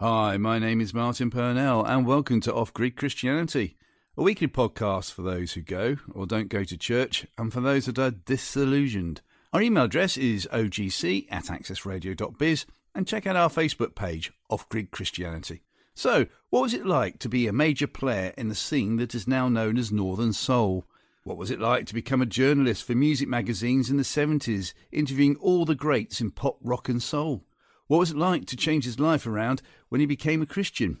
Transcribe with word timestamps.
Hi, 0.00 0.36
my 0.36 0.60
name 0.60 0.80
is 0.80 0.94
Martin 0.94 1.28
Purnell, 1.28 1.84
and 1.84 2.06
welcome 2.06 2.40
to 2.42 2.54
Off 2.54 2.72
Grid 2.72 2.94
Christianity, 2.94 3.76
a 4.16 4.22
weekly 4.22 4.46
podcast 4.46 5.12
for 5.12 5.22
those 5.22 5.54
who 5.54 5.60
go 5.60 5.96
or 6.14 6.24
don't 6.24 6.48
go 6.48 6.62
to 6.62 6.76
church, 6.76 7.26
and 7.36 7.52
for 7.52 7.60
those 7.60 7.86
that 7.86 7.98
are 7.98 8.12
disillusioned. 8.12 9.22
Our 9.52 9.60
email 9.60 9.86
address 9.86 10.16
is 10.16 10.46
ogc 10.52 11.26
at 11.32 11.46
accessradio.biz, 11.46 12.66
and 12.94 13.08
check 13.08 13.26
out 13.26 13.34
our 13.34 13.48
Facebook 13.48 13.96
page, 13.96 14.30
Off 14.48 14.68
Grid 14.68 14.92
Christianity. 14.92 15.62
So, 15.96 16.26
what 16.50 16.62
was 16.62 16.74
it 16.74 16.86
like 16.86 17.18
to 17.18 17.28
be 17.28 17.48
a 17.48 17.52
major 17.52 17.88
player 17.88 18.32
in 18.38 18.46
the 18.46 18.54
scene 18.54 18.98
that 18.98 19.16
is 19.16 19.26
now 19.26 19.48
known 19.48 19.76
as 19.76 19.90
Northern 19.90 20.32
Soul? 20.32 20.84
What 21.24 21.38
was 21.38 21.50
it 21.50 21.58
like 21.58 21.86
to 21.86 21.94
become 21.94 22.22
a 22.22 22.26
journalist 22.26 22.84
for 22.84 22.94
music 22.94 23.26
magazines 23.26 23.90
in 23.90 23.96
the 23.96 24.04
70s, 24.04 24.74
interviewing 24.92 25.34
all 25.40 25.64
the 25.64 25.74
greats 25.74 26.20
in 26.20 26.30
pop, 26.30 26.58
rock, 26.62 26.88
and 26.88 27.02
soul? 27.02 27.47
What 27.88 28.00
was 28.00 28.10
it 28.10 28.18
like 28.18 28.44
to 28.48 28.56
change 28.56 28.84
his 28.84 29.00
life 29.00 29.26
around 29.26 29.62
when 29.88 30.02
he 30.02 30.06
became 30.06 30.42
a 30.42 30.46
Christian? 30.46 30.98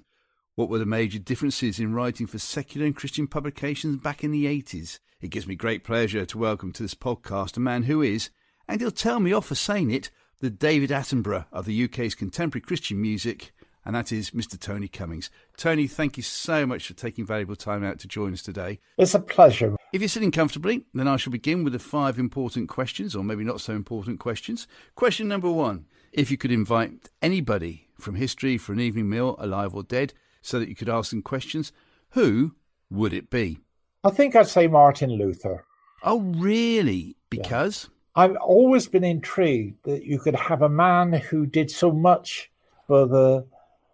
What 0.54 0.70
were 0.70 0.78
the 0.78 0.86
major 0.86 1.18
differences 1.18 1.78
in 1.78 1.92
writing 1.92 2.26
for 2.26 2.38
secular 2.38 2.86
and 2.86 2.96
Christian 2.96 3.26
publications 3.26 3.98
back 3.98 4.24
in 4.24 4.30
the 4.30 4.46
80s? 4.46 4.98
It 5.20 5.28
gives 5.28 5.46
me 5.46 5.54
great 5.54 5.84
pleasure 5.84 6.24
to 6.24 6.38
welcome 6.38 6.72
to 6.72 6.82
this 6.82 6.94
podcast 6.94 7.58
a 7.58 7.60
man 7.60 7.82
who 7.82 8.00
is, 8.00 8.30
and 8.66 8.80
he'll 8.80 8.90
tell 8.90 9.20
me 9.20 9.34
off 9.34 9.44
for 9.44 9.54
saying 9.54 9.90
it, 9.90 10.10
the 10.40 10.48
David 10.48 10.88
Attenborough 10.88 11.44
of 11.52 11.66
the 11.66 11.84
UK's 11.84 12.14
contemporary 12.14 12.62
Christian 12.62 13.02
music, 13.02 13.52
and 13.84 13.94
that 13.94 14.10
is 14.10 14.30
Mr. 14.30 14.58
Tony 14.58 14.88
Cummings. 14.88 15.28
Tony, 15.58 15.88
thank 15.88 16.16
you 16.16 16.22
so 16.22 16.64
much 16.64 16.86
for 16.86 16.94
taking 16.94 17.26
valuable 17.26 17.56
time 17.56 17.84
out 17.84 17.98
to 17.98 18.08
join 18.08 18.32
us 18.32 18.42
today. 18.42 18.78
It's 18.96 19.14
a 19.14 19.20
pleasure. 19.20 19.76
If 19.92 20.00
you're 20.00 20.08
sitting 20.08 20.30
comfortably, 20.30 20.86
then 20.94 21.06
I 21.06 21.18
shall 21.18 21.32
begin 21.32 21.64
with 21.64 21.74
the 21.74 21.78
five 21.78 22.18
important 22.18 22.70
questions, 22.70 23.14
or 23.14 23.22
maybe 23.22 23.44
not 23.44 23.60
so 23.60 23.74
important 23.74 24.20
questions. 24.20 24.66
Question 24.94 25.28
number 25.28 25.50
one 25.50 25.84
if 26.18 26.32
you 26.32 26.36
could 26.36 26.50
invite 26.50 27.08
anybody 27.22 27.86
from 27.96 28.16
history 28.16 28.58
for 28.58 28.72
an 28.72 28.80
evening 28.80 29.08
meal, 29.08 29.36
alive 29.38 29.72
or 29.72 29.84
dead, 29.84 30.12
so 30.42 30.58
that 30.58 30.68
you 30.68 30.74
could 30.74 30.88
ask 30.88 31.10
them 31.10 31.22
questions, 31.22 31.72
who 32.10 32.56
would 32.90 33.12
it 33.12 33.30
be? 33.30 33.60
I 34.02 34.10
think 34.10 34.34
I'd 34.34 34.48
say 34.48 34.66
Martin 34.66 35.12
Luther. 35.12 35.64
Oh, 36.02 36.20
really? 36.20 37.14
Because? 37.30 37.88
Yeah. 38.16 38.24
I've 38.24 38.36
always 38.38 38.88
been 38.88 39.04
intrigued 39.04 39.84
that 39.84 40.04
you 40.04 40.18
could 40.18 40.34
have 40.34 40.60
a 40.60 40.68
man 40.68 41.12
who 41.12 41.46
did 41.46 41.70
so 41.70 41.92
much 41.92 42.50
for 42.88 43.06
the 43.06 43.46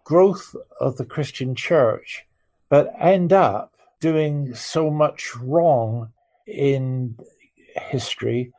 growth 0.03 0.55
of 0.81 0.97
the 0.97 1.05
Christian 1.05 1.53
church, 1.53 2.25
but 2.69 2.91
end 2.99 3.33
up 3.33 3.75
doing 3.99 4.55
so 4.55 4.89
much 4.89 5.35
wrong 5.35 6.09
in 6.47 7.19
history 7.75 8.51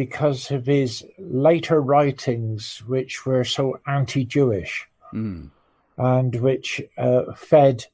because 0.00 0.50
of 0.50 0.64
his 0.64 1.04
later 1.18 1.78
writings, 1.78 2.82
which 2.86 3.26
were 3.26 3.44
so 3.44 3.78
anti 3.86 4.24
Jewish 4.24 4.88
mm. 5.12 5.50
and 5.98 6.34
which 6.36 6.80
uh, 6.96 7.34
fed 7.34 7.84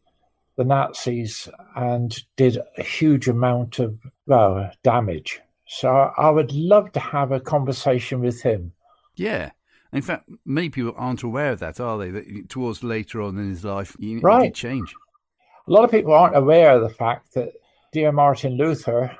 the 0.54 0.62
Nazis 0.62 1.48
and 1.74 2.16
did 2.36 2.58
a 2.78 2.84
huge 2.84 3.26
amount 3.26 3.80
of 3.80 3.98
well, 4.24 4.70
damage. 4.84 5.40
So 5.66 6.12
I 6.16 6.30
would 6.30 6.52
love 6.52 6.92
to 6.92 7.00
have 7.00 7.32
a 7.32 7.40
conversation 7.40 8.20
with 8.20 8.40
him. 8.40 8.70
Yeah. 9.16 9.50
In 9.92 10.00
fact, 10.00 10.28
many 10.44 10.68
people 10.68 10.94
aren't 10.96 11.24
aware 11.24 11.50
of 11.50 11.58
that, 11.58 11.80
are 11.80 11.98
they? 11.98 12.10
That 12.10 12.48
towards 12.48 12.84
later 12.84 13.20
on 13.20 13.36
in 13.36 13.50
his 13.50 13.64
life, 13.64 13.96
he, 13.98 14.18
right. 14.18 14.42
he 14.42 14.48
did 14.50 14.54
change. 14.54 14.94
A 15.66 15.72
lot 15.72 15.82
of 15.82 15.90
people 15.90 16.12
aren't 16.12 16.36
aware 16.36 16.76
of 16.76 16.82
the 16.82 16.88
fact 16.88 17.34
that 17.34 17.54
dear 17.90 18.12
Martin 18.12 18.56
Luther 18.56 19.10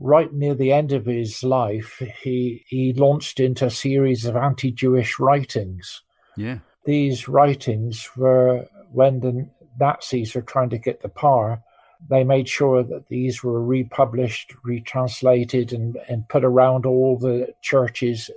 right 0.00 0.32
near 0.32 0.54
the 0.54 0.72
end 0.72 0.90
of 0.92 1.06
his 1.06 1.44
life, 1.44 2.02
he 2.22 2.64
he 2.66 2.92
launched 2.94 3.38
into 3.38 3.66
a 3.66 3.70
series 3.70 4.24
of 4.24 4.34
anti-Jewish 4.34 5.20
writings. 5.20 6.02
Yeah, 6.36 6.58
these 6.84 7.28
writings 7.28 8.08
were 8.16 8.66
when 8.90 9.20
the 9.20 9.48
Nazis 9.78 10.34
were 10.34 10.42
trying 10.42 10.70
to 10.70 10.78
get 10.78 11.02
the 11.02 11.08
power. 11.08 11.62
They 12.08 12.24
made 12.24 12.48
sure 12.48 12.82
that 12.82 13.08
these 13.08 13.44
were 13.44 13.62
republished, 13.62 14.54
retranslated, 14.64 15.72
and, 15.72 15.98
and 16.08 16.26
put 16.28 16.44
around 16.44 16.86
all 16.86 17.18
the 17.18 17.54
churches 17.60 18.30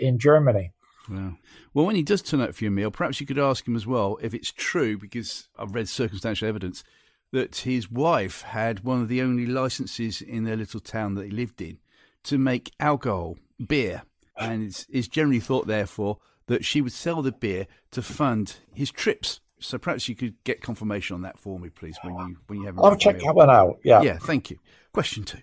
in 0.00 0.18
Germany. 0.18 0.70
Wow. 1.08 1.36
Well, 1.74 1.86
when 1.86 1.96
he 1.96 2.04
does 2.04 2.22
turn 2.22 2.40
up 2.40 2.54
for 2.54 2.62
your 2.62 2.70
meal, 2.70 2.92
perhaps 2.92 3.20
you 3.20 3.26
could 3.26 3.38
ask 3.38 3.66
him 3.66 3.74
as 3.74 3.84
well 3.84 4.16
if 4.22 4.32
it's 4.32 4.52
true, 4.52 4.96
because 4.96 5.48
I've 5.58 5.74
read 5.74 5.88
circumstantial 5.88 6.46
evidence 6.46 6.84
that 7.32 7.56
his 7.56 7.90
wife 7.90 8.42
had 8.42 8.84
one 8.84 9.00
of 9.00 9.08
the 9.08 9.22
only 9.22 9.46
licenses 9.46 10.20
in 10.20 10.44
their 10.44 10.56
little 10.56 10.80
town 10.80 11.14
that 11.14 11.26
he 11.26 11.30
lived 11.30 11.60
in 11.60 11.78
to 12.24 12.38
make 12.38 12.72
alcohol, 12.80 13.36
beer. 13.64 14.02
And 14.36 14.64
it's, 14.64 14.86
it's 14.90 15.08
generally 15.08 15.40
thought, 15.40 15.66
therefore, 15.66 16.18
that 16.46 16.64
she 16.64 16.80
would 16.80 16.92
sell 16.92 17.22
the 17.22 17.32
beer 17.32 17.66
to 17.92 18.02
fund 18.02 18.56
his 18.74 18.90
trips. 18.90 19.40
So 19.60 19.78
perhaps 19.78 20.08
you 20.08 20.16
could 20.16 20.42
get 20.44 20.62
confirmation 20.62 21.14
on 21.14 21.22
that 21.22 21.38
for 21.38 21.60
me, 21.60 21.68
please, 21.68 21.98
when 22.02 22.14
you 22.14 22.36
when 22.46 22.60
you 22.60 22.66
have. 22.66 22.78
I'll 22.78 22.96
check 22.96 23.20
that 23.20 23.34
one 23.34 23.50
out. 23.50 23.78
Yeah. 23.84 24.00
Yeah. 24.00 24.18
Thank 24.18 24.50
you. 24.50 24.58
Question 24.94 25.24
two: 25.24 25.42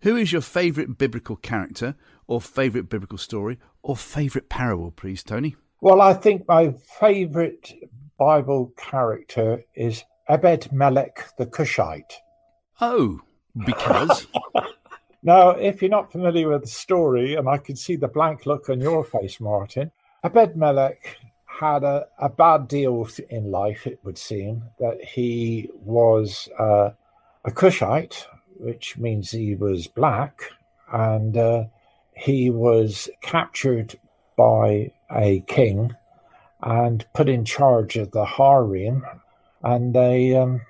Who 0.00 0.16
is 0.16 0.32
your 0.32 0.42
favourite 0.42 0.98
biblical 0.98 1.36
character, 1.36 1.94
or 2.26 2.40
favourite 2.40 2.88
biblical 2.88 3.18
story, 3.18 3.58
or 3.82 3.96
favourite 3.96 4.48
parable, 4.48 4.90
please, 4.90 5.22
Tony? 5.22 5.54
Well, 5.80 6.00
I 6.00 6.14
think 6.14 6.48
my 6.48 6.74
favourite 6.98 7.72
Bible 8.18 8.72
character 8.76 9.62
is 9.76 10.02
Ebed 10.28 10.72
Melech 10.72 11.24
the 11.38 11.46
Cushite. 11.46 12.20
Oh, 12.80 13.20
because? 13.64 14.26
now, 15.22 15.50
if 15.50 15.80
you're 15.80 15.90
not 15.90 16.10
familiar 16.10 16.48
with 16.48 16.62
the 16.62 16.68
story, 16.68 17.34
and 17.34 17.48
I 17.48 17.58
can 17.58 17.76
see 17.76 17.96
the 17.96 18.08
blank 18.08 18.46
look 18.46 18.68
on 18.68 18.80
your 18.80 19.04
face, 19.04 19.40
Martin, 19.40 19.90
Ebed 20.24 20.56
Melech 20.56 21.18
had 21.46 21.84
a, 21.84 22.06
a 22.18 22.28
bad 22.28 22.68
deal 22.68 23.08
in 23.30 23.50
life, 23.50 23.86
it 23.86 23.98
would 24.02 24.18
seem, 24.18 24.64
that 24.78 25.02
he 25.02 25.70
was 25.74 26.48
uh, 26.58 26.90
a 27.44 27.50
Cushite, 27.50 28.26
which 28.58 28.98
means 28.98 29.30
he 29.30 29.54
was 29.54 29.86
black, 29.86 30.42
and 30.92 31.36
uh, 31.36 31.64
he 32.16 32.50
was 32.50 33.08
captured 33.20 33.98
by 34.36 34.90
a 35.10 35.40
king 35.46 35.94
and 36.62 37.06
put 37.14 37.28
in 37.28 37.44
charge 37.44 37.96
of 37.96 38.10
the 38.10 38.24
harem 38.24 39.04
and 39.66 39.94
they 39.94 40.36
um, 40.36 40.62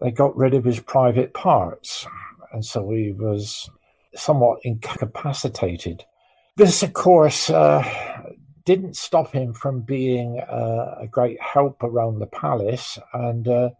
they 0.00 0.10
got 0.10 0.36
rid 0.36 0.54
of 0.54 0.64
his 0.64 0.80
private 0.80 1.32
parts, 1.34 2.06
and 2.52 2.64
so 2.64 2.90
he 2.90 3.12
was 3.12 3.70
somewhat 4.14 4.58
incapacitated. 4.64 6.04
This, 6.56 6.82
of 6.82 6.92
course, 6.92 7.48
uh, 7.48 7.84
didn't 8.64 8.96
stop 8.96 9.32
him 9.32 9.54
from 9.54 9.82
being 9.82 10.40
uh, 10.40 10.96
a 11.00 11.06
great 11.06 11.40
help 11.40 11.82
around 11.82 12.18
the 12.18 12.26
palace, 12.26 12.98
and 13.14 13.46
uh, 13.46 13.70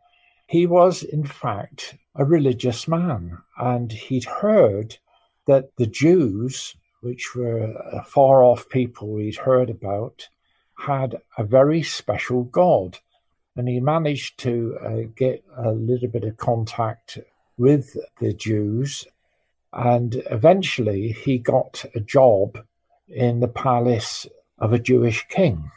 he 0.46 0.66
was, 0.66 1.02
in 1.02 1.24
fact, 1.24 1.96
a 2.14 2.24
religious 2.24 2.86
man, 2.86 3.38
and 3.58 3.90
he'd 3.90 4.24
heard 4.24 4.98
that 5.48 5.76
the 5.78 5.86
Jews, 5.86 6.76
which 7.00 7.34
were 7.34 7.74
a 7.92 8.04
far 8.04 8.44
off 8.44 8.68
people 8.68 9.16
he'd 9.16 9.36
heard 9.36 9.68
about, 9.68 10.28
had 10.78 11.16
a 11.36 11.42
very 11.42 11.82
special 11.82 12.44
God 12.44 13.00
and 13.56 13.68
he 13.68 13.80
managed 13.80 14.38
to 14.38 14.78
uh, 14.82 15.08
get 15.16 15.44
a 15.56 15.72
little 15.72 16.08
bit 16.08 16.24
of 16.24 16.36
contact 16.36 17.18
with 17.58 17.96
the 18.20 18.32
Jews. 18.32 19.06
And 19.72 20.22
eventually 20.30 21.12
he 21.12 21.38
got 21.38 21.84
a 21.94 22.00
job 22.00 22.64
in 23.08 23.40
the 23.40 23.48
palace 23.48 24.26
of 24.58 24.72
a 24.72 24.78
Jewish 24.78 25.26
king. 25.28 25.70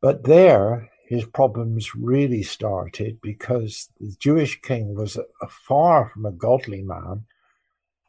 But 0.00 0.24
there, 0.24 0.90
his 1.06 1.24
problems 1.24 1.94
really 1.94 2.42
started 2.42 3.20
because 3.20 3.90
the 4.00 4.14
Jewish 4.18 4.60
king 4.60 4.94
was 4.94 5.18
far 5.48 6.08
from 6.08 6.26
a 6.26 6.32
godly 6.32 6.82
man. 6.82 7.26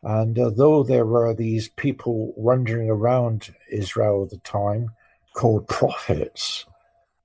And 0.03 0.39
although 0.39 0.83
there 0.83 1.05
were 1.05 1.33
these 1.33 1.69
people 1.69 2.33
wandering 2.35 2.89
around 2.89 3.53
Israel 3.69 4.23
at 4.23 4.29
the 4.31 4.37
time 4.37 4.91
called 5.35 5.67
prophets, 5.67 6.65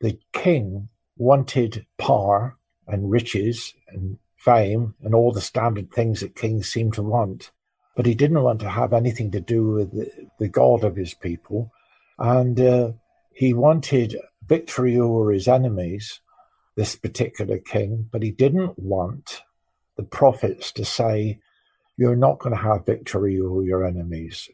the 0.01 0.19
king 0.33 0.89
wanted 1.17 1.87
power 1.99 2.57
and 2.87 3.11
riches 3.11 3.75
and 3.89 4.19
fame 4.37 4.95
and 5.03 5.15
all 5.15 5.33
the 5.33 5.41
standard 5.41 5.91
things 5.91 6.21
that 6.21 6.37
kings 6.37 6.69
seem 6.69 6.93
to 6.93 7.03
want. 7.03 7.51
But 7.97 8.07
he 8.07 8.15
didn't 8.15 8.43
want 8.43 8.61
to 8.61 8.71
have 8.71 8.93
anything 8.93 9.31
to 9.33 9.41
do 9.41 9.71
with 9.71 9.93
the, 9.93 10.11
the 10.39 10.49
God 10.49 10.85
of 10.85 10.97
his 10.97 11.15
people. 11.15 11.73
And 12.19 12.61
uh, 12.61 12.93
he 13.33 13.55
wanted 13.55 14.17
victory 14.47 14.99
over 14.99 15.33
his 15.33 15.49
enemies, 15.49 16.21
this 16.77 16.95
particular 16.95 17.59
king, 17.59 18.09
but 18.13 18.23
he 18.23 18.31
didn't 18.31 18.79
want 18.79 19.43
the 19.97 20.03
prophets 20.03 20.73
to 20.73 20.85
say, 20.85 21.41
You're 21.97 22.17
not 22.17 22.39
going 22.39 22.55
to 22.55 22.63
have 22.63 22.87
victory 22.87 23.41
over 23.41 23.63
your 23.63 23.85
enemies. 23.85 24.49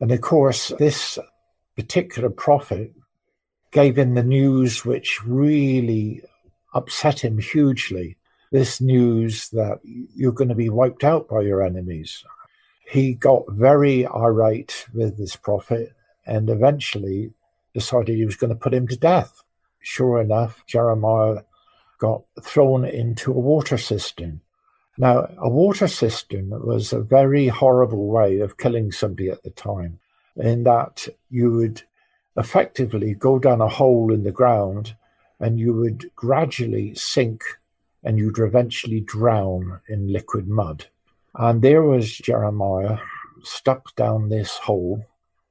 And 0.00 0.12
of 0.12 0.20
course, 0.20 0.68
this 0.78 1.18
particular 1.76 2.30
prophet 2.30 2.92
gave 3.78 3.96
him 3.96 4.14
the 4.14 4.24
news 4.24 4.84
which 4.84 5.24
really 5.24 6.20
upset 6.74 7.20
him 7.20 7.38
hugely. 7.38 8.16
This 8.50 8.80
news 8.80 9.50
that 9.50 9.78
you're 9.84 10.32
going 10.32 10.48
to 10.48 10.56
be 10.56 10.68
wiped 10.68 11.04
out 11.04 11.28
by 11.28 11.42
your 11.42 11.62
enemies. 11.62 12.24
He 12.90 13.14
got 13.14 13.44
very 13.48 14.04
irate 14.04 14.86
with 14.92 15.16
this 15.16 15.36
prophet 15.36 15.92
and 16.26 16.50
eventually 16.50 17.30
decided 17.72 18.16
he 18.16 18.24
was 18.24 18.34
going 18.34 18.50
to 18.50 18.58
put 18.58 18.74
him 18.74 18.88
to 18.88 18.96
death. 18.96 19.44
Sure 19.78 20.20
enough, 20.20 20.64
Jeremiah 20.66 21.42
got 22.00 22.22
thrown 22.42 22.84
into 22.84 23.30
a 23.30 23.38
water 23.38 23.78
cistern. 23.78 24.40
Now, 24.96 25.30
a 25.38 25.48
water 25.48 25.86
cistern 25.86 26.50
was 26.50 26.92
a 26.92 26.98
very 26.98 27.46
horrible 27.46 28.08
way 28.08 28.40
of 28.40 28.58
killing 28.58 28.90
somebody 28.90 29.28
at 29.28 29.44
the 29.44 29.50
time, 29.50 30.00
in 30.34 30.64
that 30.64 31.06
you 31.30 31.52
would 31.52 31.84
effectively 32.38 33.14
go 33.14 33.38
down 33.38 33.60
a 33.60 33.68
hole 33.68 34.12
in 34.12 34.22
the 34.22 34.32
ground 34.32 34.94
and 35.40 35.58
you 35.58 35.74
would 35.74 36.10
gradually 36.14 36.94
sink 36.94 37.42
and 38.02 38.18
you'd 38.18 38.38
eventually 38.38 39.00
drown 39.00 39.80
in 39.88 40.12
liquid 40.12 40.48
mud. 40.48 40.86
And 41.34 41.62
there 41.62 41.82
was 41.82 42.16
Jeremiah 42.16 42.98
stuck 43.42 43.94
down 43.96 44.28
this 44.28 44.56
hole. 44.56 45.04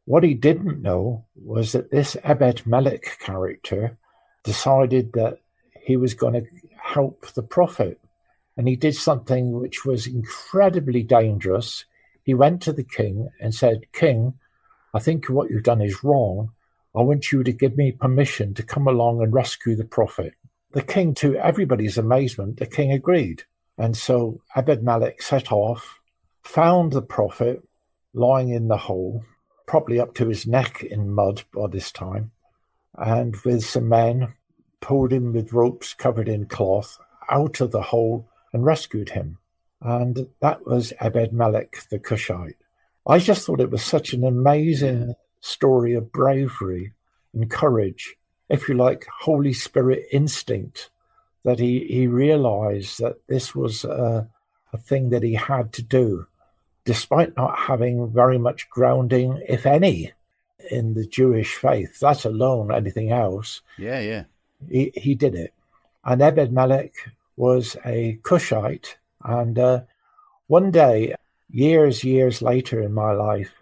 What 0.06 0.24
he 0.24 0.34
didn't 0.34 0.82
know 0.82 1.26
was 1.36 1.74
that 1.74 1.92
this 1.92 2.16
Ebed 2.24 2.66
Melech 2.66 3.20
character 3.20 3.98
decided 4.44 5.14
that 5.14 5.40
he 5.82 5.98
was 5.98 6.14
going 6.14 6.34
to 6.34 6.48
help 6.78 7.28
the 7.34 7.44
prophet. 7.44 8.00
And 8.56 8.68
he 8.68 8.76
did 8.76 8.96
something 8.96 9.60
which 9.60 9.86
was 9.86 10.08
incredibly 10.08 11.04
dangerous. 11.04 11.86
He 12.24 12.34
went 12.34 12.62
to 12.64 12.74
the 12.74 12.84
king 12.84 13.30
and 13.40 13.54
said, 13.54 13.92
King, 13.94 14.34
I 14.94 15.00
think 15.00 15.26
what 15.26 15.50
you've 15.50 15.64
done 15.64 15.82
is 15.82 16.04
wrong. 16.04 16.52
I 16.98 17.02
want 17.02 17.32
you 17.32 17.44
to 17.44 17.52
give 17.52 17.78
me 17.78 17.92
permission 17.92 18.56
to 18.56 18.64
come 18.64 18.88
along 18.88 19.22
and 19.22 19.32
rescue 19.32 19.76
the 19.76 19.86
prophet. 19.86 20.34
The 20.72 20.82
king, 20.82 21.14
to 21.16 21.36
everybody's 21.36 21.98
amazement, 21.98 22.58
the 22.58 22.66
king 22.66 22.92
agreed. 22.92 23.44
And 23.78 23.96
so 23.96 24.42
Ebed 24.56 24.82
Melech 24.82 25.22
set 25.22 25.52
off, 25.52 26.00
found 26.42 26.94
the 26.94 27.04
prophet 27.04 27.62
lying 28.16 28.50
in 28.50 28.68
the 28.68 28.78
hole, 28.78 29.24
probably 29.68 30.00
up 30.00 30.16
to 30.16 30.28
his 30.28 30.48
neck 30.48 30.82
in 30.84 31.14
mud 31.14 31.44
by 31.54 31.68
this 31.68 31.92
time, 31.92 32.32
and 32.96 33.36
with 33.46 33.64
some 33.64 33.88
men 33.88 34.34
pulled 34.82 35.14
him 35.14 35.34
with 35.34 35.54
ropes 35.54 35.94
covered 35.94 36.28
in 36.28 36.48
cloth 36.48 36.98
out 37.30 37.62
of 37.62 37.72
the 37.72 37.84
hole 37.84 38.28
and 38.54 38.66
rescued 38.66 39.10
him. 39.10 39.38
And 39.82 40.28
that 40.42 40.66
was 40.66 40.94
Ebed 41.00 41.32
Melech 41.32 41.88
the 41.92 42.00
Cushite. 42.00 42.58
I 43.06 43.20
just 43.20 43.46
thought 43.46 43.62
it 43.62 43.70
was 43.70 43.84
such 43.84 44.14
an 44.14 44.24
amazing 44.24 45.14
story 45.42 45.94
of 45.94 46.12
bravery 46.12 46.94
and 47.34 47.50
courage, 47.50 48.16
if 48.50 48.68
you 48.68 48.76
like, 48.76 49.08
Holy 49.22 49.54
Spirit 49.54 50.06
instinct, 50.12 50.90
that 51.44 51.60
he, 51.60 51.86
he 51.88 52.08
realized 52.08 53.00
that 53.00 53.18
this 53.28 53.56
was 53.56 53.84
a, 53.86 54.28
a 54.74 54.78
thing 54.78 55.10
that 55.10 55.24
he 55.24 55.34
had 55.34 55.74
to 55.74 55.82
do, 55.82 56.28
despite 56.86 57.36
not 57.38 57.58
having 57.58 58.10
very 58.10 58.38
much 58.38 58.70
grounding, 58.70 59.42
if 59.48 59.66
any, 59.66 60.14
in 60.72 60.94
the 60.94 61.06
Jewish 61.06 61.56
faith, 61.56 62.02
let 62.02 62.26
alone 62.26 62.74
anything 62.74 63.12
else. 63.12 63.62
Yeah, 63.78 64.00
yeah. 64.00 64.24
He, 64.70 64.92
he 64.96 65.16
did 65.16 65.36
it. 65.36 65.54
And 66.04 66.22
Ebed 66.22 66.52
Melech 66.52 66.94
was 67.36 67.78
a 67.86 68.18
Cushite. 68.24 68.98
And 69.24 69.60
uh, 69.60 69.82
one 70.48 70.72
day, 70.72 71.16
years, 71.50 72.04
years 72.04 72.42
later 72.42 72.82
in 72.82 72.94
my 72.94 73.12
life, 73.12 73.54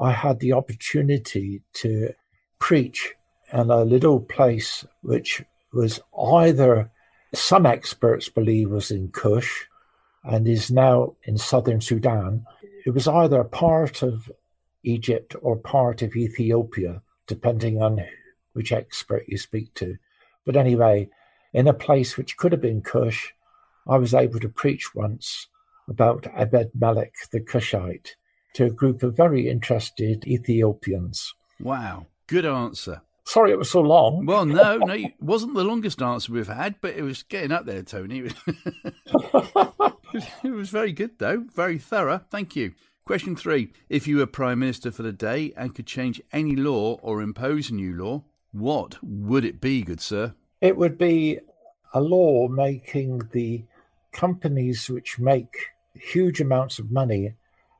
I 0.00 0.12
had 0.12 0.40
the 0.40 0.54
opportunity 0.54 1.62
to 1.74 2.14
preach 2.58 3.14
in 3.52 3.70
a 3.70 3.84
little 3.84 4.20
place 4.20 4.84
which 5.02 5.42
was 5.74 6.00
either 6.18 6.90
some 7.34 7.66
experts 7.66 8.28
believe 8.28 8.70
was 8.70 8.90
in 8.90 9.08
Kush 9.08 9.66
and 10.24 10.48
is 10.48 10.70
now 10.70 11.16
in 11.24 11.36
southern 11.36 11.80
Sudan. 11.80 12.46
It 12.86 12.90
was 12.90 13.06
either 13.06 13.44
part 13.44 14.02
of 14.02 14.32
Egypt 14.82 15.36
or 15.42 15.56
part 15.56 16.00
of 16.00 16.16
Ethiopia, 16.16 17.02
depending 17.26 17.82
on 17.82 18.02
which 18.54 18.72
expert 18.72 19.24
you 19.28 19.36
speak 19.36 19.74
to. 19.74 19.98
But 20.46 20.56
anyway, 20.56 21.10
in 21.52 21.68
a 21.68 21.74
place 21.74 22.16
which 22.16 22.38
could 22.38 22.52
have 22.52 22.60
been 22.62 22.80
Kush, 22.80 23.32
I 23.86 23.98
was 23.98 24.14
able 24.14 24.40
to 24.40 24.48
preach 24.48 24.94
once 24.94 25.48
about 25.88 26.26
Ebed 26.34 26.70
Melech 26.74 27.14
the 27.30 27.40
Cushite 27.40 28.16
to 28.54 28.66
a 28.66 28.70
group 28.70 29.02
of 29.02 29.16
very 29.16 29.48
interested 29.48 30.24
Ethiopians. 30.26 31.34
Wow, 31.60 32.06
good 32.26 32.46
answer. 32.46 33.02
Sorry 33.24 33.52
it 33.52 33.58
was 33.58 33.70
so 33.70 33.80
long. 33.80 34.26
Well, 34.26 34.44
no, 34.44 34.78
no, 34.78 34.94
it 34.94 35.14
wasn't 35.20 35.54
the 35.54 35.62
longest 35.62 36.02
answer 36.02 36.32
we've 36.32 36.48
had, 36.48 36.80
but 36.80 36.96
it 36.96 37.02
was 37.02 37.22
getting 37.22 37.52
up 37.52 37.64
there, 37.64 37.82
Tony. 37.82 38.30
it 40.44 40.50
was 40.50 40.70
very 40.70 40.92
good, 40.92 41.18
though. 41.18 41.44
Very 41.54 41.78
thorough. 41.78 42.22
Thank 42.30 42.56
you. 42.56 42.72
Question 43.04 43.36
three 43.36 43.72
If 43.88 44.08
you 44.08 44.16
were 44.16 44.26
Prime 44.26 44.58
Minister 44.58 44.90
for 44.90 45.02
the 45.02 45.12
day 45.12 45.52
and 45.56 45.74
could 45.74 45.86
change 45.86 46.20
any 46.32 46.56
law 46.56 46.98
or 47.02 47.22
impose 47.22 47.70
a 47.70 47.74
new 47.74 47.94
law, 47.94 48.24
what 48.52 48.96
would 49.02 49.44
it 49.44 49.60
be, 49.60 49.82
good 49.82 50.00
sir? 50.00 50.34
It 50.60 50.76
would 50.76 50.98
be 50.98 51.38
a 51.94 52.00
law 52.00 52.48
making 52.48 53.28
the 53.32 53.64
companies 54.12 54.88
which 54.88 55.18
make 55.18 55.54
huge 55.94 56.40
amounts 56.40 56.78
of 56.78 56.90
money 56.90 57.34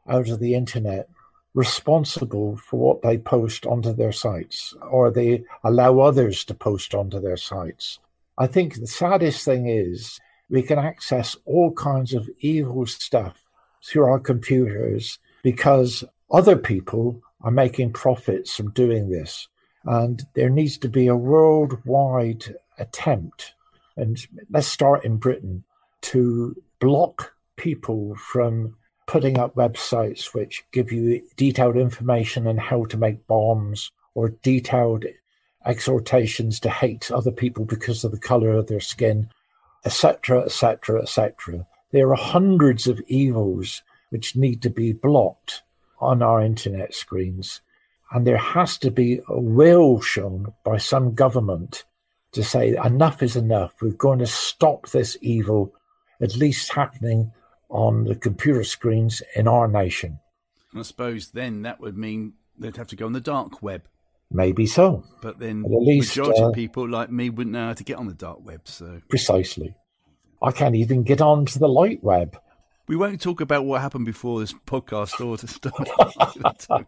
out 0.08 0.28
of 0.28 0.40
the 0.40 0.54
internet 0.54 1.08
responsible 1.54 2.56
for 2.56 2.78
what 2.78 3.02
they 3.02 3.18
post 3.18 3.66
onto 3.66 3.92
their 3.92 4.12
sites 4.12 4.74
or 4.88 5.10
they 5.10 5.42
allow 5.64 5.98
others 5.98 6.44
to 6.44 6.54
post 6.54 6.94
onto 6.94 7.20
their 7.20 7.36
sites. 7.36 7.98
I 8.38 8.46
think 8.46 8.74
the 8.74 8.86
saddest 8.86 9.44
thing 9.44 9.68
is 9.68 10.20
we 10.48 10.62
can 10.62 10.78
access 10.78 11.36
all 11.44 11.72
kinds 11.72 12.14
of 12.14 12.28
evil 12.40 12.86
stuff 12.86 13.36
through 13.84 14.04
our 14.04 14.18
computers 14.18 15.18
because 15.42 16.04
other 16.30 16.56
people 16.56 17.20
are 17.42 17.50
making 17.50 17.92
profits 17.92 18.54
from 18.54 18.70
doing 18.72 19.10
this. 19.10 19.48
And 19.84 20.22
there 20.34 20.50
needs 20.50 20.76
to 20.78 20.88
be 20.88 21.06
a 21.06 21.16
worldwide 21.16 22.54
attempt, 22.78 23.54
and 23.96 24.18
let's 24.50 24.66
start 24.66 25.06
in 25.06 25.16
Britain, 25.16 25.64
to 26.02 26.54
block 26.80 27.32
people 27.56 28.14
from 28.16 28.76
putting 29.10 29.40
up 29.40 29.56
websites 29.56 30.32
which 30.32 30.62
give 30.70 30.92
you 30.92 31.20
detailed 31.36 31.76
information 31.76 32.46
on 32.46 32.56
how 32.56 32.84
to 32.84 32.96
make 32.96 33.26
bombs 33.26 33.90
or 34.14 34.28
detailed 34.28 35.04
exhortations 35.66 36.60
to 36.60 36.70
hate 36.70 37.10
other 37.10 37.32
people 37.32 37.64
because 37.64 38.04
of 38.04 38.12
the 38.12 38.18
color 38.20 38.52
of 38.52 38.68
their 38.68 38.78
skin, 38.78 39.28
etc., 39.84 40.42
etc., 40.42 41.02
etc. 41.02 41.66
There 41.90 42.08
are 42.10 42.14
hundreds 42.14 42.86
of 42.86 43.00
evils 43.08 43.82
which 44.10 44.36
need 44.36 44.62
to 44.62 44.70
be 44.70 44.92
blocked 44.92 45.62
on 45.98 46.22
our 46.22 46.40
internet 46.40 46.94
screens. 46.94 47.62
And 48.12 48.24
there 48.24 48.38
has 48.38 48.78
to 48.78 48.92
be 48.92 49.22
a 49.28 49.40
will 49.40 50.00
shown 50.00 50.54
by 50.62 50.78
some 50.78 51.14
government 51.14 51.84
to 52.30 52.44
say 52.44 52.76
enough 52.76 53.24
is 53.24 53.34
enough. 53.34 53.72
We're 53.82 53.90
going 53.90 54.20
to 54.20 54.26
stop 54.28 54.90
this 54.90 55.16
evil 55.20 55.74
at 56.20 56.36
least 56.36 56.72
happening 56.72 57.32
on 57.70 58.04
the 58.04 58.14
computer 58.14 58.64
screens 58.64 59.22
in 59.34 59.48
our 59.48 59.68
nation. 59.68 60.20
I 60.74 60.82
suppose 60.82 61.30
then 61.30 61.62
that 61.62 61.80
would 61.80 61.96
mean 61.96 62.34
they'd 62.58 62.76
have 62.76 62.88
to 62.88 62.96
go 62.96 63.06
on 63.06 63.12
the 63.12 63.20
dark 63.20 63.62
web. 63.62 63.82
Maybe 64.30 64.66
so. 64.66 65.04
But 65.22 65.40
then 65.40 65.62
the 65.62 65.96
majority 65.98 66.40
uh, 66.40 66.48
of 66.48 66.54
people 66.54 66.88
like 66.88 67.10
me 67.10 67.30
wouldn't 67.30 67.52
know 67.52 67.68
how 67.68 67.72
to 67.72 67.84
get 67.84 67.96
on 67.96 68.06
the 68.06 68.14
dark 68.14 68.44
web. 68.44 68.62
So 68.64 69.00
Precisely. 69.08 69.74
I 70.42 70.52
can't 70.52 70.76
even 70.76 71.02
get 71.02 71.20
onto 71.20 71.58
the 71.58 71.68
light 71.68 72.02
web. 72.02 72.38
We 72.86 72.96
won't 72.96 73.20
talk 73.20 73.40
about 73.40 73.64
what 73.64 73.80
happened 73.80 74.06
before 74.06 74.40
this 74.40 74.52
podcast 74.66 75.08
started. 75.10 75.48
start. 76.60 76.86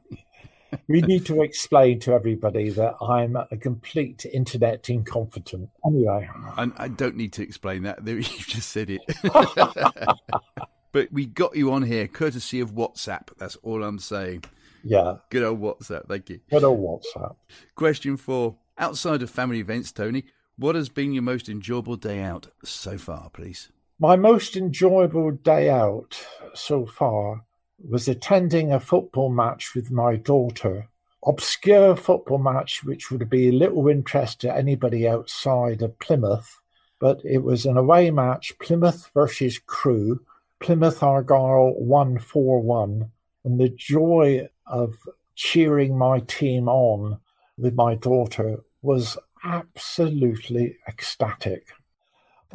we 0.89 1.01
need 1.01 1.27
to 1.27 1.43
explain 1.43 2.01
to 2.01 2.13
everybody 2.13 2.71
that 2.71 2.95
I'm 3.01 3.37
a 3.37 3.57
complete 3.57 4.25
internet 4.25 4.89
incompetent. 4.89 5.69
Anyway. 5.85 6.29
And 6.57 6.73
I 6.77 6.89
don't 6.89 7.17
need 7.17 7.33
to 7.35 7.43
explain 7.43 7.83
that. 7.83 8.01
You 8.07 8.23
just 8.23 8.71
said 8.71 8.89
it. 8.91 9.03
but 10.93 11.13
we 11.13 11.27
got 11.27 11.57
you 11.57 11.73
on 11.73 11.83
here 11.83 12.07
courtesy 12.07 12.61
of 12.61 12.73
WhatsApp. 12.73 13.29
That's 13.39 13.57
all 13.57 13.83
I'm 13.83 13.99
saying. 13.99 14.45
Yeah. 14.85 15.17
Good 15.31 15.43
old 15.43 15.61
WhatsApp. 15.61 16.07
Thank 16.09 16.29
you. 16.31 16.41
Good 16.51 16.65
old 16.65 16.81
WhatsApp. 16.81 17.37
Question 17.75 18.17
four. 18.17 18.57
Outside 18.79 19.23
of 19.23 19.31
family 19.31 19.59
events, 19.61 19.93
Tony, 19.93 20.25
what 20.57 20.75
has 20.75 20.89
been 20.89 21.13
your 21.13 21.23
most 21.23 21.49
enjoyable 21.49 21.97
day 21.97 22.23
out 22.23 22.49
so 22.65 22.99
far, 22.99 23.31
please? 23.31 23.71
My 23.99 24.17
most 24.17 24.57
enjoyable 24.57 25.31
day 25.31 25.71
out 25.71 26.27
so 26.55 26.87
far 26.87 27.45
was 27.79 28.09
attending 28.09 28.73
a 28.73 28.81
football 28.81 29.31
match 29.31 29.75
with 29.75 29.91
my 29.91 30.17
daughter. 30.17 30.89
Obscure 31.25 31.95
football 31.95 32.39
match, 32.39 32.83
which 32.83 33.11
would 33.11 33.31
be 33.31 33.53
little 33.53 33.89
interest 33.89 34.41
to 34.41 34.55
anybody 34.55 35.07
outside 35.07 35.83
of 35.83 35.99
Plymouth, 36.01 36.61
but 36.99 37.21
it 37.25 37.39
was 37.39 37.65
an 37.65 37.77
away 37.77 38.11
match 38.11 38.53
Plymouth 38.59 39.09
versus 39.15 39.61
Crewe. 39.65 40.21
Plymouth 40.63 41.03
Argyle 41.03 41.75
won 41.77 42.19
4 42.19 42.61
1, 42.63 43.11
and 43.45 43.61
the 43.61 43.69
joy 43.69 44.49
of 44.65 44.95
cheering 45.35 45.99
my 45.99 46.21
team 46.21 46.69
on 46.69 47.19
with 47.59 47.75
my 47.75 47.97
daughter 47.97 48.61
was 48.81 49.19
absolutely 49.45 50.79
ecstatic. 50.87 51.67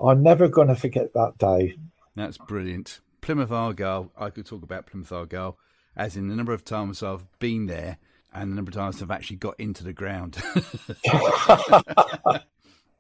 I'm 0.02 0.24
never 0.24 0.48
going 0.48 0.70
to 0.70 0.76
forget 0.76 1.14
that 1.14 1.38
day. 1.38 1.76
That's 2.16 2.38
brilliant. 2.38 3.02
Plymouth 3.20 3.52
Argyle, 3.52 4.12
I 4.18 4.30
could 4.30 4.46
talk 4.46 4.64
about 4.64 4.88
Plymouth 4.88 5.12
Argyle 5.12 5.58
as 5.98 6.16
in 6.16 6.30
the 6.30 6.36
number 6.36 6.54
of 6.54 6.64
times 6.64 7.04
I've 7.04 7.26
been 7.40 7.66
there 7.66 7.98
and 8.34 8.52
the 8.52 8.56
number 8.56 8.70
of 8.70 8.76
times 8.76 9.02
I've 9.02 9.12
actually 9.12 9.38
got 9.38 9.60
into 9.60 9.84
the 9.84 9.94
ground. 9.94 10.38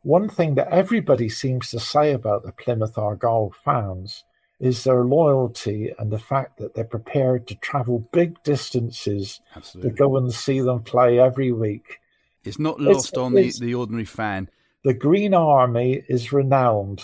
one 0.01 0.27
thing 0.27 0.55
that 0.55 0.67
everybody 0.69 1.29
seems 1.29 1.69
to 1.69 1.79
say 1.79 2.11
about 2.11 2.43
the 2.43 2.51
Plymouth 2.51 2.97
Argyle 2.97 3.53
fans 3.63 4.23
is 4.59 4.83
their 4.83 5.03
loyalty 5.03 5.93
and 5.99 6.11
the 6.11 6.19
fact 6.19 6.57
that 6.57 6.73
they're 6.73 6.83
prepared 6.83 7.47
to 7.47 7.55
travel 7.55 7.99
big 8.11 8.41
distances 8.43 9.39
Absolutely. 9.55 9.91
to 9.91 9.95
go 9.95 10.17
and 10.17 10.33
see 10.33 10.59
them 10.61 10.81
play 10.81 11.19
every 11.19 11.51
week. 11.51 11.99
It's 12.43 12.59
not 12.59 12.79
lost 12.79 13.09
it's, 13.09 13.17
on 13.17 13.33
the, 13.33 13.51
the 13.59 13.75
ordinary 13.75 14.05
fan. 14.05 14.49
The 14.83 14.93
Green 14.93 15.33
Army 15.33 16.01
is 16.07 16.31
renowned. 16.31 17.03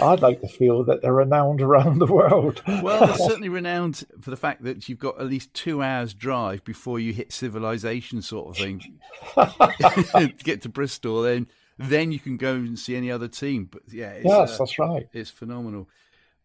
I'd 0.00 0.22
like 0.22 0.40
to 0.40 0.48
feel 0.48 0.84
that 0.84 1.02
they're 1.02 1.12
renowned 1.12 1.60
around 1.60 1.98
the 1.98 2.06
world. 2.06 2.62
well, 2.66 3.06
they're 3.06 3.16
certainly 3.28 3.48
renowned 3.48 4.04
for 4.20 4.30
the 4.30 4.36
fact 4.36 4.64
that 4.64 4.88
you've 4.88 4.98
got 4.98 5.20
at 5.20 5.26
least 5.26 5.52
two 5.54 5.82
hours 5.82 6.14
drive 6.14 6.64
before 6.64 6.98
you 6.98 7.12
hit 7.12 7.32
civilization, 7.32 8.22
sort 8.22 8.48
of 8.48 8.56
thing, 8.56 8.98
to 9.34 10.32
get 10.44 10.62
to 10.62 10.68
Bristol. 10.68 11.22
Then, 11.22 11.46
then 11.78 12.12
you 12.12 12.18
can 12.18 12.36
go 12.36 12.54
and 12.54 12.78
see 12.78 12.96
any 12.96 13.10
other 13.10 13.28
team. 13.28 13.68
But 13.70 13.82
yeah, 13.90 14.18
yes, 14.22 14.52
uh, 14.52 14.56
that's 14.58 14.78
right. 14.78 15.08
It's 15.12 15.30
phenomenal. 15.30 15.88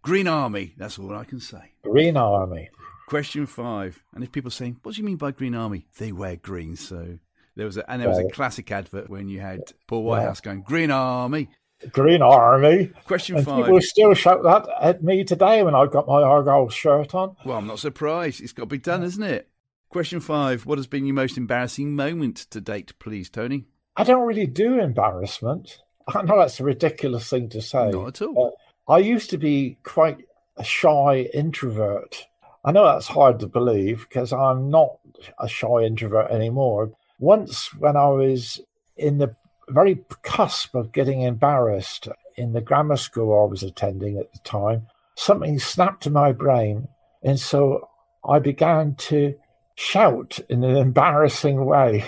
Green 0.08 0.30
Army. 0.30 0.74
That's 0.78 0.98
all 0.98 1.14
I 1.14 1.26
can 1.26 1.42
say. 1.42 1.74
Green 1.84 2.16
Army. 2.16 2.70
Question 3.08 3.46
five. 3.46 4.02
And 4.16 4.24
if 4.24 4.32
people 4.32 4.48
are 4.48 4.52
saying, 4.52 4.78
"What 4.82 4.96
do 4.96 5.02
you 5.02 5.06
mean 5.06 5.18
by 5.18 5.32
Green 5.32 5.54
Army?" 5.54 5.86
They 5.98 6.14
wear 6.14 6.38
green, 6.38 6.78
so 6.78 7.20
there 7.58 7.66
was 7.66 7.76
a 7.76 7.92
and 7.92 8.02
there 8.02 8.08
was 8.08 8.18
a 8.18 8.30
classic 8.30 8.72
advert 8.72 9.10
when 9.10 9.28
you 9.28 9.42
had 9.42 9.74
Paul 9.86 10.04
Whitehouse 10.04 10.40
yeah. 10.40 10.52
going 10.52 10.62
Green 10.62 10.92
Army. 10.92 11.50
Green 11.92 12.22
Army. 12.22 12.90
Question 13.06 13.36
and 13.36 13.46
five. 13.46 13.66
People 13.66 13.82
still 13.82 14.14
shout 14.14 14.44
that 14.44 14.66
at 14.82 15.04
me 15.04 15.26
today 15.26 15.62
when 15.62 15.76
I've 15.76 15.92
got 15.92 16.08
my 16.08 16.22
Argyle 16.22 16.70
shirt 16.70 17.14
on. 17.14 17.36
Well, 17.44 17.58
I'm 17.58 17.68
not 17.68 17.80
surprised. 17.80 18.40
It's 18.40 18.54
got 18.54 18.64
to 18.64 18.68
be 18.68 18.78
done, 18.78 19.04
isn't 19.04 19.22
it? 19.22 19.50
Question 19.90 20.22
five. 20.22 20.66
What 20.66 20.78
has 20.78 20.88
been 20.88 21.06
your 21.06 21.16
most 21.16 21.38
embarrassing 21.38 21.98
moment 21.98 22.38
to 22.52 22.62
date, 22.62 22.98
please, 22.98 23.30
Tony? 23.30 23.66
I 23.98 24.06
don't 24.06 24.26
really 24.26 24.48
do 24.48 24.80
embarrassment. 24.80 25.82
I 26.08 26.22
know 26.22 26.38
that's 26.38 26.62
a 26.62 26.64
ridiculous 26.64 27.30
thing 27.30 27.50
to 27.50 27.62
say. 27.62 27.90
Not 27.90 28.08
at 28.08 28.22
all. 28.22 28.57
I 28.88 29.00
used 29.00 29.30
to 29.32 29.38
be 29.38 29.78
quite 29.84 30.26
a 30.56 30.64
shy 30.64 31.30
introvert. 31.34 32.28
I 32.64 32.72
know 32.72 32.86
that's 32.86 33.08
hard 33.08 33.40
to 33.40 33.48
believe 33.48 34.06
because 34.08 34.32
I'm 34.32 34.70
not 34.70 34.98
a 35.40 35.48
shy 35.48 35.84
introvert 35.84 36.32
anymore. 36.32 36.92
Once, 37.20 37.74
when 37.74 37.98
I 37.98 38.08
was 38.08 38.62
in 38.96 39.18
the 39.18 39.36
very 39.70 40.04
cusp 40.22 40.76
of 40.76 40.92
getting 40.92 41.22
embarrassed 41.22 42.08
in 42.38 42.54
the 42.54 42.62
grammar 42.62 42.96
school 42.96 43.42
I 43.42 43.50
was 43.50 43.64
attending 43.64 44.18
at 44.18 44.32
the 44.32 44.40
time, 44.40 44.88
something 45.16 45.60
snapped 45.60 46.06
in 46.06 46.14
my 46.14 46.32
brain. 46.32 46.88
And 47.24 47.40
so 47.40 47.90
I 48.28 48.40
began 48.40 48.96
to 48.96 49.36
shout 49.76 50.40
in 50.50 50.64
an 50.64 50.78
embarrassing 50.88 51.66
way. 51.66 52.06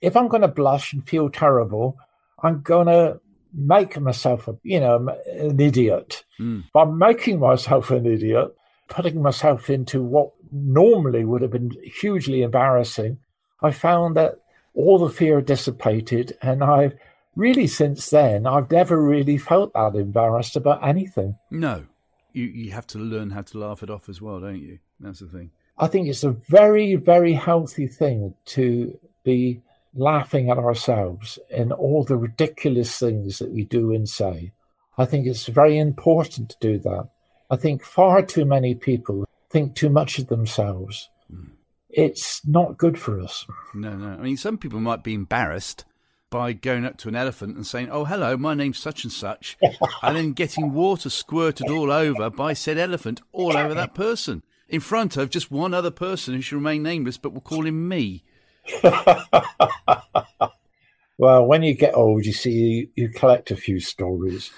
if 0.00 0.16
I'm 0.16 0.28
going 0.28 0.42
to 0.42 0.48
blush 0.48 0.92
and 0.92 1.06
feel 1.06 1.28
terrible, 1.28 1.98
I'm 2.42 2.62
going 2.62 2.86
to 2.86 3.20
make 3.54 3.98
myself 4.00 4.48
a 4.48 4.56
you 4.62 4.80
know 4.80 5.08
an 5.26 5.60
idiot. 5.60 6.24
Mm. 6.38 6.64
by 6.72 6.84
making 6.84 7.38
myself 7.40 7.90
an 7.90 8.06
idiot 8.06 8.54
putting 8.88 9.22
myself 9.22 9.70
into 9.70 10.02
what 10.02 10.32
normally 10.52 11.24
would 11.24 11.42
have 11.42 11.50
been 11.50 11.70
hugely 12.00 12.42
embarrassing 12.42 13.18
i 13.62 13.70
found 13.70 14.16
that 14.16 14.40
all 14.74 14.98
the 14.98 15.08
fear 15.08 15.40
dissipated 15.40 16.36
and 16.42 16.64
i 16.64 16.90
really 17.36 17.66
since 17.66 18.10
then 18.10 18.46
i've 18.46 18.70
never 18.70 19.02
really 19.02 19.38
felt 19.38 19.72
that 19.74 19.94
embarrassed 19.94 20.56
about 20.56 20.86
anything. 20.86 21.36
No. 21.50 21.86
You 22.32 22.44
you 22.44 22.70
have 22.72 22.86
to 22.88 22.98
learn 22.98 23.30
how 23.30 23.42
to 23.42 23.58
laugh 23.58 23.82
it 23.82 23.90
off 23.90 24.08
as 24.08 24.20
well 24.20 24.40
don't 24.40 24.60
you? 24.60 24.78
That's 25.00 25.20
the 25.20 25.26
thing. 25.26 25.50
I 25.78 25.86
think 25.86 26.08
it's 26.08 26.24
a 26.24 26.30
very 26.30 26.94
very 26.96 27.32
healthy 27.32 27.86
thing 27.86 28.34
to 28.46 28.98
be 29.24 29.60
laughing 29.94 30.50
at 30.50 30.58
ourselves 30.58 31.38
in 31.50 31.72
all 31.72 32.04
the 32.04 32.16
ridiculous 32.16 32.98
things 32.98 33.38
that 33.38 33.50
we 33.50 33.64
do 33.64 33.92
and 33.92 34.08
say. 34.08 34.52
I 34.96 35.04
think 35.04 35.26
it's 35.26 35.46
very 35.46 35.78
important 35.78 36.50
to 36.50 36.56
do 36.60 36.78
that. 36.78 37.08
I 37.50 37.56
think 37.56 37.84
far 37.84 38.22
too 38.22 38.44
many 38.44 38.74
people 38.74 39.26
think 39.50 39.74
too 39.74 39.88
much 39.90 40.18
of 40.18 40.28
themselves. 40.28 41.08
Mm. 41.32 41.50
It's 41.88 42.46
not 42.46 42.78
good 42.78 42.98
for 42.98 43.20
us. 43.20 43.46
No, 43.74 43.96
no. 43.96 44.10
I 44.10 44.22
mean, 44.22 44.36
some 44.36 44.58
people 44.58 44.80
might 44.80 45.02
be 45.02 45.14
embarrassed 45.14 45.84
by 46.30 46.52
going 46.52 46.86
up 46.86 46.96
to 46.98 47.08
an 47.08 47.16
elephant 47.16 47.56
and 47.56 47.66
saying, 47.66 47.90
Oh, 47.90 48.04
hello, 48.04 48.36
my 48.36 48.54
name's 48.54 48.78
such 48.78 49.02
and 49.02 49.12
such, 49.12 49.58
and 50.02 50.16
then 50.16 50.32
getting 50.32 50.72
water 50.72 51.10
squirted 51.10 51.68
all 51.68 51.90
over 51.90 52.30
by 52.30 52.52
said 52.52 52.78
elephant 52.78 53.20
all 53.32 53.56
over 53.56 53.74
that 53.74 53.94
person 53.94 54.44
in 54.68 54.80
front 54.80 55.16
of 55.16 55.30
just 55.30 55.50
one 55.50 55.74
other 55.74 55.90
person 55.90 56.34
who 56.34 56.40
should 56.40 56.54
remain 56.54 56.82
nameless, 56.82 57.18
but 57.18 57.32
we'll 57.32 57.40
call 57.40 57.66
him 57.66 57.88
me. 57.88 58.22
well, 61.18 61.44
when 61.46 61.62
you 61.62 61.74
get 61.74 61.94
old, 61.94 62.24
you 62.24 62.32
see 62.32 62.52
you, 62.52 62.88
you 62.94 63.08
collect 63.08 63.50
a 63.50 63.56
few 63.56 63.80
stories, 63.80 64.50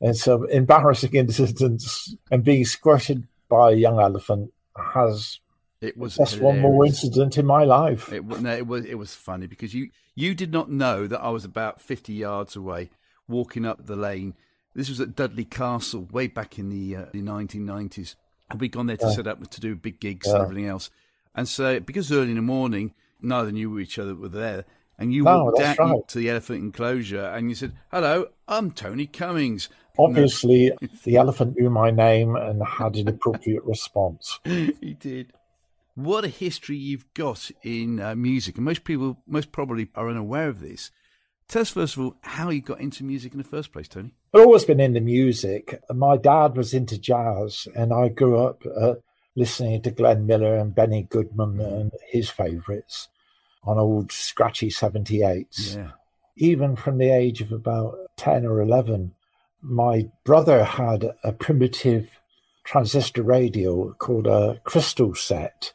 and 0.00 0.16
some 0.16 0.48
embarrassing 0.50 1.14
incidents, 1.14 2.14
and 2.30 2.44
being 2.44 2.64
squirted 2.64 3.26
by 3.48 3.72
a 3.72 3.76
young 3.76 4.00
elephant 4.00 4.52
has. 4.76 5.38
It 5.80 5.96
was 5.96 6.14
that's 6.14 6.36
one 6.36 6.60
more 6.60 6.86
incident 6.86 7.36
in 7.38 7.44
my 7.44 7.64
life. 7.64 8.12
It, 8.12 8.24
no, 8.24 8.54
it 8.54 8.66
was 8.68 8.84
it 8.84 8.94
was 8.94 9.14
funny 9.16 9.48
because 9.48 9.74
you 9.74 9.90
you 10.14 10.34
did 10.34 10.52
not 10.52 10.70
know 10.70 11.08
that 11.08 11.20
I 11.20 11.30
was 11.30 11.44
about 11.44 11.80
fifty 11.80 12.12
yards 12.12 12.54
away, 12.54 12.90
walking 13.26 13.66
up 13.66 13.86
the 13.86 13.96
lane. 13.96 14.34
This 14.74 14.88
was 14.88 15.00
at 15.00 15.16
Dudley 15.16 15.44
Castle 15.44 16.08
way 16.12 16.28
back 16.28 16.56
in 16.58 16.70
the 16.70 16.96
uh, 16.96 17.04
the 17.12 17.20
nineteen 17.20 17.66
nineties. 17.66 18.14
We'd 18.56 18.72
gone 18.72 18.86
there 18.86 18.96
to 18.98 19.06
yeah. 19.06 19.12
set 19.12 19.26
up 19.26 19.48
to 19.48 19.60
do 19.60 19.74
big 19.74 19.98
gigs 19.98 20.26
yeah. 20.26 20.34
and 20.34 20.42
everything 20.42 20.66
else. 20.66 20.90
And 21.34 21.48
so, 21.48 21.80
because 21.80 22.12
early 22.12 22.30
in 22.30 22.36
the 22.36 22.42
morning, 22.42 22.92
neither 23.22 23.52
knew 23.52 23.78
each 23.78 23.98
other 23.98 24.14
were 24.14 24.28
there. 24.28 24.64
And 24.98 25.12
you 25.12 25.24
walked 25.24 25.58
down 25.58 25.76
right. 25.78 26.08
to 26.08 26.18
the 26.18 26.30
elephant 26.30 26.62
enclosure 26.62 27.24
and 27.24 27.48
you 27.48 27.54
said, 27.54 27.72
Hello, 27.90 28.26
I'm 28.46 28.70
Tony 28.70 29.06
Cummings. 29.06 29.68
Obviously, 29.98 30.72
the 31.04 31.16
elephant 31.16 31.56
knew 31.58 31.70
my 31.70 31.90
name 31.90 32.36
and 32.36 32.62
had 32.62 32.96
an 32.96 33.08
appropriate 33.08 33.64
response. 33.64 34.38
he 34.44 34.96
did. 34.98 35.32
What 35.94 36.24
a 36.24 36.28
history 36.28 36.76
you've 36.76 37.12
got 37.14 37.50
in 37.62 38.00
uh, 38.00 38.14
music. 38.14 38.56
And 38.56 38.64
most 38.64 38.84
people, 38.84 39.18
most 39.26 39.52
probably, 39.52 39.88
are 39.94 40.08
unaware 40.08 40.48
of 40.48 40.60
this. 40.60 40.90
Tell 41.48 41.62
us, 41.62 41.70
first 41.70 41.96
of 41.96 42.04
all, 42.04 42.16
how 42.22 42.48
you 42.48 42.62
got 42.62 42.80
into 42.80 43.04
music 43.04 43.32
in 43.32 43.38
the 43.38 43.44
first 43.44 43.72
place, 43.72 43.88
Tony. 43.88 44.14
I've 44.32 44.40
always 44.40 44.64
been 44.64 44.80
into 44.80 45.00
music. 45.00 45.82
My 45.90 46.16
dad 46.16 46.56
was 46.56 46.72
into 46.72 46.98
jazz, 46.98 47.68
and 47.76 47.92
I 47.92 48.08
grew 48.08 48.38
up 48.38 48.62
uh, 48.64 48.94
listening 49.34 49.82
to 49.82 49.90
Glenn 49.90 50.26
Miller 50.26 50.56
and 50.56 50.74
Benny 50.74 51.02
Goodman 51.02 51.60
and 51.60 51.92
his 52.10 52.28
favourites 52.28 53.08
on 53.64 53.78
old 53.78 54.12
scratchy 54.12 54.68
78s. 54.68 55.76
Yeah. 55.76 55.90
Even 56.36 56.76
from 56.76 56.98
the 56.98 57.10
age 57.10 57.40
of 57.40 57.52
about 57.52 57.96
10 58.16 58.44
or 58.46 58.60
11, 58.60 59.12
my 59.60 60.08
brother 60.24 60.64
had 60.64 61.12
a 61.22 61.32
primitive 61.32 62.10
transistor 62.64 63.22
radio 63.22 63.92
called 63.94 64.26
a 64.26 64.60
crystal 64.64 65.14
set. 65.14 65.72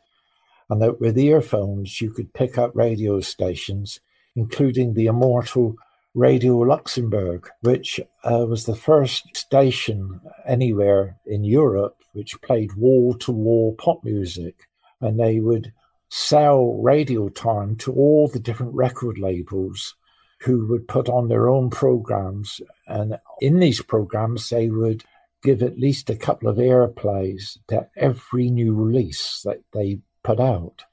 And 0.69 0.81
that 0.81 0.99
with 0.99 1.17
earphones, 1.17 2.01
you 2.01 2.11
could 2.11 2.33
pick 2.33 2.57
up 2.57 2.75
radio 2.75 3.21
stations, 3.21 4.01
including 4.35 4.93
the 4.93 5.05
immortal 5.05 5.75
Radio 6.13 6.57
Luxembourg, 6.57 7.47
which 7.61 7.99
uh, 8.23 8.45
was 8.47 8.65
the 8.65 8.75
first 8.75 9.37
station 9.37 10.19
anywhere 10.45 11.17
in 11.25 11.43
Europe 11.43 11.96
which 12.17 12.41
played 12.41 12.73
wall 12.73 13.13
to 13.13 13.31
wall 13.31 13.75
pop 13.77 14.03
music. 14.03 14.67
And 14.99 15.19
they 15.19 15.39
would 15.39 15.71
sell 16.09 16.73
radio 16.81 17.29
time 17.29 17.75
to 17.77 17.93
all 17.93 18.27
the 18.27 18.39
different 18.39 18.73
record 18.73 19.17
labels 19.17 19.95
who 20.41 20.67
would 20.67 20.87
put 20.87 21.09
on 21.09 21.27
their 21.27 21.47
own 21.47 21.69
programs. 21.69 22.59
And 22.87 23.17
in 23.39 23.59
these 23.59 23.81
programs, 23.81 24.49
they 24.49 24.69
would 24.69 25.03
give 25.43 25.61
at 25.61 25.79
least 25.79 26.09
a 26.09 26.15
couple 26.15 26.49
of 26.49 26.57
airplays 26.57 27.57
to 27.67 27.87
every 27.95 28.49
new 28.49 28.73
release 28.73 29.41
that 29.45 29.61
they 29.73 29.99
put 30.23 30.39
out. 30.39 30.83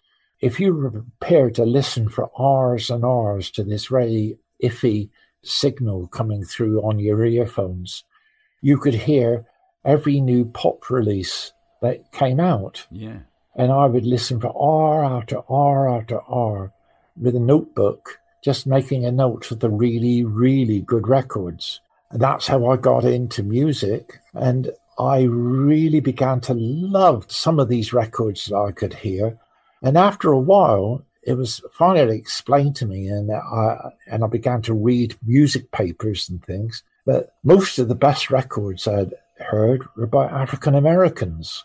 If 0.41 0.61
you 0.61 0.75
were 0.75 0.91
prepared 0.91 1.55
to 1.55 1.65
listen 1.65 2.09
for 2.09 2.31
hours 2.39 2.91
and 2.91 3.05
hours 3.05 3.51
to 3.53 3.65
this 3.65 3.87
very 3.87 4.39
iffy 4.63 5.11
signal 5.43 6.09
coming 6.09 6.45
through 6.45 6.83
on 6.83 6.99
your 6.99 7.25
earphones, 7.25 8.05
you 8.61 8.79
could 8.79 8.95
hear 8.95 9.47
every 9.85 10.21
new 10.21 10.45
pop 10.45 10.91
release 10.91 11.53
that 11.83 12.11
came 12.13 12.41
out. 12.41 12.87
Yeah. 12.91 13.19
And 13.57 13.71
I 13.71 13.87
would 13.87 14.05
listen 14.05 14.41
for 14.41 14.49
hour 14.49 15.05
after 15.05 15.39
hour 15.51 15.89
after 15.89 16.21
hour 16.31 16.73
with 17.21 17.37
a 17.37 17.41
notebook, 17.41 18.21
just 18.43 18.67
making 18.67 19.05
a 19.05 19.13
note 19.13 19.51
of 19.51 19.61
the 19.61 19.71
really, 19.71 20.25
really 20.25 20.81
good 20.81 21.07
records. 21.07 21.81
And 22.11 22.21
that's 22.21 22.47
how 22.47 22.67
I 22.67 22.77
got 22.77 23.05
into 23.05 23.43
music. 23.43 24.21
And 24.33 24.71
I 24.99 25.23
really 25.23 26.01
began 26.01 26.41
to 26.43 26.55
love 26.55 27.31
some 27.31 27.59
of 27.59 27.69
these 27.69 27.93
records 27.93 28.47
that 28.47 28.57
I 28.57 28.73
could 28.73 28.95
hear. 28.95 29.39
And 29.83 29.99
after 29.99 30.33
a 30.33 30.41
while, 30.41 31.05
it 31.23 31.35
was 31.35 31.63
finally 31.73 32.17
explained 32.17 32.77
to 32.77 32.87
me, 32.87 33.09
and 33.09 33.31
I 33.33 33.91
and 34.07 34.25
I 34.25 34.27
began 34.27 34.63
to 34.63 34.75
read 34.75 35.17
music 35.25 35.71
papers 35.73 36.29
and 36.29 36.45
things. 36.45 36.83
But 37.07 37.35
most 37.43 37.79
of 37.79 37.89
the 37.89 37.95
best 37.95 38.31
records 38.31 38.87
I'd 38.87 39.15
heard 39.39 39.87
were 39.97 40.07
by 40.07 40.27
African 40.27 40.75
Americans 40.75 41.65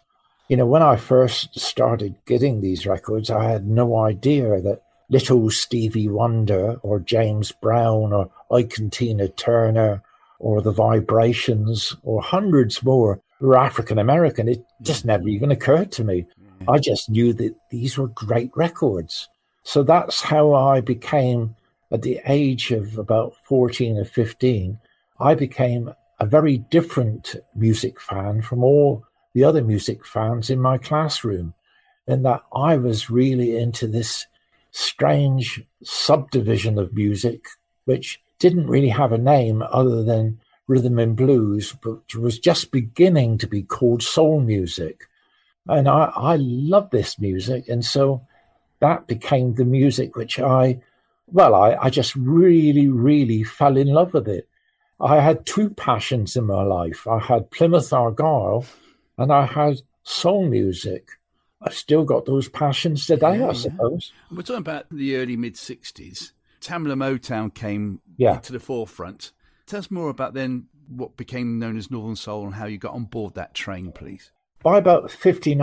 you 0.50 0.58
know, 0.58 0.66
when 0.66 0.82
I 0.82 0.96
first 0.96 1.58
started 1.58 2.16
getting 2.26 2.60
these 2.60 2.88
records, 2.88 3.30
I 3.30 3.50
had 3.50 3.68
no 3.68 3.98
idea 3.98 4.60
that 4.62 4.82
Little 5.08 5.52
Stevie 5.52 6.10
Wonder 6.10 6.78
or 6.82 7.00
James 7.00 7.52
Brown 7.52 8.12
or 8.12 8.32
Ike 8.52 8.80
and 8.80 8.92
Tina 8.92 9.28
Turner 9.28 10.02
or 10.40 10.62
The 10.62 10.72
Vibrations 10.72 11.96
or 12.02 12.22
hundreds 12.22 12.82
more 12.84 13.22
were 13.40 13.58
African 13.58 14.00
American. 14.00 14.50
It 14.50 14.66
just 14.82 15.06
never 15.06 15.24
mm-hmm. 15.24 15.36
even 15.36 15.52
occurred 15.52 15.92
to 15.94 16.04
me. 16.04 16.26
Mm-hmm. 16.42 16.70
I 16.70 16.80
just 16.80 17.12
knew 17.12 17.32
that 17.34 17.56
these 17.70 17.98
were 17.98 18.08
great 18.08 18.52
records. 18.56 19.30
So 19.62 19.84
that's 19.84 20.20
how 20.20 20.54
I 20.54 20.82
became, 20.82 21.56
at 21.92 22.02
the 22.02 22.22
age 22.26 22.72
of 22.72 22.98
about 22.98 23.36
14 23.44 24.00
or 24.00 24.06
15, 24.06 24.80
I 25.20 25.36
became 25.36 25.94
a 26.20 26.26
very 26.26 26.58
different 26.58 27.36
music 27.56 28.00
fan 28.00 28.42
from 28.42 28.64
all 28.64 29.06
the 29.34 29.44
other 29.44 29.64
music 29.64 30.06
fans 30.06 30.50
in 30.50 30.60
my 30.60 30.78
classroom. 30.78 31.54
In 32.08 32.24
that 32.24 32.42
I 32.54 32.76
was 32.78 33.10
really 33.10 33.58
into 33.58 33.88
this 33.88 34.26
strange 34.72 35.64
subdivision 35.84 36.80
of 36.80 36.94
music, 36.94 37.46
which 37.86 38.20
didn't 38.40 38.68
really 38.68 38.90
have 38.90 39.12
a 39.12 39.18
name 39.18 39.62
other 39.62 40.04
than 40.04 40.40
rhythm 40.68 41.00
and 41.00 41.16
blues, 41.16 41.76
but 41.82 42.16
was 42.16 42.40
just 42.40 42.72
beginning 42.72 43.38
to 43.38 43.48
be 43.48 43.62
called 43.62 44.02
soul 44.02 44.40
music. 44.40 45.08
And 45.68 45.88
I, 45.88 46.12
I 46.16 46.36
love 46.38 46.90
this 46.90 47.20
music. 47.20 47.70
And 47.70 47.86
so 47.86 48.26
that 48.80 49.08
became 49.08 49.54
the 49.54 49.66
music 49.66 50.16
which 50.16 50.40
I, 50.40 50.82
well, 51.28 51.54
I, 51.54 51.76
I 51.76 51.90
just 51.90 52.16
really, 52.16 52.88
really 52.88 53.44
fell 53.44 53.78
in 53.78 53.88
love 53.88 54.14
with 54.14 54.28
it. 54.28 54.49
I 55.02 55.22
had 55.22 55.46
two 55.46 55.70
passions 55.70 56.36
in 56.36 56.46
my 56.46 56.64
life. 56.64 57.08
I 57.08 57.20
had 57.20 57.52
Plymouth 57.52 57.94
Argyle 57.94 58.66
and 59.18 59.32
I 59.32 59.46
had 59.46 59.82
soul 60.04 60.48
music. 60.48 61.10
I've 61.62 61.74
still 61.74 62.04
got 62.04 62.26
those 62.26 62.50
passions 62.50 63.06
today, 63.06 63.40
yeah, 63.40 63.50
I 63.50 63.54
suppose. 63.54 64.12
Yeah. 64.14 64.38
We're 64.38 64.44
talking 64.44 64.62
about 64.62 64.86
the 64.90 65.18
early 65.18 65.38
mid 65.38 65.56
60s. 65.56 66.32
Tamla 66.62 66.96
Motown 66.96 67.54
came 67.54 68.02
yeah. 68.18 68.40
to 68.40 68.52
the 68.52 68.60
forefront. 68.60 69.32
Tell 69.66 69.80
us 69.80 69.92
more 69.92 70.10
about 70.10 70.34
then 70.34 70.68
what 70.88 71.16
became 71.16 71.60
known 71.60 71.78
as 71.78 71.92
Northern 71.92 72.16
Soul 72.16 72.46
and 72.46 72.56
how 72.56 72.66
you 72.66 72.78
got 72.78 72.94
on 72.94 73.06
board 73.06 73.36
that 73.36 73.54
train, 73.54 73.92
please. 73.92 74.32
By 74.62 74.78
about 74.78 75.10
59, 75.10 75.60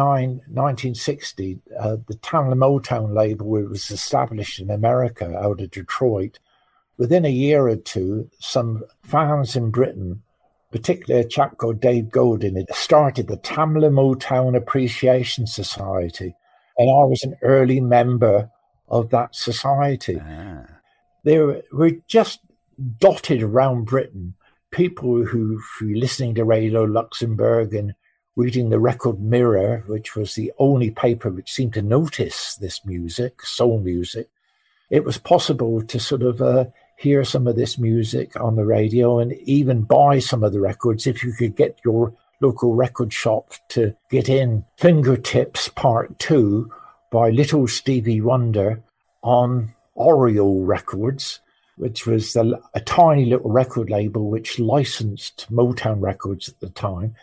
1960, 0.47 1.61
uh, 1.79 1.97
the 2.07 2.15
Tamla 2.15 2.55
Motown 2.55 3.15
label 3.15 3.49
was 3.49 3.91
established 3.91 4.59
in 4.59 4.71
America 4.71 5.37
out 5.37 5.61
of 5.61 5.71
Detroit. 5.71 6.39
Within 6.99 7.25
a 7.25 7.31
year 7.31 7.69
or 7.69 7.77
two, 7.77 8.31
some 8.39 8.85
fans 9.03 9.55
in 9.55 9.71
Britain 9.71 10.23
particularly 10.71 11.25
a 11.25 11.29
chap 11.29 11.57
called 11.59 11.81
Dave 11.81 12.11
Godin, 12.11 12.57
had 12.57 12.75
started 12.75 13.29
the 13.29 13.39
Tamla 13.39 13.91
Motown 13.91 14.57
Appreciation 14.57 15.47
Society. 15.47 16.35
And 16.77 16.91
I 16.91 17.05
was 17.05 17.23
an 17.23 17.37
early 17.43 17.81
member 17.81 18.51
of 18.89 19.11
that 19.11 19.35
society. 19.35 20.21
Ah. 20.21 20.67
There 21.25 21.63
were 21.73 21.93
just 22.07 22.41
dotted 22.99 23.43
around 23.43 23.87
Britain 23.87 24.35
people 24.71 25.25
who, 25.25 25.61
through 25.79 25.95
listening 25.95 26.35
to 26.35 26.45
Radio 26.45 26.83
Luxembourg 26.85 27.73
and 27.73 27.95
reading 28.37 28.69
the 28.69 28.79
Record 28.79 29.21
Mirror, 29.21 29.85
which 29.87 30.15
was 30.15 30.35
the 30.35 30.53
only 30.59 30.91
paper 30.91 31.31
which 31.31 31.53
seemed 31.53 31.73
to 31.73 31.83
notice 31.83 32.57
this 32.57 32.85
music, 32.85 33.43
soul 33.43 33.81
music, 33.81 34.29
it 34.91 35.05
was 35.05 35.17
possible 35.17 35.83
to 35.83 35.99
sort 35.99 36.23
of 36.23 36.43
uh, 36.43 36.67
hear 36.97 37.25
some 37.25 37.47
of 37.47 37.57
this 37.57 37.79
music 37.79 38.39
on 38.41 38.57
the 38.57 38.65
radio 38.65 39.19
and 39.19 39.33
even 39.45 39.83
buy 39.83 40.19
some 40.19 40.43
of 40.43 40.53
the 40.53 40.61
records 40.61 41.07
if 41.07 41.23
you 41.23 41.33
could 41.33 41.55
get 41.55 41.79
your 41.85 42.13
local 42.41 42.75
record 42.75 43.13
shop 43.13 43.53
to 43.69 43.95
get 44.11 44.29
in 44.29 44.65
Fingertips 44.77 45.69
Part 45.69 46.19
2 46.19 46.71
by 47.11 47.31
Little 47.31 47.69
Stevie 47.69 48.21
Wonder 48.21 48.83
on 49.23 49.73
Oriole 49.95 50.65
Records, 50.65 51.41
which 51.77 52.07
was 52.07 52.33
the, 52.33 52.61
a 52.75 52.81
tiny 52.81 53.27
little 53.27 53.51
record 53.51 53.91
label 53.91 54.31
which 54.31 54.59
licensed 54.59 55.47
Motown 55.51 56.01
Records 56.01 56.49
at 56.49 56.61
the 56.61 56.71
time. 56.71 57.15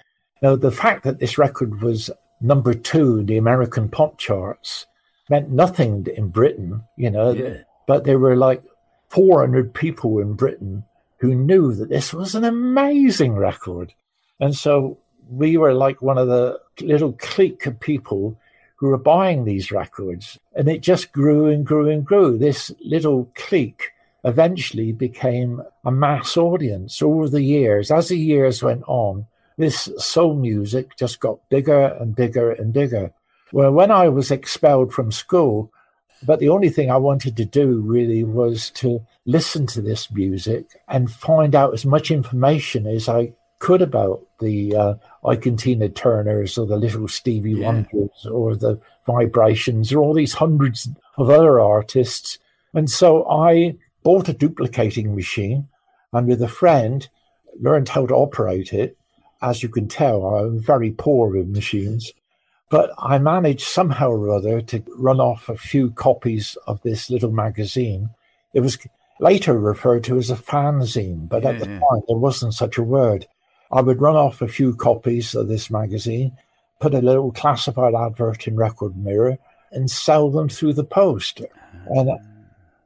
Now, 0.41 0.55
the 0.55 0.71
fact 0.71 1.03
that 1.03 1.19
this 1.19 1.37
record 1.37 1.81
was 1.81 2.09
number 2.41 2.73
two 2.73 3.19
in 3.19 3.25
the 3.25 3.37
American 3.37 3.89
pop 3.89 4.17
charts 4.17 4.85
meant 5.29 5.49
nothing 5.49 6.05
in 6.15 6.29
Britain, 6.29 6.83
you 6.97 7.09
know, 7.09 7.31
yeah. 7.31 7.57
but 7.87 8.03
there 8.03 8.19
were 8.19 8.35
like 8.35 8.61
400 9.13 9.73
people 9.73 10.17
in 10.17 10.33
Britain 10.33 10.83
who 11.19 11.35
knew 11.35 11.71
that 11.73 11.89
this 11.89 12.13
was 12.13 12.33
an 12.33 12.43
amazing 12.43 13.35
record. 13.35 13.93
And 14.39 14.55
so 14.55 14.97
we 15.29 15.55
were 15.55 15.73
like 15.73 16.01
one 16.01 16.17
of 16.17 16.27
the 16.27 16.59
little 16.81 17.13
clique 17.13 17.67
of 17.67 17.79
people 17.79 18.35
who 18.75 18.87
were 18.87 18.97
buying 18.97 19.45
these 19.45 19.71
records. 19.71 20.39
And 20.55 20.67
it 20.67 20.81
just 20.81 21.11
grew 21.11 21.45
and 21.45 21.63
grew 21.63 21.89
and 21.89 22.03
grew. 22.03 22.39
This 22.39 22.71
little 22.83 23.31
clique 23.35 23.91
eventually 24.23 24.91
became 24.91 25.61
a 25.85 25.91
mass 25.91 26.35
audience 26.35 27.01
over 27.01 27.29
the 27.29 27.43
years. 27.43 27.91
As 27.91 28.07
the 28.07 28.17
years 28.17 28.63
went 28.63 28.83
on, 28.87 29.27
this 29.57 29.89
soul 29.97 30.35
music 30.35 30.97
just 30.97 31.19
got 31.19 31.47
bigger 31.49 31.95
and 31.99 32.15
bigger 32.15 32.51
and 32.51 32.73
bigger. 32.73 33.13
Well, 33.51 33.71
when 33.71 33.91
I 33.91 34.09
was 34.09 34.31
expelled 34.31 34.91
from 34.91 35.11
school, 35.11 35.71
but 36.25 36.39
the 36.39 36.49
only 36.49 36.69
thing 36.69 36.89
I 36.89 36.97
wanted 36.97 37.37
to 37.37 37.45
do 37.45 37.81
really 37.81 38.23
was 38.23 38.69
to 38.71 39.05
listen 39.25 39.67
to 39.67 39.81
this 39.81 40.11
music 40.11 40.65
and 40.87 41.11
find 41.11 41.55
out 41.55 41.73
as 41.73 41.85
much 41.85 42.11
information 42.11 42.87
as 42.87 43.07
I 43.07 43.33
could 43.59 43.81
about 43.81 44.27
the 44.39 44.75
uh, 44.75 44.93
Ike 45.25 45.45
and 45.45 45.57
Tina 45.57 45.87
Turners 45.87 46.57
or 46.57 46.67
the 46.67 46.75
Little 46.77 47.07
Stevie 47.07 47.53
yeah. 47.53 47.67
Wonders 47.67 48.25
or 48.29 48.55
the 48.55 48.79
Vibrations 49.05 49.93
or 49.93 50.01
all 50.01 50.13
these 50.13 50.33
hundreds 50.33 50.89
of 51.17 51.29
other 51.29 51.61
artists. 51.61 52.39
And 52.73 52.89
so 52.89 53.25
I 53.29 53.75
bought 54.03 54.27
a 54.27 54.33
duplicating 54.33 55.15
machine 55.15 55.69
and 56.11 56.27
with 56.27 56.41
a 56.41 56.47
friend 56.47 57.07
learned 57.59 57.89
how 57.89 58.05
to 58.05 58.13
operate 58.13 58.73
it. 58.73 58.97
As 59.41 59.63
you 59.63 59.69
can 59.69 59.87
tell, 59.87 60.25
I'm 60.25 60.59
very 60.59 60.91
poor 60.91 61.29
with 61.29 61.47
machines. 61.47 62.11
But 62.73 62.91
I 62.97 63.19
managed 63.19 63.67
somehow 63.67 64.09
or 64.09 64.33
other 64.33 64.59
to 64.59 64.83
run 64.97 65.19
off 65.19 65.47
a 65.47 65.55
few 65.55 65.91
copies 65.91 66.57
of 66.65 66.81
this 66.81 67.07
little 67.07 67.31
magazine. 67.31 68.09
It 68.55 68.61
was 68.61 68.79
later 69.19 69.59
referred 69.59 70.03
to 70.05 70.17
as 70.17 70.31
a 70.31 70.35
fanzine, 70.35 71.29
but 71.29 71.43
yeah, 71.43 71.49
at 71.49 71.59
the 71.59 71.67
yeah. 71.67 71.79
time 71.79 72.01
there 72.07 72.17
wasn't 72.17 72.55
such 72.55 72.79
a 72.79 72.83
word. 72.83 73.27
I 73.71 73.81
would 73.81 74.01
run 74.01 74.15
off 74.15 74.41
a 74.41 74.47
few 74.47 74.73
copies 74.73 75.35
of 75.35 75.49
this 75.49 75.69
magazine, 75.69 76.35
put 76.79 76.95
a 76.95 77.01
little 77.03 77.31
classified 77.31 77.93
advert 77.93 78.47
in 78.47 78.55
Record 78.55 78.97
Mirror, 78.97 79.37
and 79.71 79.91
sell 79.91 80.31
them 80.31 80.49
through 80.49 80.73
the 80.73 80.83
post. 80.83 81.41
Ah. 81.43 81.77
And 81.89 82.09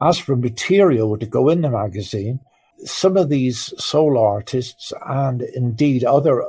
as 0.01 0.19
for 0.19 0.35
material 0.35 1.17
to 1.17 1.25
go 1.25 1.47
in 1.47 1.61
the 1.61 1.69
magazine, 1.69 2.41
some 2.83 3.15
of 3.15 3.29
these 3.29 3.73
soul 3.81 4.17
artists 4.17 4.91
and 5.05 5.43
indeed 5.43 6.03
other 6.03 6.45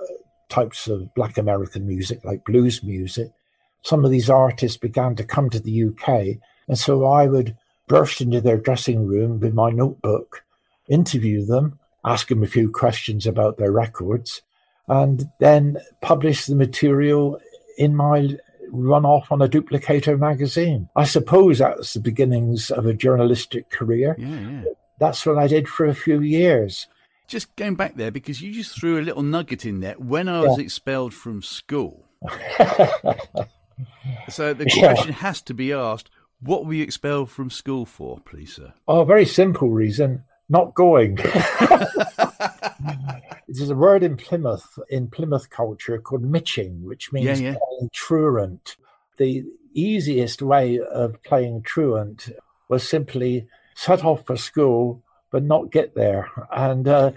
types 0.49 0.89
of 0.89 1.15
black 1.15 1.39
American 1.39 1.87
music, 1.87 2.25
like 2.25 2.45
blues 2.45 2.83
music, 2.83 3.31
some 3.83 4.05
of 4.05 4.11
these 4.11 4.31
artists 4.31 4.77
began 4.77 5.15
to 5.17 5.25
come 5.25 5.51
to 5.51 5.61
the 5.61 5.85
UK. 5.85 6.39
And 6.67 6.79
so 6.79 7.07
I 7.07 7.27
would 7.27 7.57
burst 7.87 8.21
into 8.21 8.41
their 8.41 8.59
dressing 8.59 9.07
room 9.07 9.41
with 9.41 9.55
my 9.55 9.71
notebook, 9.71 10.45
interview 10.89 11.45
them, 11.45 11.79
ask 12.05 12.29
them 12.29 12.43
a 12.43 12.47
few 12.47 12.71
questions 12.71 13.27
about 13.27 13.57
their 13.57 13.73
records, 13.73 14.43
and 14.87 15.31
then 15.39 15.79
publish 16.03 16.47
the 16.47 16.55
material 16.55 17.41
in 17.77 17.95
my 17.95 18.37
run 18.71 19.05
off 19.05 19.33
on 19.33 19.41
a 19.41 19.49
duplicator 19.49 20.19
magazine. 20.19 20.89
I 20.95 21.05
suppose 21.05 21.59
that 21.59 21.79
was 21.79 21.93
the 21.93 22.01
beginnings 22.01 22.71
of 22.71 22.87
a 22.87 22.95
journalistic 22.95 23.71
career. 23.71 24.17
Yeah, 24.19 24.41
yeah. 24.41 24.65
That's 24.99 25.25
what 25.25 25.39
I 25.39 25.47
did 25.47 25.69
for 25.69 25.87
a 25.87 25.95
few 25.95 26.21
years 26.21 26.89
just 27.29 27.55
going 27.57 27.77
back 27.77 27.95
there 27.95 28.11
because 28.11 28.43
you 28.43 28.53
just 28.53 28.79
threw 28.79 28.99
a 28.99 29.03
little 29.03 29.23
nugget 29.23 29.65
in 29.65 29.79
there. 29.81 29.95
When 29.95 30.29
I 30.29 30.41
was 30.41 30.59
yeah. 30.59 30.65
expelled 30.65 31.15
from 31.15 31.43
school, 31.43 32.07
so 34.29 34.53
the 34.55 34.65
question 34.65 35.09
yeah. 35.09 35.19
has 35.19 35.41
to 35.43 35.55
be 35.55 35.73
asked: 35.73 36.11
What 36.41 36.67
were 36.67 36.73
you 36.75 36.83
expelled 36.83 37.31
from 37.31 37.51
school 37.51 37.87
for, 37.87 38.19
please, 38.21 38.57
sir? 38.57 38.73
Oh, 38.89 39.03
a 39.03 39.05
very 39.05 39.27
simple 39.27 39.71
reason: 39.71 40.25
not 40.49 40.75
going. 40.75 41.17
There's 43.49 43.71
a 43.71 43.77
word 43.77 44.03
in 44.03 44.17
Plymouth 44.17 44.79
in 44.89 45.09
Plymouth 45.09 45.51
culture 45.51 45.99
called 45.99 46.23
mitching, 46.23 46.85
which 46.85 47.13
means 47.13 47.41
yeah, 47.41 47.55
playing 47.55 47.91
truant. 47.93 48.77
The 49.19 49.45
easiest 49.75 50.43
way 50.43 50.79
of 50.79 51.23
playing 51.23 51.63
truant 51.63 52.31
was 52.69 52.89
simply 52.89 53.49
set 53.75 54.05
off 54.05 54.27
for 54.27 54.37
school 54.37 55.03
but 55.31 55.43
not 55.43 55.71
get 55.71 55.95
there. 55.95 56.31
And 56.51 56.87
uh, 56.89 57.13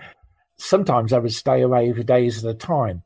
sometimes 0.58 1.14
I 1.14 1.20
would 1.20 1.34
stay 1.34 1.62
away 1.62 1.92
for 1.94 2.04
days 2.04 2.44
at 2.44 2.52
a 2.52 2.58
time. 2.58 3.04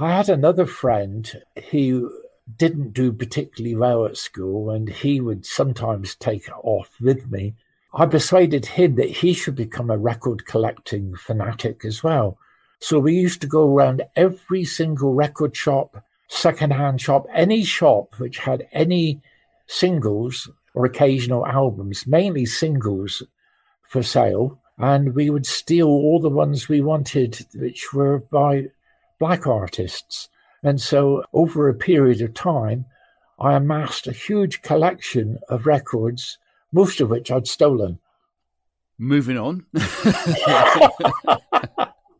I 0.00 0.12
had 0.12 0.28
another 0.28 0.66
friend 0.66 1.30
who 1.70 2.10
didn't 2.56 2.92
do 2.92 3.12
particularly 3.12 3.76
well 3.76 4.06
at 4.06 4.16
school, 4.16 4.70
and 4.70 4.88
he 4.88 5.20
would 5.20 5.44
sometimes 5.44 6.14
take 6.14 6.48
off 6.62 6.90
with 7.00 7.30
me. 7.30 7.54
I 7.94 8.06
persuaded 8.06 8.66
him 8.66 8.94
that 8.96 9.10
he 9.10 9.32
should 9.32 9.56
become 9.56 9.90
a 9.90 9.98
record 9.98 10.46
collecting 10.46 11.14
fanatic 11.16 11.84
as 11.84 12.02
well. 12.02 12.38
So 12.80 13.00
we 13.00 13.14
used 13.14 13.40
to 13.40 13.46
go 13.46 13.74
around 13.74 14.02
every 14.14 14.64
single 14.64 15.14
record 15.14 15.56
shop, 15.56 16.02
secondhand 16.28 17.00
shop, 17.00 17.26
any 17.34 17.64
shop 17.64 18.14
which 18.18 18.38
had 18.38 18.68
any 18.72 19.20
singles 19.66 20.48
or 20.74 20.84
occasional 20.86 21.46
albums, 21.46 22.06
mainly 22.06 22.46
singles 22.46 23.22
for 23.88 24.02
sale. 24.02 24.60
And 24.76 25.14
we 25.14 25.28
would 25.28 25.46
steal 25.46 25.88
all 25.88 26.20
the 26.20 26.28
ones 26.28 26.68
we 26.68 26.80
wanted, 26.80 27.44
which 27.54 27.92
were 27.92 28.18
by 28.18 28.66
black 29.18 29.46
artists. 29.46 30.28
And 30.62 30.80
so, 30.80 31.24
over 31.32 31.68
a 31.68 31.74
period 31.74 32.20
of 32.20 32.34
time, 32.34 32.84
I 33.40 33.54
amassed 33.54 34.06
a 34.06 34.12
huge 34.12 34.62
collection 34.62 35.38
of 35.48 35.66
records, 35.66 36.38
most 36.72 37.00
of 37.00 37.10
which 37.10 37.32
I'd 37.32 37.48
stolen. 37.48 37.98
Moving 38.98 39.38
on. 39.38 39.66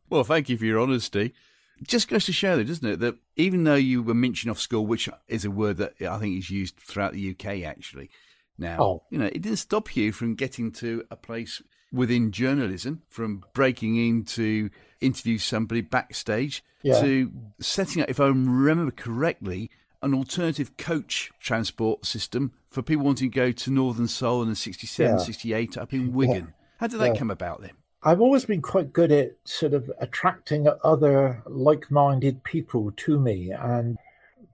well, 0.09 0.25
thank 0.25 0.49
you 0.49 0.57
for 0.57 0.65
your 0.65 0.81
honesty. 0.81 1.35
Just 1.83 2.09
goes 2.09 2.25
to 2.27 2.33
show, 2.33 2.57
though, 2.57 2.65
doesn't 2.65 2.89
it, 2.89 3.01
that 3.01 3.17
even 3.37 3.63
though 3.65 3.75
you 3.77 4.03
were 4.03 4.15
mentioning 4.15 4.51
off 4.51 4.61
school, 4.61 4.87
which 4.87 5.09
is 5.29 5.45
a 5.45 5.51
word 5.51 5.77
that 5.77 5.95
I 6.01 6.19
think 6.19 6.39
is 6.39 6.51
used 6.51 6.77
throughout 6.77 7.13
the 7.13 7.31
UK 7.31 7.63
actually 7.65 8.11
now, 8.59 8.77
oh. 8.81 9.03
you 9.11 9.19
know, 9.19 9.27
it 9.27 9.41
didn't 9.43 9.59
stop 9.59 9.97
you 9.97 10.13
from 10.13 10.35
getting 10.35 10.73
to 10.73 11.05
a 11.11 11.17
place 11.17 11.63
within 11.93 12.33
journalism, 12.33 13.03
from 13.09 13.45
breaking 13.55 13.97
in 13.97 14.25
to 14.25 14.71
interview 15.01 15.39
somebody 15.39 15.81
backstage 15.81 16.63
yeah. 16.83 17.01
to 17.01 17.33
setting 17.61 18.03
up, 18.03 18.11
if 18.11 18.21
I 18.21 18.27
remember 18.27 18.91
correctly, 18.91 19.71
an 20.03 20.15
alternative 20.15 20.77
coach 20.77 21.31
transport 21.41 22.05
system 22.05 22.53
for 22.71 22.83
people 22.83 23.05
wanting 23.05 23.31
to 23.31 23.35
go 23.35 23.53
to 23.53 23.71
Northern 23.71 24.09
Soul 24.09 24.43
in 24.43 24.49
the 24.49 24.57
67, 24.57 25.19
yeah. 25.19 25.19
68 25.19 25.79
up 25.79 25.93
in 25.93 26.13
Wigan. 26.13 26.35
Yeah. 26.37 26.67
How 26.79 26.87
did 26.87 27.01
that 27.01 27.19
come 27.19 27.31
about 27.31 27.61
then? 27.61 27.73
I've 28.03 28.21
always 28.21 28.45
been 28.45 28.63
quite 28.63 28.93
good 28.93 29.11
at 29.11 29.37
sort 29.45 29.75
of 29.75 29.91
attracting 29.99 30.69
other 30.85 31.43
like 31.47 31.91
minded 31.91 32.45
people 32.45 32.93
to 32.97 33.19
me. 33.19 33.51
And 33.51 33.99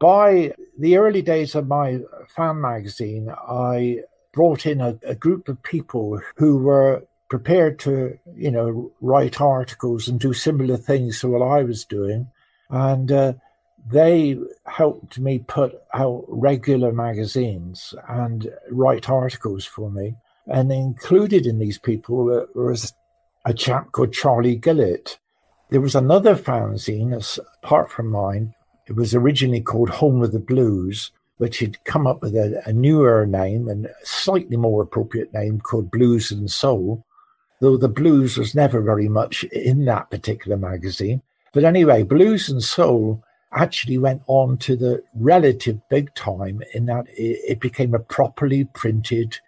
by 0.05 0.53
the 0.79 0.99
early 0.99 1.23
days 1.23 1.55
of 1.55 1.67
my 1.67 1.99
fan 2.37 2.61
magazine, 2.61 3.31
I 3.31 4.01
brought 4.35 4.67
in 4.67 4.83
a, 4.83 4.99
a 5.03 5.15
group 5.15 5.49
of 5.49 5.63
people 5.63 6.21
who 6.37 6.59
were 6.59 7.07
prepared 7.31 7.79
to, 7.79 8.19
you 8.37 8.51
know, 8.51 8.93
write 9.01 9.41
articles 9.41 10.07
and 10.07 10.21
do 10.21 10.35
similar 10.35 10.77
things 10.77 11.21
to 11.21 11.29
what 11.29 11.41
I 11.41 11.63
was 11.63 11.87
doing. 11.87 12.27
And 12.69 13.11
uh, 13.11 13.33
they 13.91 14.37
helped 14.67 15.19
me 15.19 15.39
put 15.39 15.73
out 15.95 16.27
regular 16.29 16.93
magazines 16.93 17.95
and 18.07 18.51
write 18.71 19.09
articles 19.09 19.65
for 19.65 19.91
me. 19.91 20.17
And 20.47 20.71
included 20.71 21.47
in 21.47 21.59
these 21.59 21.79
people 21.79 22.47
was 22.55 22.93
a 23.47 23.55
chap 23.55 23.93
called 23.93 24.13
Charlie 24.13 24.59
Gillett. 24.59 25.17
There 25.71 25.81
was 25.81 25.95
another 25.95 26.37
fanzine 26.37 27.39
apart 27.63 27.91
from 27.91 28.11
mine. 28.11 28.55
It 28.87 28.97
was 28.97 29.15
originally 29.15 29.61
called 29.61 29.91
Home 29.91 30.23
of 30.23 30.33
the 30.33 30.39
Blues, 30.39 31.11
but 31.39 31.57
had 31.57 31.83
come 31.85 32.07
up 32.07 32.23
with 32.23 32.35
a, 32.37 32.63
a 32.67 32.73
newer 32.73 33.27
name 33.27 33.69
and 33.69 33.87
a 33.87 33.95
slightly 34.05 34.57
more 34.57 34.83
appropriate 34.83 35.33
name 35.33 35.61
called 35.61 35.91
Blues 35.91 36.31
and 36.31 36.51
Soul, 36.51 37.05
though 37.61 37.77
the 37.77 37.89
blues 37.89 38.37
was 38.37 38.55
never 38.55 38.81
very 38.83 39.09
much 39.09 39.45
in 39.45 39.85
that 39.87 40.11
particular 40.11 40.57
magazine. 40.57 41.23
But 41.53 41.65
anyway, 41.65 42.03
Blues 42.03 42.49
and 42.49 42.63
Soul 42.63 43.23
actually 43.53 43.99
went 43.99 44.23
on 44.27 44.59
to 44.59 44.77
the 44.77 45.03
relative 45.15 45.81
big 45.89 46.15
time 46.15 46.63
in 46.75 46.87
that 46.87 47.07
it, 47.09 47.41
it 47.49 47.61
became 47.61 47.95
a 47.95 48.01
properly 48.01 48.65
printed 48.75 49.39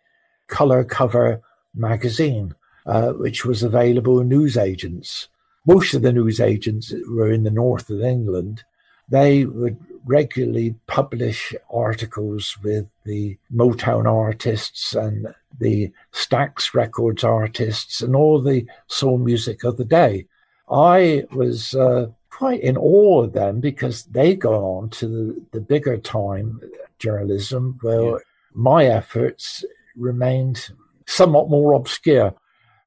color 0.47 0.85
cover 0.85 1.43
magazine, 1.75 2.55
uh, 2.87 3.13
which 3.13 3.45
was 3.45 3.63
available 3.63 4.21
in 4.21 4.29
newsagents. 4.29 5.29
Most 5.67 5.95
of 5.95 6.03
the 6.03 6.13
newsagents 6.13 6.95
were 7.09 7.31
in 7.31 7.43
the 7.43 7.51
north 7.51 7.91
of 7.91 8.01
England. 8.01 8.65
They 9.09 9.45
would 9.45 9.79
regularly 10.05 10.75
publish 10.87 11.55
articles 11.69 12.57
with 12.63 12.89
the 13.05 13.37
Motown 13.53 14.07
artists 14.07 14.95
and 14.95 15.35
the 15.59 15.93
Stax 16.13 16.75
Records 16.75 17.25
artists 17.25 18.01
and 18.01 18.15
all 18.15 18.41
the 18.41 18.67
soul 18.87 19.19
music 19.19 19.65
of 19.65 19.77
the 19.77 19.85
day. 19.85 20.27
I 20.71 21.25
was 21.33 21.75
uh, 21.75 22.07
quite 22.31 22.61
in 22.61 22.77
awe 22.77 23.23
of 23.25 23.33
them 23.33 23.61
because 23.61 24.05
they 24.05 24.35
go 24.35 24.77
on 24.77 24.91
to 24.91 25.09
the, 25.09 25.47
the 25.53 25.61
bigger 25.61 25.97
time 25.97 26.61
journalism 26.99 27.79
where 27.83 28.11
yeah. 28.11 28.17
my 28.55 28.85
efforts 28.87 29.65
remained 29.97 30.69
somewhat 31.07 31.51
more 31.51 31.73
obscure. 31.73 32.35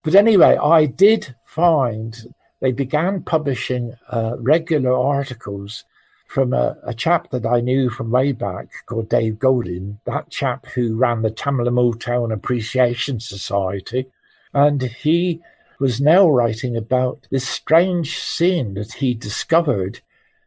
But 0.04 0.16
anyway, 0.16 0.58
I 0.58 0.86
did 0.86 1.36
find 1.46 2.16
they 2.62 2.72
began 2.72 3.24
publishing 3.24 3.94
uh, 4.10 4.36
regular 4.38 4.94
articles 4.94 5.84
from 6.30 6.54
a, 6.54 6.78
a, 6.84 6.94
chap 6.94 7.32
that 7.32 7.44
I 7.44 7.60
knew 7.60 7.90
from 7.90 8.12
way 8.12 8.34
back 8.34 8.68
called 8.86 9.10
Dave 9.10 9.40
Godin, 9.40 10.00
that 10.06 10.30
chap 10.30 10.68
who 10.68 10.96
ran 10.96 11.24
the 11.24 11.32
Tamla 11.32 11.70
Motown 11.70 12.32
Appreciation 12.32 13.20
Society. 13.20 14.06
And 14.54 14.84
he 14.84 15.42
was 15.80 16.00
now 16.00 16.30
writing 16.30 16.78
about 16.78 17.28
this 17.32 17.48
strange 17.48 18.20
scene 18.20 18.76
that 18.76 18.94
he 18.94 19.16
discovered 19.16 20.02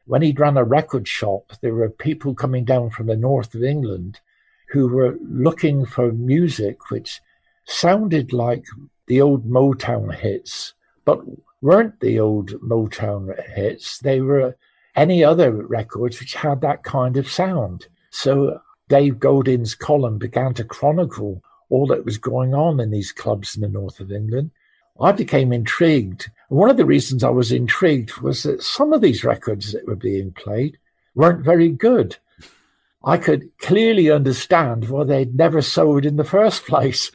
when 0.07 0.23
he'd 0.23 0.39
run 0.39 0.57
a 0.57 0.63
record 0.63 1.09
shop. 1.09 1.53
There 1.61 1.75
were 1.75 1.91
people 1.91 2.33
coming 2.33 2.65
down 2.65 2.91
from 2.91 3.09
the 3.09 3.17
north 3.17 3.53
of 3.53 3.65
England 3.65 4.21
who 4.69 4.87
were 4.87 5.19
looking 5.21 5.85
for 5.85 6.13
music 6.13 6.93
which 6.93 7.21
sounded 7.65 8.33
like 8.33 8.65
the 9.09 9.21
old 9.21 9.51
Motown 9.51 10.15
hits, 10.15 10.75
but 11.05 11.25
weren't 11.61 11.99
the 11.99 12.21
old 12.21 12.53
Motown 12.61 13.35
hits. 13.57 13.99
They 13.99 14.21
were 14.21 14.57
any 14.95 15.25
other 15.25 15.51
records 15.53 16.21
which 16.21 16.35
had 16.35 16.61
that 16.61 16.83
kind 16.83 17.17
of 17.17 17.31
sound. 17.31 17.87
So 18.11 18.61
Dave 18.89 19.19
Godin's 19.19 19.75
column 19.75 20.19
began 20.19 20.55
to 20.55 20.65
chronicle 20.65 21.43
all 21.71 21.87
that 21.87 22.05
was 22.05 22.19
going 22.19 22.55
on 22.55 22.81
in 22.81 22.91
these 22.91 23.13
clubs 23.13 23.57
in 23.57 23.63
the 23.63 23.69
north 23.69 24.01
of 24.01 24.13
England. 24.13 24.51
I 25.01 25.13
became 25.13 25.53
intrigued. 25.53 26.31
One 26.49 26.69
of 26.69 26.77
the 26.77 26.85
reasons 26.85 27.25
I 27.25 27.31
was 27.31 27.51
intrigued 27.51 28.19
was 28.19 28.43
that 28.43 28.63
some 28.63 28.93
of 28.93 29.01
these 29.01 29.25
records 29.25 29.73
that 29.73 29.87
were 29.87 29.97
being 29.97 30.33
played 30.33 30.79
weren't 31.15 31.45
very 31.45 31.71
good. 31.71 32.17
I 33.05 33.17
could 33.17 33.51
clearly 33.59 34.11
understand 34.11 34.89
why 34.89 35.05
they'd 35.05 35.35
never 35.35 35.63
sold 35.63 36.05
in 36.05 36.17
the 36.17 36.25
first 36.25 36.67
place. 36.67 37.11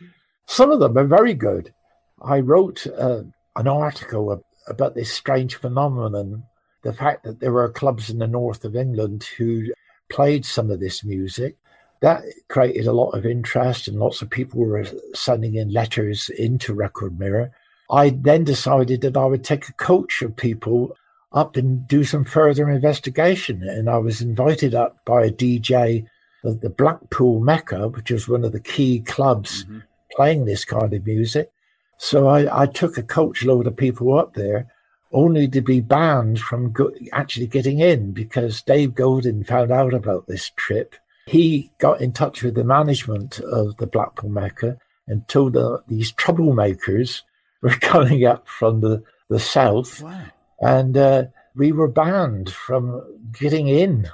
Some 0.47 0.71
of 0.71 0.79
them 0.79 0.97
are 0.97 1.05
very 1.05 1.33
good. 1.33 1.73
I 2.21 2.39
wrote 2.39 2.87
uh, 2.87 3.21
an 3.55 3.67
article 3.67 4.43
about 4.67 4.95
this 4.95 5.13
strange 5.13 5.55
phenomenon 5.55 6.43
the 6.83 6.93
fact 6.93 7.23
that 7.23 7.39
there 7.39 7.51
were 7.51 7.69
clubs 7.69 8.09
in 8.09 8.19
the 8.19 8.27
north 8.27 8.63
of 8.65 8.75
England 8.75 9.23
who 9.37 9.67
played 10.09 10.45
some 10.45 10.71
of 10.71 10.79
this 10.79 11.03
music. 11.03 11.57
That 12.01 12.23
created 12.47 12.85
a 12.85 12.93
lot 12.93 13.11
of 13.11 13.25
interest, 13.25 13.87
and 13.87 13.99
lots 13.99 14.21
of 14.21 14.29
people 14.29 14.59
were 14.59 14.85
sending 15.13 15.55
in 15.55 15.73
letters 15.73 16.29
into 16.29 16.73
Record 16.73 17.19
Mirror. 17.19 17.51
I 17.89 18.09
then 18.11 18.43
decided 18.43 19.01
that 19.01 19.17
I 19.17 19.25
would 19.25 19.43
take 19.43 19.67
a 19.67 19.73
coach 19.73 20.21
of 20.21 20.35
people 20.35 20.95
up 21.33 21.55
and 21.55 21.87
do 21.87 22.03
some 22.03 22.23
further 22.23 22.69
investigation. 22.69 23.63
And 23.63 23.89
I 23.89 23.97
was 23.97 24.21
invited 24.21 24.75
up 24.75 25.03
by 25.05 25.25
a 25.25 25.31
DJ 25.31 26.05
of 26.43 26.61
the 26.61 26.69
Blackpool 26.69 27.39
Mecca, 27.39 27.89
which 27.89 28.11
is 28.11 28.27
one 28.27 28.43
of 28.43 28.51
the 28.51 28.59
key 28.59 29.01
clubs 29.01 29.63
mm-hmm. 29.63 29.79
playing 30.15 30.45
this 30.45 30.65
kind 30.65 30.93
of 30.93 31.05
music. 31.05 31.51
So 31.97 32.27
I, 32.27 32.63
I, 32.63 32.65
took 32.67 32.97
a 32.97 33.03
coach 33.03 33.43
load 33.43 33.65
of 33.65 33.75
people 33.75 34.17
up 34.17 34.35
there 34.35 34.67
only 35.11 35.47
to 35.47 35.61
be 35.61 35.79
banned 35.79 36.39
from 36.39 36.71
go- 36.71 36.93
actually 37.13 37.47
getting 37.47 37.79
in 37.79 38.11
because 38.11 38.61
Dave 38.61 38.93
Godin 38.95 39.43
found 39.43 39.71
out 39.71 39.93
about 39.93 40.27
this 40.27 40.51
trip. 40.55 40.95
He 41.27 41.71
got 41.77 42.01
in 42.01 42.11
touch 42.11 42.43
with 42.43 42.55
the 42.55 42.63
management 42.63 43.39
of 43.39 43.77
the 43.77 43.87
Blackpool 43.87 44.29
Mecca 44.29 44.77
and 45.07 45.27
told 45.27 45.53
the, 45.53 45.81
these 45.87 46.11
troublemakers 46.13 47.21
were 47.61 47.69
coming 47.69 48.25
up 48.25 48.47
from 48.47 48.81
the, 48.81 49.03
the 49.29 49.39
south. 49.39 50.01
Wow. 50.01 50.25
And 50.59 50.97
uh, 50.97 51.25
we 51.55 51.71
were 51.71 51.87
banned 51.87 52.49
from 52.51 53.01
getting 53.31 53.67
in. 53.67 54.09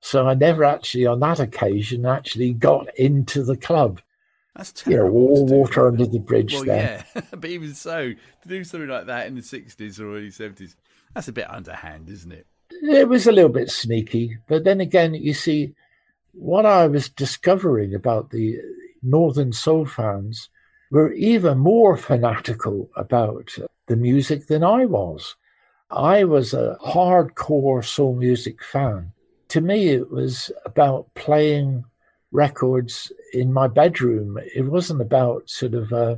So 0.00 0.26
I 0.28 0.34
never 0.34 0.64
actually, 0.64 1.06
on 1.06 1.20
that 1.20 1.40
occasion, 1.40 2.04
actually 2.04 2.52
got 2.52 2.94
into 2.98 3.42
the 3.42 3.56
club. 3.56 4.00
That's 4.56 4.72
terrible. 4.72 5.20
Yeah, 5.20 5.28
all 5.28 5.46
water 5.46 5.88
under 5.88 6.06
the 6.06 6.20
bridge 6.20 6.54
well, 6.54 6.64
there. 6.64 7.04
Yeah, 7.14 7.22
but 7.32 7.50
even 7.50 7.74
so, 7.74 8.12
to 8.42 8.48
do 8.48 8.62
something 8.62 8.88
like 8.88 9.06
that 9.06 9.26
in 9.26 9.34
the 9.34 9.40
60s 9.40 9.98
or 9.98 10.16
early 10.16 10.28
70s, 10.28 10.76
that's 11.12 11.28
a 11.28 11.32
bit 11.32 11.50
underhand, 11.50 12.08
isn't 12.08 12.32
it? 12.32 12.46
It 12.70 13.08
was 13.08 13.26
a 13.26 13.32
little 13.32 13.50
bit 13.50 13.70
sneaky. 13.70 14.38
But 14.46 14.64
then 14.64 14.80
again, 14.80 15.14
you 15.14 15.34
see, 15.34 15.74
what 16.32 16.66
I 16.66 16.86
was 16.86 17.08
discovering 17.08 17.94
about 17.94 18.30
the 18.30 18.58
Northern 19.02 19.52
Soul 19.52 19.86
fans 19.86 20.48
were 20.90 21.12
even 21.12 21.58
more 21.58 21.96
fanatical 21.96 22.90
about 22.96 23.56
the 23.86 23.96
music 23.96 24.46
than 24.46 24.62
I 24.62 24.86
was. 24.86 25.36
I 25.90 26.24
was 26.24 26.54
a 26.54 26.76
hardcore 26.84 27.84
soul 27.84 28.14
music 28.14 28.62
fan. 28.62 29.12
To 29.48 29.60
me, 29.60 29.88
it 29.88 30.10
was 30.10 30.50
about 30.64 31.12
playing 31.14 31.84
records 32.34 33.10
in 33.32 33.52
my 33.52 33.68
bedroom. 33.68 34.38
It 34.54 34.66
wasn't 34.66 35.00
about 35.00 35.48
sort 35.48 35.74
of 35.74 35.92
uh, 35.92 36.16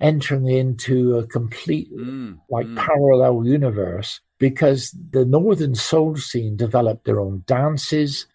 entering 0.00 0.46
into 0.46 1.16
a 1.16 1.26
complete 1.26 1.90
mm, 1.92 2.38
like 2.48 2.66
mm. 2.66 2.76
parallel 2.76 3.44
universe 3.44 4.20
because 4.38 4.94
the 5.10 5.24
northern 5.24 5.74
soul 5.74 6.14
scene 6.16 6.56
developed 6.56 7.04
their 7.06 7.18
own 7.18 7.42
dances. 7.46 8.26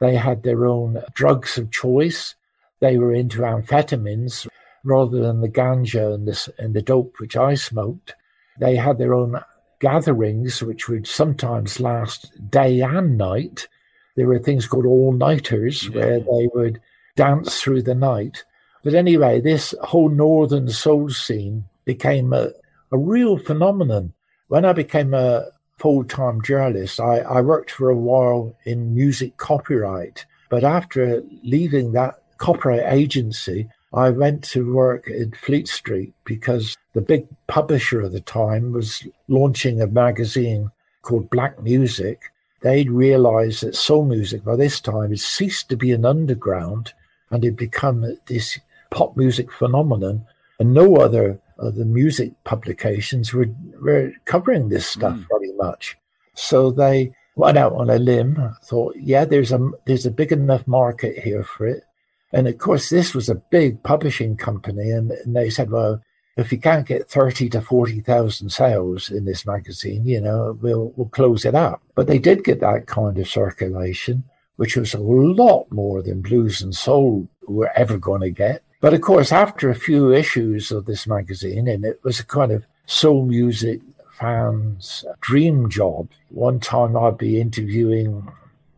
They 0.00 0.16
had 0.16 0.42
their 0.42 0.66
own 0.66 1.00
drugs 1.14 1.58
of 1.58 1.70
choice. 1.70 2.34
they 2.80 2.98
were 2.98 3.14
into 3.14 3.42
amphetamines 3.42 4.48
rather 4.82 5.20
than 5.20 5.40
the 5.40 5.48
ganja 5.48 6.12
and, 6.12 6.26
this, 6.26 6.48
and 6.58 6.74
the 6.74 6.82
dope 6.82 7.20
which 7.20 7.36
I 7.36 7.54
smoked. 7.54 8.16
They 8.58 8.74
had 8.74 8.98
their 8.98 9.14
own 9.14 9.40
gatherings, 9.78 10.62
which 10.62 10.88
would 10.88 11.06
sometimes 11.06 11.78
last 11.78 12.32
day 12.50 12.80
and 12.80 13.16
night. 13.16 13.68
There 14.16 14.26
were 14.26 14.38
things 14.38 14.66
called 14.66 14.86
all 14.86 15.12
nighters 15.12 15.88
yeah. 15.88 15.90
where 15.96 16.20
they 16.20 16.48
would 16.54 16.80
dance 17.16 17.60
through 17.60 17.82
the 17.82 17.94
night. 17.94 18.44
But 18.84 18.94
anyway, 18.94 19.40
this 19.40 19.74
whole 19.82 20.08
northern 20.08 20.68
soul 20.68 21.10
scene 21.10 21.64
became 21.84 22.32
a, 22.32 22.50
a 22.90 22.98
real 22.98 23.38
phenomenon. 23.38 24.12
When 24.48 24.64
I 24.64 24.72
became 24.72 25.14
a 25.14 25.46
full 25.78 26.04
time 26.04 26.42
journalist, 26.42 27.00
I, 27.00 27.18
I 27.18 27.40
worked 27.40 27.70
for 27.70 27.90
a 27.90 27.96
while 27.96 28.54
in 28.64 28.94
music 28.94 29.36
copyright. 29.36 30.26
But 30.48 30.64
after 30.64 31.22
leaving 31.42 31.92
that 31.92 32.22
copyright 32.38 32.92
agency, 32.92 33.68
I 33.94 34.10
went 34.10 34.42
to 34.44 34.72
work 34.74 35.08
in 35.08 35.32
Fleet 35.32 35.68
Street 35.68 36.14
because 36.24 36.76
the 36.94 37.00
big 37.00 37.26
publisher 37.46 38.00
of 38.00 38.12
the 38.12 38.20
time 38.20 38.72
was 38.72 39.06
launching 39.28 39.80
a 39.80 39.86
magazine 39.86 40.70
called 41.02 41.30
Black 41.30 41.62
Music. 41.62 42.22
They'd 42.62 42.90
realized 42.90 43.62
that 43.62 43.74
soul 43.74 44.04
music 44.04 44.44
by 44.44 44.56
this 44.56 44.80
time 44.80 45.10
had 45.10 45.20
ceased 45.20 45.68
to 45.68 45.76
be 45.76 45.92
an 45.92 46.04
underground 46.04 46.92
and 47.30 47.42
had 47.42 47.56
become 47.56 48.16
this 48.26 48.58
pop 48.90 49.16
music 49.16 49.50
phenomenon. 49.50 50.26
And 50.60 50.72
no 50.72 50.96
other 50.96 51.40
of 51.58 51.74
the 51.74 51.84
music 51.84 52.32
publications 52.44 53.32
were, 53.32 53.48
were 53.80 54.12
covering 54.24 54.68
this 54.68 54.86
stuff 54.86 55.16
mm. 55.16 55.26
very 55.28 55.52
much. 55.54 55.96
So 56.34 56.70
they 56.70 57.12
went 57.34 57.58
out 57.58 57.72
on 57.72 57.90
a 57.90 57.98
limb, 57.98 58.54
thought, 58.64 58.94
yeah, 58.96 59.24
there's 59.24 59.52
a 59.52 59.70
there's 59.84 60.06
a 60.06 60.10
big 60.10 60.32
enough 60.32 60.66
market 60.66 61.18
here 61.18 61.44
for 61.44 61.66
it. 61.66 61.84
And 62.32 62.48
of 62.48 62.58
course, 62.58 62.88
this 62.88 63.14
was 63.14 63.28
a 63.28 63.34
big 63.34 63.82
publishing 63.82 64.36
company, 64.36 64.90
and, 64.90 65.10
and 65.10 65.36
they 65.36 65.50
said, 65.50 65.70
well, 65.70 66.00
if 66.36 66.50
you 66.50 66.58
can't 66.58 66.86
get 66.86 67.08
thirty 67.08 67.48
to 67.50 67.60
forty 67.60 68.00
thousand 68.00 68.50
sales 68.50 69.10
in 69.10 69.24
this 69.24 69.46
magazine, 69.46 70.06
you 70.06 70.20
know, 70.20 70.58
we'll 70.60 70.92
we'll 70.96 71.08
close 71.08 71.44
it 71.44 71.54
up. 71.54 71.82
But 71.94 72.06
they 72.06 72.18
did 72.18 72.44
get 72.44 72.60
that 72.60 72.86
kind 72.86 73.18
of 73.18 73.28
circulation, 73.28 74.24
which 74.56 74.76
was 74.76 74.94
a 74.94 75.00
lot 75.00 75.70
more 75.70 76.02
than 76.02 76.22
blues 76.22 76.62
and 76.62 76.74
soul 76.74 77.28
were 77.46 77.70
ever 77.76 77.98
going 77.98 78.22
to 78.22 78.30
get. 78.30 78.62
But 78.80 78.94
of 78.94 79.00
course, 79.00 79.32
after 79.32 79.70
a 79.70 79.74
few 79.74 80.12
issues 80.12 80.72
of 80.72 80.86
this 80.86 81.06
magazine, 81.06 81.68
and 81.68 81.84
it 81.84 82.00
was 82.02 82.20
a 82.20 82.26
kind 82.26 82.52
of 82.52 82.66
soul 82.86 83.26
music 83.26 83.80
fans' 84.12 85.04
dream 85.20 85.68
job. 85.68 86.08
One 86.30 86.60
time 86.60 86.96
I'd 86.96 87.18
be 87.18 87.40
interviewing 87.40 88.30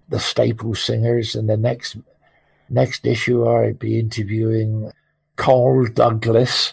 the 0.09 0.21
staple 0.21 0.75
singers, 0.75 1.35
and 1.35 1.49
the 1.49 1.57
next 1.57 1.97
Next 2.71 3.07
issue, 3.07 3.47
I'd 3.47 3.79
be 3.79 3.99
interviewing 3.99 4.91
Carl 5.37 5.87
Douglas. 5.93 6.73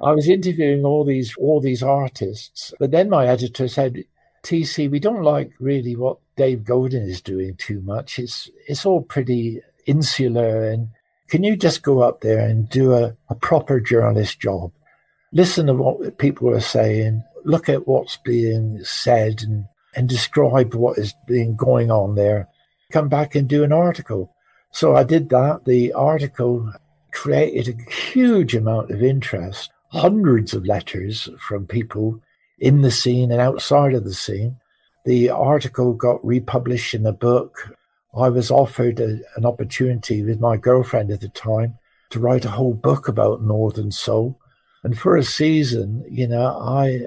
I 0.00 0.12
was 0.12 0.28
interviewing 0.28 0.84
all 0.84 1.04
these 1.04 1.36
all 1.36 1.60
these 1.60 1.82
artists, 1.82 2.72
but 2.78 2.90
then 2.90 3.10
my 3.10 3.26
editor 3.26 3.66
said, 3.66 4.04
"TC, 4.44 4.88
we 4.90 5.00
don't 5.00 5.22
like 5.22 5.50
really 5.58 5.96
what 5.96 6.18
Dave 6.36 6.64
Godin 6.64 7.02
is 7.02 7.20
doing 7.20 7.56
too 7.56 7.80
much. 7.80 8.18
It's 8.18 8.48
it's 8.68 8.86
all 8.86 9.02
pretty 9.02 9.60
insular, 9.86 10.64
and 10.70 10.88
can 11.28 11.42
you 11.42 11.56
just 11.56 11.82
go 11.82 12.00
up 12.00 12.20
there 12.20 12.38
and 12.38 12.68
do 12.68 12.94
a, 12.94 13.16
a 13.28 13.34
proper 13.34 13.80
journalist 13.80 14.38
job? 14.40 14.72
Listen 15.32 15.66
to 15.66 15.74
what 15.74 16.18
people 16.18 16.48
are 16.50 16.60
saying, 16.60 17.24
look 17.44 17.68
at 17.68 17.88
what's 17.88 18.16
being 18.18 18.84
said, 18.84 19.42
and 19.42 19.64
and 19.96 20.08
describe 20.08 20.74
what 20.74 20.98
is 20.98 21.14
being 21.26 21.56
going 21.56 21.90
on 21.90 22.14
there. 22.14 22.48
Come 22.92 23.08
back 23.08 23.34
and 23.34 23.48
do 23.48 23.64
an 23.64 23.72
article." 23.72 24.32
So 24.70 24.94
I 24.94 25.02
did 25.02 25.30
that. 25.30 25.64
The 25.64 25.92
article 25.94 26.72
created 27.10 27.68
a 27.68 27.90
huge 27.90 28.54
amount 28.54 28.90
of 28.90 29.02
interest, 29.02 29.72
hundreds 29.88 30.54
of 30.54 30.66
letters 30.66 31.28
from 31.38 31.66
people 31.66 32.20
in 32.58 32.82
the 32.82 32.90
scene 32.90 33.30
and 33.30 33.40
outside 33.40 33.94
of 33.94 34.04
the 34.04 34.14
scene. 34.14 34.56
The 35.04 35.30
article 35.30 35.94
got 35.94 36.24
republished 36.24 36.94
in 36.94 37.06
a 37.06 37.12
book. 37.12 37.74
I 38.16 38.28
was 38.28 38.50
offered 38.50 39.00
a, 39.00 39.20
an 39.36 39.46
opportunity 39.46 40.22
with 40.22 40.40
my 40.40 40.56
girlfriend 40.56 41.10
at 41.10 41.20
the 41.20 41.28
time 41.28 41.78
to 42.10 42.20
write 42.20 42.44
a 42.44 42.50
whole 42.50 42.74
book 42.74 43.08
about 43.08 43.42
Northern 43.42 43.90
Soul. 43.92 44.38
And 44.82 44.98
for 44.98 45.16
a 45.16 45.22
season, 45.22 46.04
you 46.08 46.26
know, 46.26 46.46
I 46.46 47.06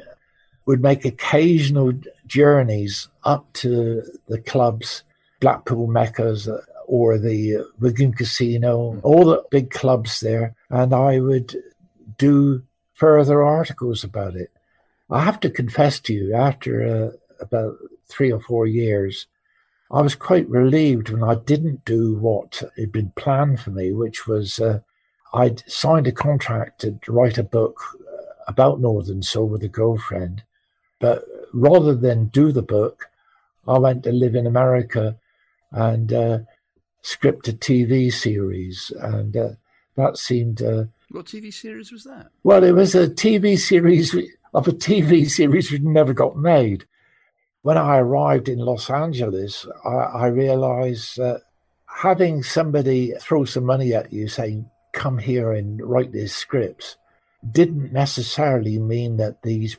would 0.65 0.81
make 0.81 1.05
occasional 1.05 1.93
journeys 2.27 3.07
up 3.23 3.51
to 3.53 4.03
the 4.27 4.39
clubs, 4.39 5.03
Blackpool 5.39 5.87
Meccas, 5.87 6.47
uh, 6.47 6.61
or 6.87 7.17
the 7.17 7.57
uh, 7.57 7.63
Wigan 7.79 8.13
Casino, 8.13 8.91
hmm. 8.91 8.99
all 9.03 9.25
the 9.25 9.43
big 9.49 9.71
clubs 9.71 10.19
there, 10.19 10.55
and 10.69 10.93
I 10.93 11.19
would 11.19 11.55
do 12.17 12.63
further 13.01 13.41
articles 13.41 14.03
about 14.03 14.35
it. 14.35 14.51
I 15.09 15.23
have 15.23 15.39
to 15.39 15.49
confess 15.49 15.99
to 16.01 16.13
you, 16.13 16.35
after 16.35 16.73
uh, 16.85 17.17
about 17.39 17.77
three 18.07 18.31
or 18.31 18.39
four 18.39 18.67
years, 18.67 19.25
I 19.89 20.03
was 20.03 20.13
quite 20.13 20.47
relieved 20.47 21.09
when 21.09 21.23
I 21.23 21.33
didn't 21.33 21.83
do 21.83 22.13
what 22.13 22.61
had 22.77 22.91
been 22.91 23.11
planned 23.15 23.59
for 23.59 23.71
me, 23.71 23.91
which 23.91 24.27
was 24.27 24.59
uh, 24.59 24.81
I'd 25.33 25.67
signed 25.67 26.05
a 26.05 26.11
contract 26.11 26.81
to 26.81 26.99
write 27.07 27.39
a 27.39 27.53
book 27.57 27.79
uh, 28.07 28.33
about 28.47 28.79
Northern 28.79 29.23
Soul 29.23 29.47
with 29.47 29.63
a 29.63 29.67
girlfriend. 29.67 30.43
But 30.99 31.25
rather 31.53 31.95
than 31.95 32.25
do 32.25 32.51
the 32.51 32.61
book, 32.61 33.09
I 33.67 33.79
went 33.79 34.03
to 34.03 34.11
live 34.11 34.35
in 34.35 34.45
America 34.45 35.17
and 35.71 36.13
uh, 36.13 36.39
a 37.49 37.53
TV 37.65 38.13
series, 38.13 38.91
and 38.99 39.35
uh, 39.35 39.49
that 39.95 40.19
seemed. 40.19 40.61
What 41.11 41.25
TV 41.25 41.53
series 41.53 41.91
was 41.91 42.05
that? 42.05 42.27
Well, 42.43 42.63
it 42.63 42.71
was 42.71 42.95
a 42.95 43.09
TV 43.09 43.57
series 43.57 44.15
of 44.53 44.67
a 44.67 44.71
TV 44.71 45.29
series 45.29 45.69
which 45.69 45.81
never 45.81 46.13
got 46.13 46.37
made. 46.37 46.85
When 47.63 47.77
I 47.77 47.97
arrived 47.97 48.47
in 48.47 48.59
Los 48.59 48.89
Angeles, 48.89 49.67
I, 49.83 49.89
I 49.89 50.27
realized 50.27 51.17
that 51.17 51.41
having 51.85 52.43
somebody 52.43 53.13
throw 53.19 53.43
some 53.43 53.65
money 53.65 53.93
at 53.93 54.13
you 54.13 54.29
saying, 54.29 54.69
come 54.93 55.17
here 55.17 55.51
and 55.51 55.81
write 55.83 56.13
these 56.13 56.33
scripts, 56.33 56.95
didn't 57.51 57.91
necessarily 57.91 58.79
mean 58.79 59.17
that 59.17 59.41
these 59.43 59.77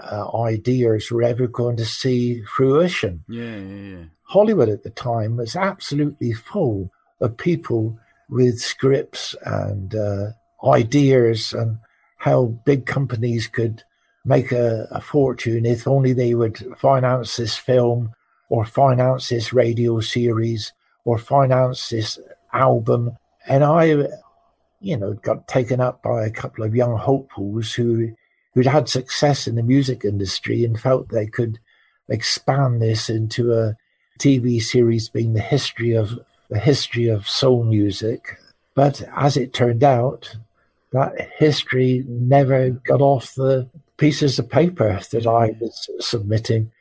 uh, 0.00 0.42
ideas 0.42 1.10
were 1.10 1.22
ever 1.22 1.48
going 1.48 1.76
to 1.76 1.84
see 1.84 2.42
fruition. 2.42 3.24
Yeah, 3.28 3.56
yeah, 3.56 3.96
yeah. 3.96 4.04
Hollywood 4.22 4.68
at 4.68 4.84
the 4.84 4.90
time 4.90 5.36
was 5.36 5.56
absolutely 5.56 6.32
full 6.32 6.92
of 7.20 7.36
people 7.36 7.98
with 8.28 8.60
scripts 8.60 9.34
and 9.44 9.94
uh, 9.94 10.26
ideas 10.64 11.52
and 11.52 11.78
how 12.16 12.46
big 12.64 12.86
companies 12.86 13.46
could 13.46 13.82
make 14.24 14.52
a, 14.52 14.88
a, 14.90 15.00
fortune 15.00 15.64
if 15.64 15.86
only 15.86 16.12
they 16.12 16.34
would 16.34 16.58
finance 16.76 17.36
this 17.36 17.56
film 17.56 18.12
or 18.48 18.64
finance 18.64 19.28
this 19.28 19.52
radio 19.52 20.00
series 20.00 20.72
or 21.04 21.16
finance 21.16 21.88
this 21.88 22.18
album. 22.52 23.16
And 23.46 23.64
I, 23.64 24.08
you 24.80 24.96
know, 24.96 25.14
got 25.14 25.48
taken 25.48 25.80
up 25.80 26.02
by 26.02 26.26
a 26.26 26.30
couple 26.30 26.64
of 26.64 26.74
young 26.74 26.96
hopefuls 26.96 27.72
who 27.72 28.12
who'd 28.54 28.66
had 28.66 28.88
success 28.88 29.46
in 29.46 29.54
the 29.54 29.62
music 29.62 30.04
industry 30.04 30.64
and 30.64 30.80
felt 30.80 31.08
they 31.10 31.26
could 31.26 31.58
expand 32.08 32.82
this 32.82 33.08
into 33.08 33.52
a 33.52 33.76
TV 34.18 34.60
series 34.60 35.08
being 35.08 35.32
the 35.32 35.40
history 35.40 35.92
of 35.92 36.18
the 36.50 36.58
history 36.58 37.06
of 37.06 37.28
soul 37.28 37.62
music. 37.62 38.38
But 38.74 39.02
as 39.14 39.36
it 39.36 39.52
turned 39.52 39.84
out, 39.84 40.36
that 40.92 41.30
history 41.36 42.04
never 42.08 42.70
got 42.70 43.00
off 43.00 43.34
the 43.34 43.68
pieces 43.96 44.38
of 44.38 44.48
paper 44.48 45.00
that 45.10 45.26
I 45.26 45.56
was 45.60 45.88
submitting. 46.00 46.72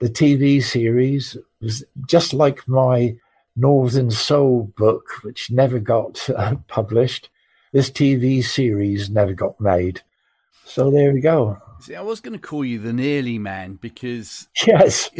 The 0.00 0.08
TV 0.08 0.62
series 0.62 1.36
was 1.60 1.84
just 2.06 2.34
like 2.34 2.68
my 2.68 3.16
Northern 3.56 4.10
Soul 4.10 4.72
book, 4.76 5.04
which 5.22 5.50
never 5.50 5.78
got 5.78 6.28
uh, 6.30 6.56
published. 6.68 7.30
This 7.72 7.90
TV 7.90 8.44
series 8.44 9.10
never 9.10 9.32
got 9.32 9.60
made. 9.60 10.02
So 10.64 10.90
there 10.90 11.12
we 11.12 11.20
go. 11.20 11.58
See, 11.80 11.94
I 11.94 12.02
was 12.02 12.20
going 12.20 12.38
to 12.38 12.46
call 12.46 12.64
you 12.64 12.78
the 12.78 12.92
nearly 12.92 13.38
man 13.38 13.74
because 13.74 14.48
yes, 14.66 15.10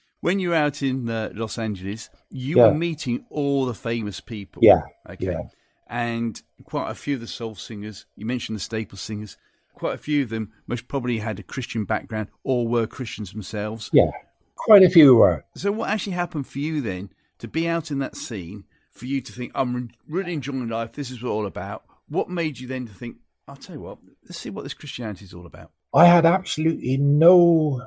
when 0.20 0.38
you're 0.38 0.54
out 0.54 0.82
in 0.82 1.08
uh, 1.08 1.30
Los 1.34 1.58
Angeles, 1.58 2.10
you 2.30 2.56
yeah. 2.56 2.66
were 2.66 2.74
meeting 2.74 3.24
all 3.30 3.66
the 3.66 3.74
famous 3.74 4.20
people. 4.20 4.60
Yeah. 4.64 4.82
Okay. 5.08 5.26
Yeah. 5.26 5.42
And 5.88 6.40
quite 6.64 6.90
a 6.90 6.94
few 6.94 7.14
of 7.14 7.20
the 7.20 7.26
soul 7.26 7.54
singers, 7.54 8.06
you 8.16 8.24
mentioned 8.24 8.56
the 8.56 8.60
staple 8.60 8.98
singers, 8.98 9.36
quite 9.74 9.94
a 9.94 9.98
few 9.98 10.22
of 10.22 10.30
them 10.30 10.52
most 10.66 10.88
probably 10.88 11.18
had 11.18 11.38
a 11.38 11.42
Christian 11.42 11.84
background 11.84 12.28
or 12.44 12.66
were 12.66 12.86
Christians 12.86 13.32
themselves. 13.32 13.90
Yeah. 13.92 14.10
Quite 14.56 14.82
a 14.82 14.90
few 14.90 15.16
were. 15.16 15.44
So, 15.54 15.72
what 15.72 15.90
actually 15.90 16.12
happened 16.12 16.46
for 16.46 16.58
you 16.58 16.80
then 16.80 17.10
to 17.38 17.48
be 17.48 17.66
out 17.66 17.90
in 17.90 17.98
that 17.98 18.16
scene, 18.16 18.64
for 18.92 19.06
you 19.06 19.20
to 19.20 19.32
think, 19.32 19.50
I'm 19.54 19.90
really 20.08 20.32
enjoying 20.32 20.68
life, 20.68 20.92
this 20.92 21.10
is 21.10 21.22
what 21.22 21.30
all 21.30 21.46
about? 21.46 21.82
What 22.08 22.28
made 22.28 22.60
you 22.60 22.68
then 22.68 22.86
to 22.86 22.94
think, 22.94 23.16
I'll 23.48 23.56
tell 23.56 23.74
you 23.74 23.82
what, 23.82 23.98
let's 24.24 24.38
see 24.38 24.50
what 24.50 24.62
this 24.62 24.74
Christianity 24.74 25.24
is 25.24 25.34
all 25.34 25.46
about? 25.46 25.72
I 25.92 26.06
had 26.06 26.24
absolutely 26.24 26.96
no 26.96 27.82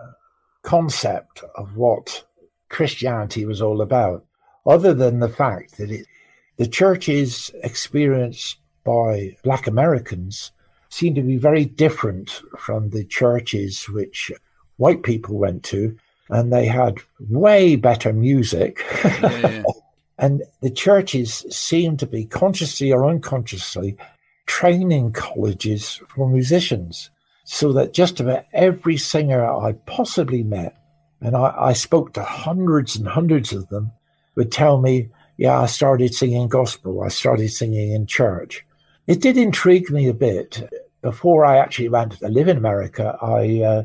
concept 0.63 1.43
of 1.55 1.77
what 1.77 2.25
Christianity 2.69 3.45
was 3.45 3.61
all 3.61 3.81
about, 3.81 4.25
other 4.65 4.93
than 4.93 5.19
the 5.19 5.29
fact 5.29 5.77
that 5.77 5.91
it 5.91 6.07
the 6.57 6.67
churches 6.67 7.51
experienced 7.63 8.57
by 8.83 9.35
Black 9.43 9.67
Americans 9.67 10.51
seem 10.89 11.15
to 11.15 11.21
be 11.21 11.37
very 11.37 11.65
different 11.65 12.41
from 12.57 12.89
the 12.89 13.03
churches 13.03 13.89
which 13.89 14.31
white 14.77 15.03
people 15.03 15.37
went 15.37 15.63
to, 15.63 15.97
and 16.29 16.51
they 16.51 16.65
had 16.65 16.97
way 17.29 17.75
better 17.75 18.13
music. 18.13 18.85
Yeah, 19.03 19.19
yeah. 19.21 19.63
and 20.17 20.43
the 20.61 20.69
churches 20.69 21.45
seem 21.49 21.97
to 21.97 22.07
be 22.07 22.25
consciously 22.25 22.91
or 22.91 23.05
unconsciously 23.05 23.97
training 24.45 25.11
colleges 25.11 26.01
for 26.07 26.29
musicians 26.29 27.09
so 27.45 27.73
that 27.73 27.93
just 27.93 28.19
about 28.19 28.45
every 28.53 28.97
singer 28.97 29.45
I 29.45 29.73
possibly 29.85 30.43
met, 30.43 30.75
and 31.21 31.35
I, 31.35 31.53
I 31.57 31.73
spoke 31.73 32.13
to 32.13 32.23
hundreds 32.23 32.95
and 32.95 33.07
hundreds 33.07 33.53
of 33.53 33.69
them, 33.69 33.91
would 34.35 34.51
tell 34.51 34.81
me, 34.81 35.09
Yeah, 35.37 35.59
I 35.59 35.65
started 35.65 36.13
singing 36.13 36.47
gospel, 36.47 37.03
I 37.03 37.09
started 37.09 37.49
singing 37.49 37.91
in 37.91 38.05
church. 38.05 38.65
It 39.07 39.21
did 39.21 39.37
intrigue 39.37 39.89
me 39.89 40.07
a 40.07 40.13
bit. 40.13 40.69
Before 41.01 41.45
I 41.45 41.57
actually 41.57 41.89
went 41.89 42.13
to 42.13 42.27
live 42.29 42.47
in 42.47 42.57
America, 42.57 43.17
I 43.21 43.61
uh, 43.61 43.83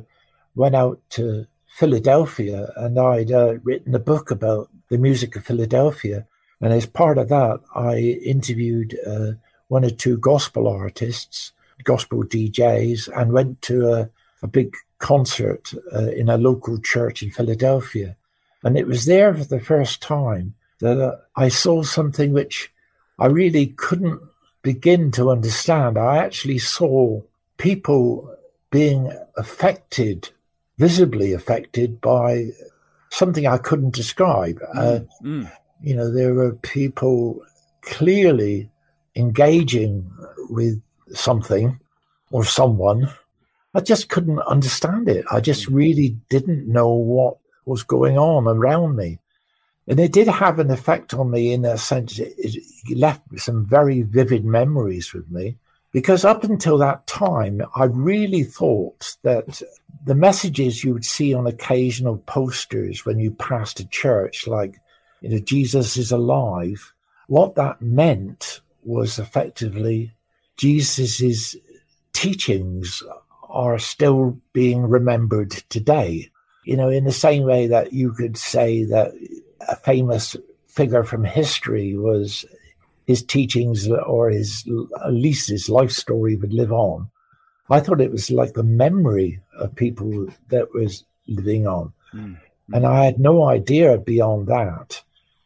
went 0.55 0.77
out 0.77 1.01
to 1.11 1.47
Philadelphia 1.67 2.73
and 2.77 2.99
I'd 2.99 3.33
uh, 3.33 3.55
written 3.65 3.95
a 3.95 3.99
book 3.99 4.31
about 4.31 4.71
the 4.91 4.99
music 4.99 5.37
of 5.37 5.45
Philadelphia. 5.45 6.27
And 6.61 6.73
as 6.73 6.87
part 6.87 7.19
of 7.19 7.29
that, 7.29 7.61
I 7.75 7.99
interviewed 7.99 8.97
uh, 9.07 9.33
one 9.69 9.85
or 9.85 9.91
two 9.91 10.19
gospel 10.19 10.69
artists, 10.69 11.53
gospel 11.85 12.23
DJs, 12.23 13.09
and 13.17 13.33
went 13.33 13.61
to 13.63 13.93
a, 13.93 14.11
a 14.43 14.47
big 14.47 14.75
concert 14.99 15.75
uh, 15.95 16.11
in 16.11 16.29
a 16.29 16.39
local 16.39 16.79
church 16.81 17.23
in 17.23 17.31
Philadelphia. 17.31 18.17
And 18.63 18.79
it 18.79 18.87
was 18.87 19.07
there 19.07 19.35
for 19.35 19.45
the 19.45 19.61
first 19.61 20.01
time 20.01 20.55
that 20.81 21.01
uh, 21.01 21.17
I 21.37 21.49
saw 21.49 21.83
something 21.83 22.33
which 22.33 22.73
I 23.19 23.27
really 23.27 23.69
couldn't 23.69 24.21
begin 24.63 25.11
to 25.13 25.31
understand. 25.31 25.99
I 25.99 26.19
actually 26.19 26.59
saw 26.59 27.23
people 27.57 28.35
being 28.71 29.13
affected, 29.37 30.31
visibly 30.79 31.33
affected 31.33 32.01
by 32.01 32.51
something 33.11 33.47
I 33.47 33.59
couldn't 33.59 33.95
describe. 33.95 34.61
Mm, 34.75 34.77
uh, 34.77 35.01
mm. 35.23 35.53
You 35.83 35.97
know, 35.97 36.11
there 36.11 36.35
were 36.35 36.53
people 36.55 37.43
clearly 37.83 38.71
engaging 39.17 40.11
with 40.49 40.81
something 41.13 41.79
or 42.31 42.45
someone. 42.45 43.11
I 43.75 43.81
just 43.81 44.09
couldn't 44.09 44.41
understand 44.41 45.09
it. 45.09 45.25
I 45.31 45.41
just 45.41 45.69
mm. 45.69 45.75
really 45.75 46.17
didn't 46.29 46.67
know 46.67 46.93
what 46.93 47.39
was 47.65 47.83
going 47.83 48.19
on 48.19 48.47
around 48.47 48.97
me. 48.97 49.19
And 49.91 49.99
it 49.99 50.13
did 50.13 50.29
have 50.29 50.61
an 50.61 50.71
effect 50.71 51.15
on 51.15 51.33
me 51.33 51.53
in 51.53 51.65
a 51.65 51.77
sense. 51.77 52.21
It, 52.21 52.33
it 52.39 52.97
left 52.97 53.23
some 53.37 53.67
very 53.67 54.03
vivid 54.03 54.45
memories 54.45 55.13
with 55.13 55.29
me 55.29 55.57
because 55.91 56.25
up 56.25 56.45
until 56.45 56.79
that 56.79 57.09
time, 57.09 57.61
I 57.75 57.87
really 57.87 58.45
thought 58.45 59.17
that 59.25 59.61
the 60.07 60.15
messages 60.15 60.85
you 60.85 60.93
would 60.93 61.05
see 61.05 61.35
on 61.35 61.49
occasional 61.49 62.19
posters 62.19 63.05
when 63.05 63.19
you 63.19 63.33
passed 63.33 63.81
a 63.81 63.89
church, 63.89 64.47
like, 64.47 64.81
you 65.23 65.29
know, 65.29 65.41
Jesus 65.41 65.97
is 65.97 66.13
alive, 66.13 66.95
what 67.27 67.57
that 67.57 67.83
meant 67.83 68.61
was 68.85 69.19
effectively 69.19 70.13
Jesus's 70.57 71.57
teachings 72.13 73.03
are 73.49 73.81
still 73.81 74.39
being 74.53 74.83
remembered 74.83 75.51
today. 75.69 76.31
You 76.65 76.77
know, 76.77 76.91
in 76.91 77.03
the 77.03 77.13
same 77.13 77.43
way 77.43 77.67
that 77.67 77.93
you 77.93 78.13
could 78.13 78.37
say 78.37 78.85
that 78.85 79.13
a 79.69 79.77
famous 79.77 80.37
figure 80.67 81.05
from 81.05 81.25
history 81.25 81.97
was 81.97 82.45
his 83.07 83.23
teachings 83.23 83.89
or 83.91 84.31
his 84.31 84.65
at 85.05 85.13
least 85.13 85.49
his 85.49 85.69
life 85.69 85.91
story 85.91 86.37
would 86.37 86.53
live 86.53 86.73
on. 86.73 87.11
I 87.69 87.81
thought 87.81 88.01
it 88.01 88.11
was 88.11 88.31
like 88.31 88.55
the 88.55 88.63
memory 88.63 89.41
of 89.59 89.75
people 89.75 90.29
that 90.49 90.75
was 90.75 91.05
living 91.27 91.67
on. 91.67 91.93
Mm. 92.15 92.39
And 92.73 92.87
I 92.87 93.05
had 93.05 93.19
no 93.19 93.45
idea 93.45 93.99
beyond 93.99 94.47
that. 94.49 95.03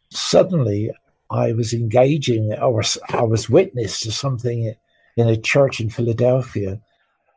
Suddenly, 0.09 0.91
I 1.29 1.53
was 1.53 1.73
engaging 1.73 2.53
or 2.53 2.83
I 3.09 3.23
was 3.23 3.49
witness 3.49 3.99
to 4.01 4.11
something 4.11 4.75
in 5.15 5.27
a 5.27 5.37
church 5.37 5.79
in 5.79 5.89
Philadelphia. 5.89 6.79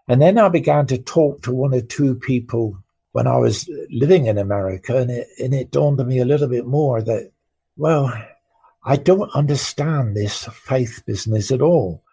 And 0.08 0.20
then 0.20 0.38
I 0.38 0.48
began 0.48 0.86
to 0.86 0.98
talk 0.98 1.42
to 1.42 1.52
one 1.52 1.74
or 1.74 1.80
two 1.80 2.14
people 2.14 2.76
when 3.18 3.26
I 3.26 3.36
was 3.36 3.68
living 3.90 4.26
in 4.26 4.38
America, 4.38 4.96
and 4.96 5.10
it, 5.10 5.26
and 5.40 5.52
it 5.52 5.72
dawned 5.72 6.00
on 6.00 6.06
me 6.06 6.20
a 6.20 6.24
little 6.24 6.46
bit 6.46 6.66
more 6.66 7.02
that, 7.02 7.32
well, 7.76 8.12
I 8.84 8.94
don't 8.94 9.34
understand 9.34 10.14
this 10.14 10.44
faith 10.44 11.02
business 11.04 11.50
at 11.50 11.60
all. 11.60 12.04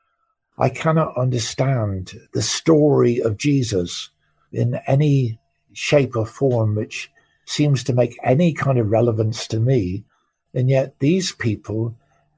I 0.57 0.69
cannot 0.69 1.15
understand 1.15 2.13
the 2.33 2.41
story 2.41 3.19
of 3.19 3.37
Jesus 3.37 4.09
in 4.51 4.79
any 4.87 5.37
shape 5.73 6.15
or 6.15 6.25
form 6.25 6.73
which 6.73 7.11
seems 7.45 7.83
to 7.83 7.93
make 7.93 8.17
any 8.23 8.51
kind 8.51 8.79
of 8.79 8.89
relevance 8.89 9.47
to 9.49 9.59
me. 9.59 10.05
And 10.55 10.71
yet 10.71 10.97
these 10.97 11.33
people 11.33 11.95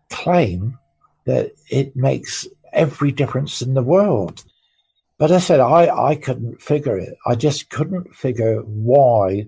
claim 0.10 0.78
that 1.24 1.54
it 1.70 1.96
makes 1.96 2.46
every 2.74 3.14
difference 3.14 3.62
in 3.62 3.76
the 3.76 3.82
world. 3.82 4.44
But 5.18 5.32
I 5.32 5.40
said 5.40 5.60
I, 5.60 6.10
I 6.10 6.16
couldn't 6.16 6.62
figure 6.62 6.98
it. 6.98 7.18
I 7.26 7.36
just 7.36 7.70
couldn't 7.70 8.16
figure 8.16 8.60
why 8.62 9.48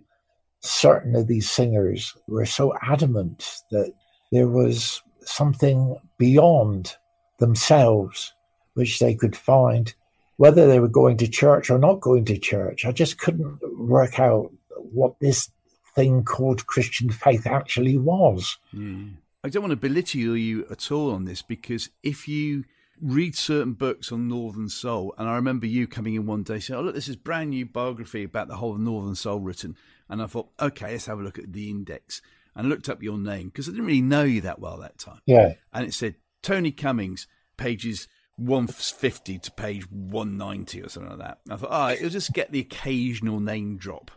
certain 0.62 1.16
of 1.16 1.28
these 1.28 1.50
singers 1.50 2.16
were 2.28 2.46
so 2.46 2.74
adamant 2.82 3.62
that 3.72 3.94
there 4.32 4.48
was 4.48 5.02
something 5.22 5.96
beyond 6.18 6.96
themselves 7.40 8.34
which 8.74 9.00
they 9.00 9.14
could 9.14 9.36
find, 9.36 9.94
whether 10.38 10.68
they 10.68 10.80
were 10.80 10.88
going 10.88 11.18
to 11.18 11.28
church 11.28 11.70
or 11.70 11.78
not 11.78 12.00
going 12.00 12.26
to 12.26 12.38
church. 12.38 12.86
I 12.86 12.92
just 12.92 13.18
couldn't 13.18 13.60
work 13.78 14.20
out 14.20 14.52
what 14.72 15.20
this 15.20 15.50
thing 15.96 16.24
called 16.24 16.68
Christian 16.68 17.10
faith 17.10 17.46
actually 17.46 17.98
was. 17.98 18.58
Mm. 18.74 19.16
I 19.44 19.50
don't 19.50 19.64
want 19.64 19.72
to 19.72 19.78
belittle 19.78 20.36
you 20.38 20.66
at 20.70 20.92
all 20.92 21.12
on 21.12 21.26
this 21.26 21.42
because 21.42 21.90
if 22.04 22.28
you 22.28 22.66
read 23.02 23.36
certain 23.36 23.74
books 23.74 24.12
on 24.12 24.28
Northern 24.28 24.70
Soul, 24.70 25.14
and 25.18 25.28
I 25.28 25.36
remember 25.36 25.66
you 25.66 25.88
coming 25.88 26.16
in 26.16 26.26
one 26.26 26.44
day 26.44 26.60
saying, 26.60 26.80
"Oh, 26.80 26.84
look, 26.84 26.96
this 26.96 27.08
is 27.08 27.16
brand 27.16 27.52
new 27.52 27.66
biography 27.66 28.24
about 28.24 28.48
the 28.48 28.58
whole 28.58 28.74
of 28.74 28.80
Northern 28.80 29.16
Soul 29.16 29.40
written," 29.40 29.76
and 30.10 30.22
I 30.22 30.28
thought, 30.28 30.50
"Okay, 30.60 30.92
let's 30.92 31.06
have 31.06 31.20
a 31.20 31.24
look 31.24 31.40
at 31.40 31.54
the 31.54 31.70
index." 31.70 32.22
And 32.56 32.68
I 32.68 32.70
looked 32.70 32.90
up 32.90 33.04
your 33.04 33.18
name 33.18 33.48
because 33.48 33.68
I 33.68 33.72
didn't 33.72 33.86
really 33.86 34.02
know 34.02 34.24
you 34.24 34.42
that 34.42 34.60
well 34.60 34.78
that 34.78 34.98
time. 34.98 35.22
Yeah, 35.26 35.54
and 35.74 35.86
it 35.86 35.94
said 35.94 36.16
Tony 36.42 36.72
Cummings, 36.72 37.28
pages 37.58 38.08
150 38.40 39.38
to 39.40 39.52
page 39.52 39.90
190 39.92 40.82
or 40.82 40.90
something 40.90 41.12
like 41.12 41.20
that. 41.20 41.40
And 41.46 41.54
I 41.54 41.58
thought, 41.58 41.70
oh, 41.72 41.94
it'll 41.94 42.10
just 42.10 42.34
get 42.34 42.52
the 42.52 42.60
occasional 42.60 43.40
name 43.40 43.78
drop. 43.78 44.12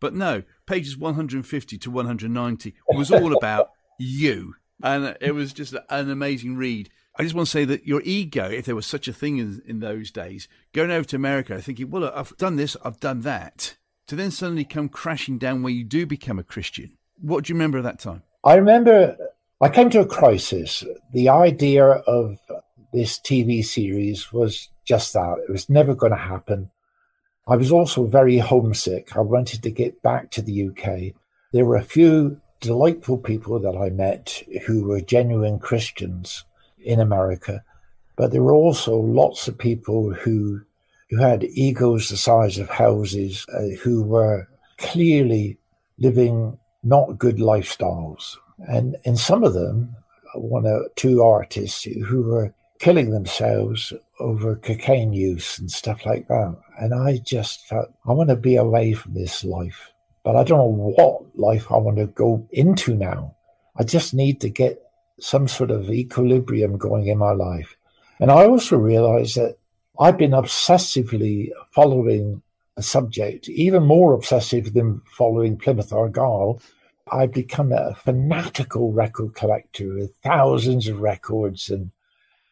But 0.00 0.14
no, 0.14 0.42
pages 0.66 0.98
150 0.98 1.78
to 1.78 1.90
190 1.90 2.74
was 2.88 3.10
all 3.10 3.34
about 3.34 3.70
you. 3.98 4.56
And 4.82 5.16
it 5.20 5.32
was 5.32 5.52
just 5.52 5.74
an 5.88 6.10
amazing 6.10 6.56
read. 6.56 6.90
I 7.16 7.22
just 7.22 7.34
want 7.34 7.46
to 7.46 7.50
say 7.50 7.64
that 7.64 7.86
your 7.86 8.02
ego, 8.04 8.50
if 8.50 8.66
there 8.66 8.74
was 8.74 8.86
such 8.86 9.06
a 9.06 9.12
thing 9.12 9.38
in, 9.38 9.62
in 9.66 9.78
those 9.78 10.10
days, 10.10 10.48
going 10.72 10.90
over 10.90 11.06
to 11.08 11.16
America 11.16 11.60
thinking, 11.62 11.90
well, 11.90 12.12
I've 12.12 12.36
done 12.36 12.56
this, 12.56 12.76
I've 12.84 12.98
done 12.98 13.20
that, 13.20 13.76
to 14.08 14.16
then 14.16 14.32
suddenly 14.32 14.64
come 14.64 14.88
crashing 14.88 15.38
down 15.38 15.62
where 15.62 15.72
you 15.72 15.84
do 15.84 16.06
become 16.06 16.40
a 16.40 16.44
Christian. 16.44 16.96
What 17.20 17.44
do 17.44 17.52
you 17.52 17.54
remember 17.54 17.78
of 17.78 17.84
that 17.84 18.00
time? 18.00 18.22
I 18.42 18.54
remember 18.54 19.16
I 19.60 19.68
came 19.68 19.90
to 19.90 20.00
a 20.00 20.06
crisis. 20.06 20.82
The 21.12 21.28
idea 21.28 21.86
of 21.86 22.38
this 22.92 23.18
TV 23.18 23.64
series 23.64 24.32
was 24.32 24.68
just 24.84 25.12
that. 25.12 25.36
It 25.48 25.52
was 25.52 25.70
never 25.70 25.94
going 25.94 26.12
to 26.12 26.18
happen. 26.18 26.70
I 27.46 27.56
was 27.56 27.70
also 27.70 28.06
very 28.06 28.38
homesick. 28.38 29.16
I 29.16 29.20
wanted 29.20 29.62
to 29.62 29.70
get 29.70 30.02
back 30.02 30.30
to 30.32 30.42
the 30.42 30.68
UK. 30.68 31.14
There 31.52 31.64
were 31.64 31.76
a 31.76 31.84
few 31.84 32.40
delightful 32.60 33.18
people 33.18 33.60
that 33.60 33.76
I 33.76 33.90
met 33.90 34.42
who 34.66 34.84
were 34.84 35.00
genuine 35.00 35.60
Christians 35.60 36.44
in 36.84 37.00
America, 37.00 37.62
but 38.16 38.30
there 38.30 38.42
were 38.42 38.54
also 38.54 38.96
lots 38.96 39.48
of 39.48 39.58
people 39.58 40.12
who 40.12 40.60
who 41.10 41.18
had 41.18 41.44
egos 41.44 42.08
the 42.08 42.16
size 42.16 42.58
of 42.58 42.68
houses, 42.70 43.46
uh, 43.54 43.76
who 43.82 44.02
were 44.02 44.48
clearly 44.78 45.58
living 45.98 46.58
not 46.82 47.18
good 47.18 47.36
lifestyles, 47.36 48.36
and 48.68 48.96
in 49.04 49.16
some 49.16 49.44
of 49.44 49.54
them, 49.54 49.94
one 50.34 50.66
or 50.66 50.88
two 50.96 51.22
artists 51.22 51.84
who 51.84 52.22
were 52.22 52.52
killing 52.78 53.10
themselves 53.10 53.92
over 54.20 54.56
cocaine 54.56 55.12
use 55.12 55.58
and 55.58 55.70
stuff 55.70 56.04
like 56.04 56.28
that. 56.28 56.56
And 56.78 56.94
I 56.94 57.18
just 57.18 57.66
felt 57.66 57.92
I 58.06 58.12
want 58.12 58.30
to 58.30 58.36
be 58.36 58.56
away 58.56 58.92
from 58.92 59.14
this 59.14 59.44
life, 59.44 59.92
but 60.22 60.36
I 60.36 60.44
don't 60.44 60.58
know 60.58 60.92
what 60.96 61.38
life 61.38 61.70
I 61.70 61.76
want 61.76 61.98
to 61.98 62.06
go 62.06 62.46
into 62.50 62.94
now. 62.94 63.34
I 63.76 63.84
just 63.84 64.14
need 64.14 64.40
to 64.40 64.48
get 64.48 64.83
some 65.20 65.48
sort 65.48 65.70
of 65.70 65.90
equilibrium 65.90 66.76
going 66.76 67.06
in 67.06 67.18
my 67.18 67.32
life. 67.32 67.76
And 68.20 68.30
I 68.30 68.46
also 68.46 68.76
realized 68.76 69.36
that 69.36 69.56
I've 69.98 70.18
been 70.18 70.32
obsessively 70.32 71.50
following 71.70 72.42
a 72.76 72.82
subject, 72.82 73.48
even 73.48 73.84
more 73.84 74.12
obsessive 74.12 74.72
than 74.72 75.02
following 75.06 75.56
Plymouth 75.56 75.92
Argyle, 75.92 76.60
I've 77.12 77.32
become 77.32 77.72
a 77.72 77.94
fanatical 77.94 78.92
record 78.92 79.34
collector 79.34 79.94
with 79.94 80.16
thousands 80.16 80.88
of 80.88 81.00
records 81.00 81.70
and 81.70 81.90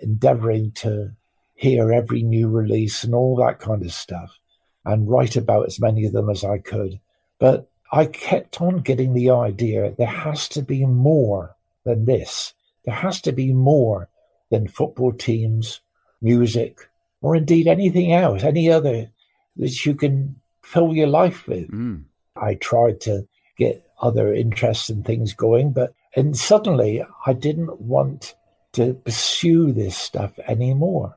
endeavoring 0.00 0.72
to 0.72 1.12
hear 1.54 1.92
every 1.92 2.22
new 2.22 2.48
release 2.48 3.02
and 3.02 3.14
all 3.14 3.36
that 3.36 3.58
kind 3.58 3.82
of 3.82 3.92
stuff 3.92 4.38
and 4.84 5.08
write 5.08 5.36
about 5.36 5.66
as 5.66 5.80
many 5.80 6.04
of 6.04 6.12
them 6.12 6.28
as 6.28 6.44
I 6.44 6.58
could. 6.58 7.00
But 7.38 7.70
I 7.90 8.06
kept 8.06 8.60
on 8.60 8.78
getting 8.78 9.14
the 9.14 9.30
idea 9.30 9.94
there 9.96 10.06
has 10.06 10.48
to 10.50 10.62
be 10.62 10.84
more 10.84 11.56
than 11.84 12.04
this. 12.04 12.54
There 12.84 12.94
has 12.94 13.20
to 13.22 13.32
be 13.32 13.52
more 13.52 14.08
than 14.50 14.68
football 14.68 15.12
teams, 15.12 15.80
music, 16.20 16.78
or 17.20 17.36
indeed 17.36 17.66
anything 17.66 18.12
else, 18.12 18.42
any 18.42 18.70
other 18.70 19.10
that 19.56 19.86
you 19.86 19.94
can 19.94 20.36
fill 20.62 20.94
your 20.94 21.06
life 21.06 21.46
with. 21.46 21.70
Mm. 21.70 22.04
I 22.36 22.54
tried 22.54 23.00
to 23.02 23.26
get 23.56 23.84
other 24.00 24.34
interests 24.34 24.88
and 24.88 25.04
things 25.04 25.32
going, 25.32 25.72
but 25.72 25.94
and 26.14 26.36
suddenly 26.36 27.04
I 27.26 27.32
didn't 27.32 27.80
want 27.80 28.34
to 28.72 28.94
pursue 28.94 29.72
this 29.72 29.96
stuff 29.96 30.38
anymore. 30.46 31.16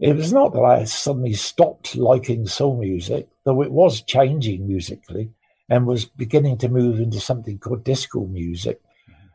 It 0.00 0.16
was 0.16 0.32
not 0.32 0.52
that 0.52 0.64
I 0.64 0.84
suddenly 0.84 1.34
stopped 1.34 1.96
liking 1.96 2.46
soul 2.46 2.78
music, 2.78 3.28
though 3.44 3.62
it 3.62 3.70
was 3.70 4.02
changing 4.02 4.66
musically 4.66 5.30
and 5.68 5.86
was 5.86 6.04
beginning 6.04 6.58
to 6.58 6.68
move 6.68 7.00
into 7.00 7.20
something 7.20 7.58
called 7.58 7.84
disco 7.84 8.26
music. 8.26 8.80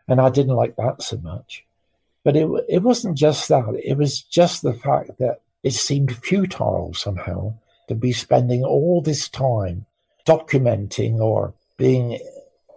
And 0.09 0.19
I 0.19 0.29
didn't 0.29 0.55
like 0.55 0.75
that 0.75 1.01
so 1.01 1.17
much. 1.17 1.63
But 2.23 2.35
it, 2.35 2.49
it 2.67 2.83
wasn't 2.83 3.17
just 3.17 3.47
that, 3.49 3.63
it 3.83 3.97
was 3.97 4.21
just 4.23 4.61
the 4.61 4.73
fact 4.73 5.19
that 5.19 5.41
it 5.63 5.71
seemed 5.71 6.15
futile 6.17 6.93
somehow 6.93 7.53
to 7.87 7.95
be 7.95 8.11
spending 8.11 8.63
all 8.63 9.01
this 9.01 9.29
time 9.29 9.85
documenting 10.25 11.19
or 11.19 11.53
being 11.77 12.19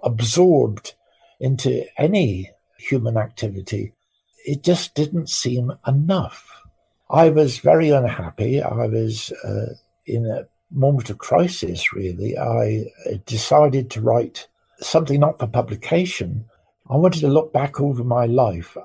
absorbed 0.02 0.94
into 1.40 1.84
any 1.98 2.50
human 2.78 3.16
activity. 3.16 3.92
It 4.44 4.62
just 4.62 4.94
didn't 4.94 5.28
seem 5.28 5.72
enough. 5.86 6.62
I 7.10 7.28
was 7.28 7.58
very 7.58 7.90
unhappy. 7.90 8.62
I 8.62 8.86
was 8.86 9.32
uh, 9.44 9.74
in 10.06 10.26
a 10.26 10.46
moment 10.70 11.10
of 11.10 11.18
crisis, 11.18 11.92
really. 11.92 12.38
I 12.38 12.86
uh, 13.06 13.18
decided 13.26 13.90
to 13.90 14.00
write 14.00 14.48
something 14.80 15.20
not 15.20 15.38
for 15.38 15.46
publication. 15.46 16.46
I 16.92 16.96
wanted 16.96 17.20
to 17.20 17.28
look 17.28 17.52
back 17.52 17.80
over 17.80 18.04
my 18.04 18.26
life 18.26 18.76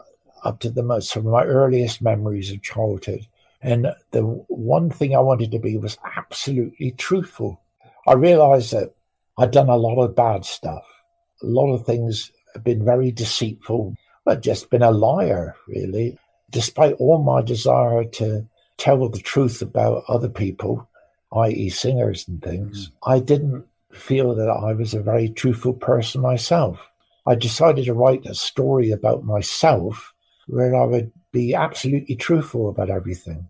up 0.43 0.59
to 0.61 0.69
the 0.69 0.83
most, 0.83 1.15
of 1.15 1.25
my 1.25 1.43
earliest 1.43 2.01
memories 2.01 2.51
of 2.51 2.61
childhood. 2.61 3.27
And 3.61 3.87
the 4.11 4.21
one 4.21 4.89
thing 4.89 5.15
I 5.15 5.19
wanted 5.19 5.51
to 5.51 5.59
be 5.59 5.77
was 5.77 5.97
absolutely 6.15 6.91
truthful. 6.91 7.59
I 8.07 8.13
realized 8.13 8.71
that 8.71 8.93
I'd 9.37 9.51
done 9.51 9.69
a 9.69 9.75
lot 9.75 10.01
of 10.01 10.15
bad 10.15 10.45
stuff. 10.45 10.85
A 11.43 11.45
lot 11.45 11.73
of 11.73 11.85
things 11.85 12.31
have 12.53 12.63
been 12.63 12.85
very 12.85 13.11
deceitful. 13.11 13.95
I've 14.25 14.41
just 14.41 14.69
been 14.69 14.83
a 14.83 14.91
liar, 14.91 15.55
really 15.67 16.17
despite 16.49 16.93
all 16.93 17.21
my 17.21 17.41
desire 17.41 18.03
to 18.03 18.47
tell 18.77 19.07
the 19.09 19.19
truth 19.19 19.61
about 19.61 20.03
other 20.07 20.29
people, 20.29 20.87
i.e., 21.33 21.69
singers 21.69 22.27
and 22.27 22.41
things, 22.41 22.87
mm-hmm. 22.87 23.11
I 23.11 23.19
didn't 23.19 23.65
feel 23.91 24.35
that 24.35 24.49
I 24.49 24.73
was 24.73 24.93
a 24.93 25.01
very 25.01 25.29
truthful 25.29 25.73
person 25.73 26.21
myself. 26.21 26.89
I 27.27 27.35
decided 27.35 27.85
to 27.85 27.93
write 27.93 28.25
a 28.25 28.33
story 28.33 28.91
about 28.91 29.23
myself 29.23 30.13
where 30.47 30.75
I 30.75 30.85
would 30.85 31.11
be 31.31 31.53
absolutely 31.53 32.15
truthful 32.15 32.69
about 32.69 32.89
everything. 32.89 33.47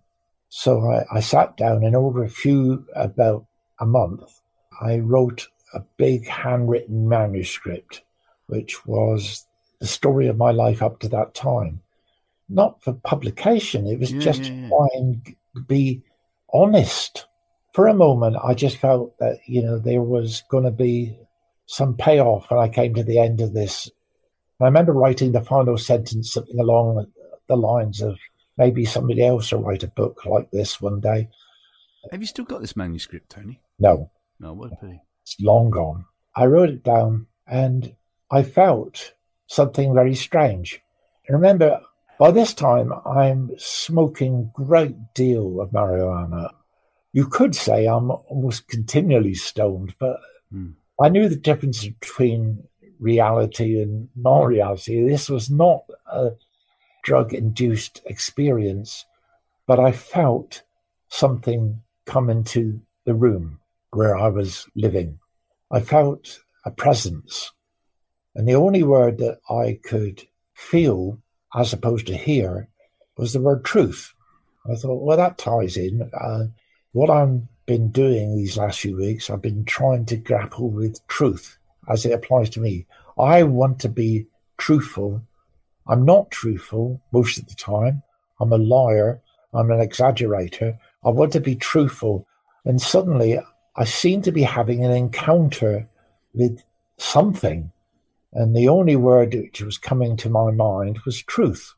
So 0.49 0.89
I, 0.91 1.05
I 1.17 1.19
sat 1.19 1.55
down 1.57 1.84
and 1.84 1.95
over 1.95 2.23
a 2.23 2.30
few, 2.30 2.86
about 2.95 3.45
a 3.80 3.86
month, 3.86 4.41
I 4.82 4.97
wrote 4.97 5.47
a 5.73 5.82
big 5.97 6.28
handwritten 6.28 7.07
manuscript, 7.07 8.01
which 8.47 8.86
was 8.86 9.45
the 9.80 9.88
story 9.88 10.28
of 10.28 10.38
my 10.38 10.51
life 10.51 10.82
up 10.82 10.99
to 11.01 11.09
that 11.09 11.36
time 11.36 11.82
not 12.49 12.82
for 12.82 12.93
publication. 12.93 13.88
It 13.88 13.99
was 13.99 14.11
yeah, 14.11 14.19
just 14.19 14.43
yeah, 14.43 14.51
yeah. 14.51 14.69
trying 14.69 15.38
to 15.55 15.61
be 15.61 16.03
honest. 16.53 17.25
For 17.73 17.88
a 17.88 17.93
moment, 17.93 18.38
I 18.43 18.53
just 18.53 18.78
felt 18.78 19.17
that 19.19 19.39
you 19.45 19.61
know 19.61 19.78
there 19.78 20.01
was 20.01 20.43
going 20.49 20.63
to 20.63 20.71
be 20.71 21.17
some 21.68 21.95
payoff 21.95 22.49
when 22.49 22.59
I 22.59 22.70
came 22.70 22.95
to 22.95 23.03
the 23.03 23.20
end 23.20 23.39
of 23.41 23.53
this. 23.53 23.89
I 24.59 24.65
remember 24.65 24.93
writing 24.93 25.32
the 25.32 25.41
final 25.41 25.78
sentence, 25.78 26.34
something 26.34 26.59
along 26.59 27.05
the 27.47 27.55
lines 27.55 28.01
of 28.01 28.18
maybe 28.57 28.86
somebody 28.86 29.24
else 29.26 29.51
will 29.51 29.61
write 29.61 29.84
a 29.84 29.88
book 29.88 30.26
like 30.26 30.49
this 30.49 30.82
one 30.82 30.99
day. 30.99 31.30
Have 32.11 32.22
you 32.22 32.28
still 32.28 32.45
got 32.45 32.61
this 32.61 32.76
manuscript, 32.76 33.30
Tony? 33.30 33.61
No. 33.80 34.09
No, 34.39 34.53
what 34.53 34.74
a 34.74 34.76
pity. 34.76 35.01
It's 35.24 35.36
long 35.39 35.70
gone. 35.70 36.05
I 36.36 36.45
wrote 36.45 36.70
it 36.70 36.84
down 36.84 37.28
and 37.45 37.95
I 38.32 38.43
felt 38.43 39.13
something 39.47 39.93
very 39.93 40.15
strange. 40.15 40.82
I 41.30 41.34
remember 41.34 41.82
by 42.18 42.32
this 42.32 42.53
time, 42.53 42.91
I'm 43.05 43.51
smoking 43.57 44.51
great 44.53 44.95
deal 45.13 45.61
of 45.61 45.70
marijuana. 45.70 46.51
You 47.13 47.28
could 47.28 47.55
say 47.55 47.86
I'm 47.86 48.09
almost 48.09 48.68
continually 48.68 49.36
stoned, 49.36 49.93
but 49.99 50.20
mm. 50.53 50.74
I 51.00 51.10
knew 51.10 51.30
the 51.30 51.36
difference 51.36 51.86
between 51.86 52.64
reality 53.00 53.82
and 53.82 54.10
non-reality. 54.16 55.08
This 55.08 55.30
was 55.30 55.50
not 55.50 55.84
a 56.12 56.32
drug-induced 57.04 58.02
experience, 58.06 59.06
but 59.68 59.80
I 59.80 59.91
felt 59.91 60.64
something 61.10 61.82
come 62.06 62.30
into 62.30 62.82
the 63.06 63.14
room 63.14 63.60
where 63.91 64.18
I 64.18 64.28
was 64.30 64.68
living. 64.76 65.20
I 65.72 65.82
felt 65.82 66.39
a 66.66 66.72
presence. 66.72 67.52
And 68.36 68.48
the 68.48 68.56
only 68.56 68.84
word 68.84 69.20
that 69.20 69.39
I 69.50 69.80
could 69.84 70.28
feel 70.54 71.20
as 71.56 71.74
opposed 71.74 72.08
to 72.08 72.18
hear 72.18 72.70
was 73.18 73.34
the 73.34 73.41
word 73.41 73.64
truth. 73.64 74.14
I 74.70 74.76
thought, 74.76 75.04
well, 75.04 75.18
that 75.18 75.38
ties 75.38 75.78
in. 75.78 76.10
Uh, 76.14 76.48
what 76.91 77.10
I've 77.10 77.41
been 77.68 77.91
doing 77.91 78.36
these 78.36 78.57
last 78.57 78.80
few 78.80 78.97
weeks, 78.97 79.30
I've 79.30 79.41
been 79.41 79.65
trying 79.65 80.05
to 80.07 80.18
grapple 80.18 80.72
with 80.72 81.05
truth 81.07 81.59
as 81.88 82.05
it 82.05 82.13
applies 82.13 82.49
to 82.51 82.59
me. 82.59 82.88
I 83.20 83.43
want 83.43 83.80
to 83.82 83.89
be 83.89 84.26
truthful. 84.57 85.22
I'm 85.88 86.03
not 86.03 86.32
truthful 86.32 86.99
most 87.11 87.38
of 87.38 87.47
the 87.47 87.55
time. 87.55 88.01
I'm 88.39 88.51
a 88.51 88.57
liar. 88.57 89.22
I'm 89.53 89.70
an 89.70 89.80
exaggerator. 89.80 90.78
I 91.05 91.09
want 91.09 91.34
to 91.34 91.39
be 91.39 91.55
truthful. 91.55 92.28
And 92.65 92.82
suddenly 92.82 93.39
I 93.76 93.84
seem 93.84 94.24
to 94.24 94.32
be 94.32 94.41
having 94.41 94.84
an 94.84 94.91
encounter 94.91 95.88
with 96.34 96.63
something 96.97 97.72
and 98.34 98.55
the 98.55 98.68
only 98.68 98.95
word 98.95 99.34
which 99.34 99.61
was 99.61 99.78
coming 99.78 100.18
to 100.18 100.30
my 100.30 100.51
mind 100.51 100.99
was 101.05 101.24
truth. 101.24 101.74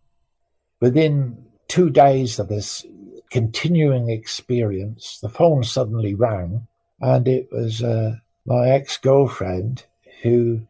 Within 0.82 1.46
two 1.68 1.90
days 1.90 2.40
of 2.40 2.48
this 2.48 2.86
continuing 3.30 4.10
experience, 4.10 5.20
the 5.22 5.30
phone 5.30 5.64
suddenly 5.64 6.16
rang, 6.16 6.68
and 7.00 7.28
it 7.28 7.50
was 7.52 7.84
uh, 7.84 8.16
my 8.46 8.70
ex 8.70 8.98
girlfriend 8.98 9.86
who 10.22 10.62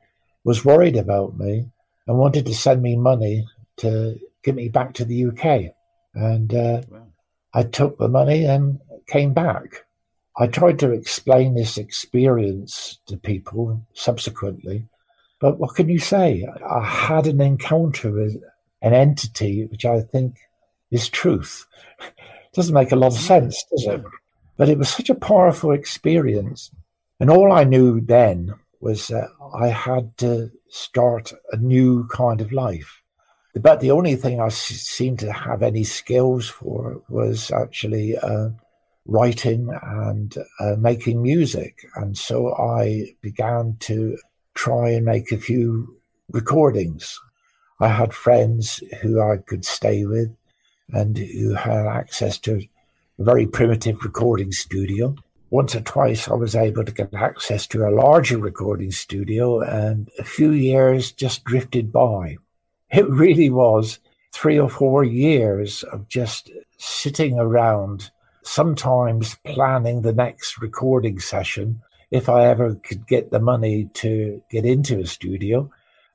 was 0.44 0.66
worried 0.66 0.98
about 0.98 1.38
me 1.38 1.66
and 2.08 2.18
wanted 2.18 2.46
to 2.46 2.54
send 2.54 2.82
me 2.82 2.96
money 2.96 3.48
to 3.78 4.20
get 4.44 4.56
me 4.56 4.70
back 4.70 4.94
to 4.94 5.06
the 5.06 5.26
UK. 5.26 5.74
And 6.14 6.54
uh, 6.54 6.82
wow. 6.90 7.08
I 7.54 7.64
took 7.64 7.98
the 7.98 8.08
money 8.08 8.46
and 8.46 8.80
came 9.08 9.34
back. 9.34 9.86
I 10.38 10.48
tried 10.48 10.80
to 10.80 10.92
explain 10.92 11.54
this 11.54 11.78
experience 11.78 13.00
to 13.08 13.18
people 13.18 13.86
subsequently, 13.94 14.88
but 15.40 15.60
what 15.60 15.76
can 15.76 15.90
you 15.90 16.00
say? 16.00 16.48
I 16.70 16.84
had 16.84 17.28
an 17.28 17.42
encounter 17.42 18.12
with 18.12 18.42
an 18.82 18.94
entity 18.94 19.66
which 19.66 19.86
I 19.86 20.02
think 20.02 20.38
is 20.92 21.10
truth. 21.10 21.66
Doesn't 22.60 22.76
make 22.76 22.92
a 22.92 22.98
lot 22.98 23.14
of 23.14 23.20
sense, 23.20 23.64
does 23.72 23.86
it? 23.86 24.04
But 24.58 24.68
it 24.68 24.78
was 24.78 24.90
such 24.90 25.10
a 25.10 25.16
powerful 25.16 25.72
experience. 25.72 26.72
And 27.18 27.30
all 27.30 27.54
I 27.54 27.64
knew 27.64 28.02
then 28.02 28.54
was 28.82 29.08
that 29.08 29.30
I 29.56 29.70
had 29.70 30.18
to 30.18 30.52
start 30.68 31.32
a 31.54 31.56
new 31.56 32.06
kind 32.10 32.42
of 32.42 32.52
life. 32.52 33.02
But 33.56 33.80
the 33.80 33.92
only 33.92 34.18
thing 34.18 34.42
I 34.42 34.50
seemed 34.50 35.20
to 35.20 35.32
have 35.32 35.64
any 35.64 35.86
skills 35.86 36.50
for 36.50 37.02
was 37.08 37.50
actually 37.50 38.18
uh, 38.18 38.50
writing 39.06 39.70
and 39.82 40.36
uh, 40.60 40.76
making 40.78 41.24
music. 41.24 41.86
And 41.96 42.18
so 42.18 42.54
I 42.56 43.16
began 43.22 43.78
to 43.88 44.18
try 44.54 44.90
and 44.90 45.06
make 45.06 45.32
a 45.32 45.38
few 45.38 45.96
recordings. 46.30 47.18
I 47.80 47.88
had 47.88 48.14
friends 48.14 48.84
who 49.02 49.22
I 49.22 49.38
could 49.38 49.64
stay 49.64 50.04
with 50.06 50.36
and 50.94 51.18
who 51.18 51.54
had 51.54 51.86
access 51.86 52.38
to 52.40 52.62
a 53.20 53.24
very 53.24 53.46
primitive 53.46 54.04
recording 54.04 54.52
studio. 54.52 55.16
Once 55.52 55.76
or 55.76 55.82
twice, 55.82 56.28
I 56.28 56.36
was 56.36 56.56
able 56.56 56.86
to 56.86 56.92
get 56.92 57.14
access 57.14 57.66
to 57.68 57.88
a 57.88 57.92
larger 57.92 58.38
recording 58.38 58.92
studio, 58.92 59.62
and 59.62 60.10
a 60.20 60.24
few 60.24 60.52
years 60.52 61.12
just 61.12 61.44
drifted 61.44 61.92
by. 61.92 62.38
It 62.92 63.10
really 63.10 63.50
was 63.50 64.00
three 64.32 64.60
or 64.60 64.70
four 64.70 65.04
years 65.04 65.84
of 65.84 66.08
just 66.08 66.52
sitting 66.78 67.40
around, 67.40 68.12
sometimes 68.44 69.36
planning 69.44 70.02
the 70.02 70.14
next 70.14 70.62
recording 70.62 71.20
session, 71.20 71.82
if 72.12 72.30
I 72.30 72.46
ever 72.46 72.76
could 72.76 73.08
get 73.08 73.32
the 73.32 73.40
money 73.40 73.90
to 73.96 74.42
get 74.50 74.66
into 74.66 75.00
a 75.00 75.08
studio. 75.08 75.70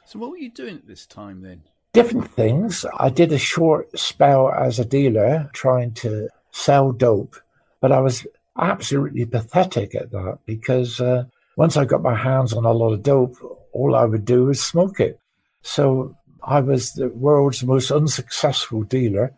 So, 0.07 0.19
what 0.19 0.31
were 0.31 0.39
you 0.39 0.51
doing 0.51 0.77
at 0.77 0.87
this 0.87 1.07
time 1.07 1.43
then? 1.43 1.63
Different 1.95 2.29
things. 2.33 2.85
I 2.99 3.09
did 3.09 3.31
a 3.31 3.39
short 3.39 3.97
spell 3.97 4.51
as 4.51 4.81
a 4.81 4.85
dealer 4.85 5.49
trying 5.53 5.93
to 6.03 6.29
sell 6.51 6.91
dope, 6.91 7.37
but 7.81 7.93
I 7.93 8.01
was 8.01 8.27
absolutely 8.59 9.25
pathetic 9.27 9.95
at 9.95 10.11
that 10.11 10.41
because 10.45 11.01
uh, 11.01 11.27
once 11.57 11.77
I 11.77 11.85
got 11.85 12.03
my 12.03 12.17
hands 12.17 12.53
on 12.53 12.65
a 12.65 12.73
lot 12.73 12.93
of 12.93 13.05
dope, 13.05 13.37
all 13.73 13.95
I 13.95 14.07
would 14.07 14.25
do 14.25 14.47
was 14.47 14.61
smoke 14.61 14.99
it. 14.99 15.21
So 15.63 16.17
I 16.43 16.59
was 16.59 16.95
the 16.95 17.11
world's 17.11 17.63
most 17.63 17.93
unsuccessful 17.93 18.83
dealer. 18.83 19.33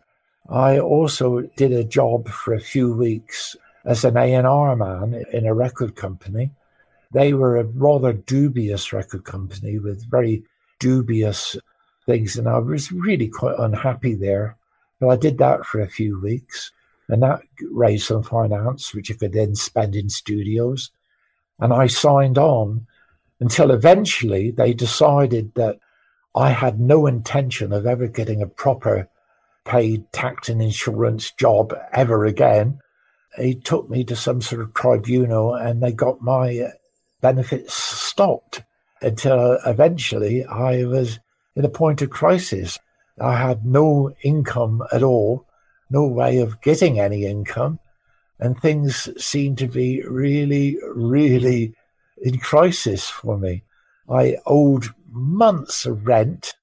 I 0.49 0.79
also 0.79 1.41
did 1.57 1.71
a 1.71 1.83
job 1.83 2.27
for 2.27 2.55
a 2.55 2.59
few 2.59 2.91
weeks 2.91 3.55
as 3.85 4.03
an 4.03 4.17
A&R 4.17 4.75
man 4.75 5.23
in 5.31 5.45
a 5.45 5.53
record 5.53 5.95
company. 5.95 6.49
They 7.11 7.35
were 7.35 7.57
a 7.57 7.65
rather 7.65 8.13
dubious 8.13 8.91
record 8.93 9.25
company 9.25 9.77
with 9.77 10.09
very 10.09 10.41
dubious 10.79 11.55
things, 12.07 12.37
and 12.37 12.47
I 12.49 12.57
was 12.57 12.91
really 12.91 13.27
quite 13.27 13.59
unhappy 13.59 14.15
there. 14.15 14.57
But 14.99 15.09
I 15.09 15.15
did 15.15 15.37
that 15.37 15.65
for 15.65 15.79
a 15.79 15.87
few 15.87 16.19
weeks, 16.19 16.71
and 17.07 17.21
that 17.21 17.41
raised 17.71 18.07
some 18.07 18.23
finance, 18.23 18.95
which 18.95 19.11
I 19.11 19.13
could 19.13 19.33
then 19.33 19.53
spend 19.53 19.95
in 19.95 20.09
studios. 20.09 20.89
And 21.59 21.71
I 21.71 21.85
signed 21.85 22.39
on 22.39 22.87
until 23.39 23.69
eventually 23.69 24.49
they 24.49 24.73
decided 24.73 25.53
that 25.53 25.77
I 26.35 26.49
had 26.49 26.79
no 26.79 27.05
intention 27.05 27.71
of 27.71 27.85
ever 27.85 28.07
getting 28.07 28.41
a 28.41 28.47
proper 28.47 29.07
paid 29.65 30.11
tax 30.13 30.49
and 30.49 30.61
insurance 30.61 31.31
job 31.31 31.73
ever 31.93 32.25
again. 32.25 32.79
He 33.37 33.53
took 33.55 33.89
me 33.89 34.03
to 34.05 34.15
some 34.15 34.41
sort 34.41 34.61
of 34.61 34.73
tribunal 34.73 35.53
and 35.53 35.83
they 35.83 35.91
got 35.91 36.21
my 36.21 36.71
benefits 37.21 37.73
stopped 37.73 38.63
until 39.01 39.59
eventually 39.65 40.45
I 40.45 40.85
was 40.85 41.19
in 41.57 41.65
a 41.65 41.69
point 41.69 42.01
of 42.01 42.11
crisis. 42.11 42.77
I 43.19 43.35
had 43.35 43.65
no 43.65 44.13
income 44.21 44.83
at 44.93 45.01
all, 45.01 45.45
no 45.89 46.05
way 46.05 46.37
of 46.37 46.61
getting 46.61 46.99
any 46.99 47.25
income, 47.25 47.79
and 48.39 48.57
things 48.57 49.09
seemed 49.21 49.57
to 49.57 49.67
be 49.67 50.03
really, 50.03 50.77
really 50.93 51.73
in 52.21 52.37
crisis 52.37 53.09
for 53.09 53.37
me. 53.39 53.63
I 54.07 54.37
owed 54.45 54.85
months 55.11 55.87
of 55.87 56.05
rent. 56.05 56.53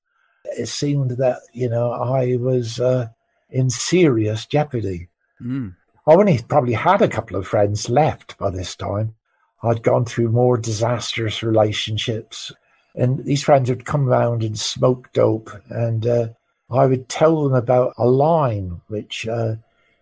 It 0.45 0.67
seemed 0.67 1.13
that, 1.19 1.41
you 1.53 1.69
know, 1.69 1.91
I 1.91 2.37
was 2.37 2.79
uh, 2.79 3.09
in 3.51 3.71
serious 3.71 4.47
jeopardy. 4.47 5.09
Mm. 5.43 5.75
I 6.07 6.13
only 6.15 6.41
probably 6.47 6.75
had 6.75 7.03
a 7.03 7.09
couple 7.09 7.37
of 7.37 7.49
friends 7.49 7.91
left 7.91 8.39
by 8.39 8.51
this 8.51 8.77
time. 8.77 9.17
I'd 9.63 9.83
gone 9.83 10.05
through 10.05 10.29
more 10.29 10.57
disastrous 10.57 11.43
relationships, 11.43 12.53
and 12.95 13.25
these 13.25 13.43
friends 13.43 13.69
would 13.69 13.85
come 13.85 14.07
round 14.07 14.43
and 14.43 14.59
smoke 14.59 15.13
dope, 15.13 15.51
and 15.69 16.07
uh, 16.07 16.29
I 16.71 16.87
would 16.87 17.09
tell 17.09 17.43
them 17.43 17.55
about 17.55 17.95
a 17.99 18.07
line 18.07 18.81
which, 18.89 19.27
uh, 19.27 19.57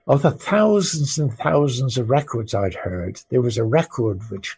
of 0.07 0.23
the 0.23 0.31
thousands 0.31 1.19
and 1.19 1.33
thousands 1.33 1.97
of 1.99 2.11
records 2.11 2.55
I'd 2.55 2.75
heard, 2.75 3.21
there 3.31 3.41
was 3.41 3.59
a 3.59 3.65
record 3.65 4.21
which 4.31 4.57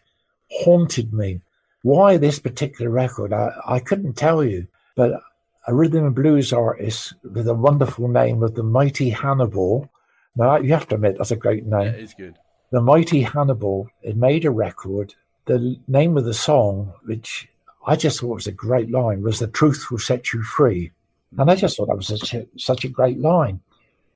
haunted 0.51 1.13
me. 1.13 1.41
Why 1.83 2.17
this 2.17 2.39
particular 2.39 2.89
record, 2.89 3.31
I, 3.31 3.51
I 3.65 3.79
couldn't 3.79 4.13
tell 4.13 4.43
you, 4.43 4.67
but 4.95 5.21
a 5.67 5.73
rhythm 5.73 6.05
and 6.05 6.15
blues 6.15 6.53
artist 6.53 7.13
with 7.23 7.47
a 7.47 7.53
wonderful 7.53 8.07
name 8.07 8.43
of 8.43 8.55
the 8.55 8.63
Mighty 8.63 9.09
Hannibal. 9.09 9.89
Now, 10.35 10.57
you 10.57 10.73
have 10.73 10.87
to 10.89 10.95
admit, 10.95 11.17
that's 11.17 11.31
a 11.31 11.35
great 11.35 11.65
name. 11.65 11.93
Yeah, 11.93 11.99
it's 11.99 12.13
good. 12.13 12.35
The 12.71 12.81
Mighty 12.81 13.21
Hannibal, 13.21 13.89
it 14.01 14.17
made 14.17 14.45
a 14.45 14.51
record. 14.51 15.15
The 15.45 15.79
name 15.87 16.17
of 16.17 16.25
the 16.25 16.33
song, 16.33 16.93
which 17.05 17.47
I 17.85 17.95
just 17.95 18.19
thought 18.19 18.31
it 18.31 18.35
was 18.35 18.47
a 18.47 18.51
great 18.51 18.89
line, 18.89 19.21
was 19.21 19.39
The 19.39 19.47
Truth 19.47 19.89
Will 19.89 19.99
Set 19.99 20.33
You 20.33 20.41
Free. 20.43 20.91
And 21.37 21.49
I 21.49 21.55
mm. 21.55 21.59
just 21.59 21.77
thought 21.77 21.87
that 21.87 21.97
was 21.97 22.07
such 22.07 22.33
a, 22.33 22.47
such 22.57 22.83
a 22.83 22.89
great 22.89 23.19
line. 23.19 23.61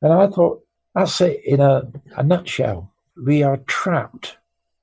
And 0.01 0.13
I 0.13 0.28
thought, 0.28 0.65
that's 0.95 1.22
it 1.22 1.41
in 1.45 1.59
a, 1.59 1.91
a 2.17 2.24
nutshell. 2.24 2.91
We 3.15 3.43
are 3.43 3.57
trapped 3.57 4.38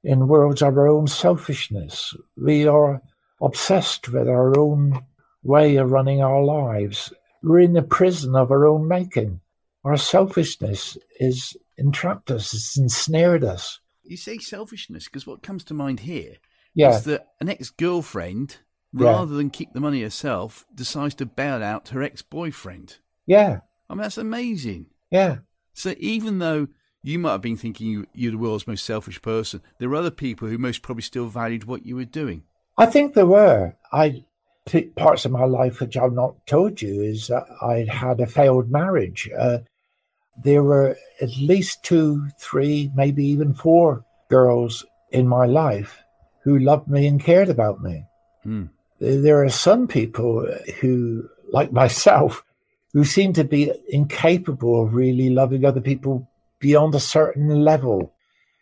in 0.05 0.29
worlds 0.29 0.63
of 0.63 0.77
our 0.77 0.87
own 0.87 1.09
selfishness. 1.09 2.15
We 2.37 2.67
are 2.69 3.03
obsessed 3.41 4.09
with 4.09 4.29
our 4.29 4.59
own 4.59 5.05
way 5.43 5.77
of 5.77 5.91
running 5.91 6.23
our 6.23 6.43
lives. 6.43 7.13
We're 7.43 7.61
in 7.61 7.73
the 7.73 7.83
prison 7.83 8.37
of 8.37 8.51
our 8.51 8.67
own 8.67 8.87
making. 8.87 9.41
Our 9.85 9.97
selfishness 9.97 10.97
is 11.21 11.57
entrapped 11.77 12.31
us, 12.31 12.55
it's 12.55 12.77
ensnared 12.79 13.45
us. 13.45 13.81
You 14.05 14.17
say 14.17 14.39
selfishness 14.39 15.07
because 15.07 15.27
what 15.27 15.43
comes 15.43 15.65
to 15.65 15.75
mind 15.75 16.01
here 16.01 16.37
yeah. 16.75 16.97
is 16.97 17.05
that 17.05 17.29
an 17.41 17.49
ex 17.49 17.71
girlfriend, 17.71 18.59
rather 18.97 19.33
yeah. 19.33 19.39
than 19.39 19.51
keep 19.51 19.73
the 19.73 19.81
money 19.81 20.03
herself, 20.03 20.67
decides 20.75 21.15
to 21.17 21.27
bail 21.27 21.63
out 21.63 21.89
her 21.89 22.03
ex 22.03 22.23
boyfriend. 22.23 22.99
Yeah. 23.27 23.61
I 23.89 23.95
mean, 23.95 24.03
that's 24.03 24.19
amazing. 24.19 24.87
Yeah. 25.11 25.39
So 25.75 25.95
even 25.99 26.39
though 26.39 26.69
you 27.03 27.19
might 27.19 27.33
have 27.33 27.43
been 27.43 27.57
thinking 27.57 27.87
you, 27.87 28.07
you're 28.15 28.33
the 28.33 28.39
world's 28.39 28.67
most 28.67 28.85
selfish 28.85 29.21
person, 29.23 29.63
there 29.79 29.89
were 29.89 29.97
other 29.97 30.11
people 30.11 30.49
who 30.49 30.59
most 30.59 30.83
probably 30.83 31.03
still 31.03 31.27
valued 31.27 31.65
what 31.65 31.87
you 31.87 31.97
were 31.97 32.05
doing. 32.05 32.43
I 32.79 32.87
think 32.87 33.15
there 33.15 33.27
were. 33.27 33.75
I 33.93 34.25
parts 34.97 35.25
of 35.25 35.31
my 35.31 35.45
life 35.45 35.81
which 35.81 35.97
I've 35.97 36.13
not 36.13 36.45
told 36.47 36.83
you 36.83 37.03
is 37.03 37.29
that 37.29 37.45
I'd 37.63 37.89
had 37.89 38.19
a 38.21 38.27
failed 38.27 38.71
marriage. 38.71 39.31
Uh, 39.39 39.59
there 40.43 40.63
were 40.63 40.97
at 41.21 41.37
least 41.39 41.85
two, 41.85 42.27
three, 42.41 42.91
maybe 42.95 43.25
even 43.25 43.55
four 43.55 44.05
girls 44.29 44.85
in 45.11 45.29
my 45.29 45.47
life 45.47 46.03
who 46.43 46.59
loved 46.59 46.89
me 46.89 47.07
and 47.07 47.23
cared 47.23 47.49
about 47.49 47.83
me. 47.83 48.05
Hmm. 48.43 48.65
There 48.99 49.45
are 49.45 49.51
some 49.51 49.87
people 49.87 50.47
who, 50.81 51.29
like 51.53 51.73
myself, 51.73 52.45
who 52.93 53.05
seem 53.05 53.33
to 53.35 53.45
be 53.45 53.73
incapable 53.89 54.83
of 54.83 54.95
really 54.95 55.31
loving 55.31 55.65
other 55.65 55.83
people 55.83 56.29
beyond 56.61 56.95
a 56.95 57.01
certain 57.01 57.49
level. 57.63 58.13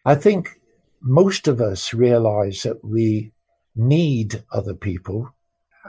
I 0.05 0.17
think 0.17 0.61
most 1.01 1.47
of 1.47 1.61
us 1.61 1.95
realize 1.95 2.63
that 2.63 2.85
we 2.85 3.33
need 3.77 4.43
other 4.51 4.75
people, 4.75 5.33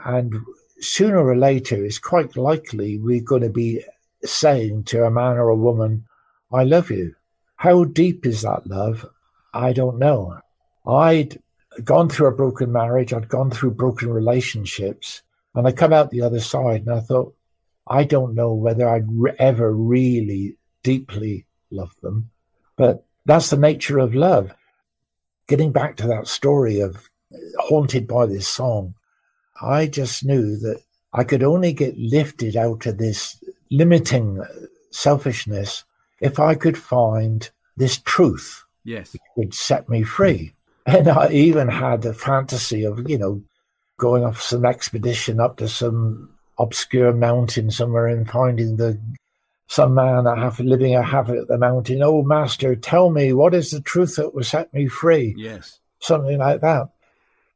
and 0.04 0.34
sooner 0.78 1.26
or 1.26 1.36
later, 1.36 1.84
it's 1.84 1.98
quite 1.98 2.36
likely 2.36 2.98
we're 2.98 3.20
going 3.20 3.42
to 3.42 3.50
be 3.50 3.82
saying 4.22 4.84
to 4.84 5.04
a 5.04 5.10
man 5.10 5.36
or 5.36 5.48
a 5.48 5.56
woman, 5.56 6.06
I 6.52 6.64
love 6.64 6.90
you. 6.90 7.14
How 7.56 7.84
deep 7.84 8.26
is 8.26 8.42
that 8.42 8.66
love? 8.66 9.06
I 9.52 9.72
don't 9.72 9.98
know. 9.98 10.38
I'd 10.86 11.40
gone 11.84 12.08
through 12.08 12.28
a 12.28 12.34
broken 12.34 12.72
marriage, 12.72 13.12
I'd 13.12 13.28
gone 13.28 13.50
through 13.50 13.72
broken 13.72 14.10
relationships, 14.10 15.22
and 15.54 15.66
I 15.66 15.72
come 15.72 15.92
out 15.92 16.10
the 16.10 16.22
other 16.22 16.40
side 16.40 16.82
and 16.82 16.90
I 16.90 17.00
thought, 17.00 17.34
I 17.88 18.04
don't 18.04 18.34
know 18.34 18.52
whether 18.52 18.88
I'd 18.88 19.06
re- 19.08 19.36
ever 19.38 19.72
really 19.72 20.56
deeply 20.82 21.46
love 21.70 21.92
them, 22.02 22.30
but 22.76 23.04
that's 23.24 23.50
the 23.50 23.56
nature 23.56 23.98
of 23.98 24.14
love. 24.14 24.52
Getting 25.48 25.72
back 25.72 25.96
to 25.96 26.06
that 26.08 26.26
story 26.26 26.80
of 26.80 26.96
uh, 27.32 27.38
haunted 27.58 28.08
by 28.08 28.26
this 28.26 28.48
song, 28.48 28.94
I 29.60 29.86
just 29.86 30.24
knew 30.24 30.56
that 30.58 30.82
I 31.12 31.24
could 31.24 31.42
only 31.42 31.72
get 31.72 31.96
lifted 31.96 32.56
out 32.56 32.86
of 32.86 32.98
this 32.98 33.42
limiting 33.70 34.40
uh, 34.40 34.46
selfishness 34.90 35.84
if 36.20 36.38
I 36.38 36.54
could 36.54 36.76
find 36.76 37.48
this 37.76 37.98
truth. 37.98 38.64
Yes. 38.84 39.12
Which 39.12 39.22
would 39.36 39.54
set 39.54 39.88
me 39.88 40.02
free. 40.02 40.54
And 40.86 41.08
I 41.08 41.30
even 41.32 41.68
had 41.68 42.04
a 42.04 42.14
fantasy 42.14 42.84
of, 42.84 43.10
you 43.10 43.18
know, 43.18 43.42
going 43.98 44.24
off 44.24 44.40
some 44.40 44.64
expedition 44.64 45.40
up 45.40 45.56
to 45.56 45.68
some 45.68 46.30
obscure 46.58 47.12
mountain 47.12 47.70
somewhere 47.70 48.06
and 48.06 48.28
finding 48.28 48.76
the 48.76 48.98
some 49.68 49.94
man 49.94 50.28
I 50.28 50.38
have 50.38 50.60
living 50.60 50.94
a 50.94 51.02
habit 51.02 51.38
at 51.38 51.48
the 51.48 51.58
mountain. 51.58 52.00
Oh, 52.02 52.22
master, 52.22 52.76
tell 52.76 53.10
me 53.10 53.32
what 53.32 53.52
is 53.52 53.72
the 53.72 53.80
truth 53.80 54.14
that 54.16 54.32
will 54.32 54.44
set 54.44 54.72
me 54.72 54.86
free? 54.86 55.34
Yes, 55.36 55.80
something 55.98 56.38
like 56.38 56.60
that. 56.60 56.90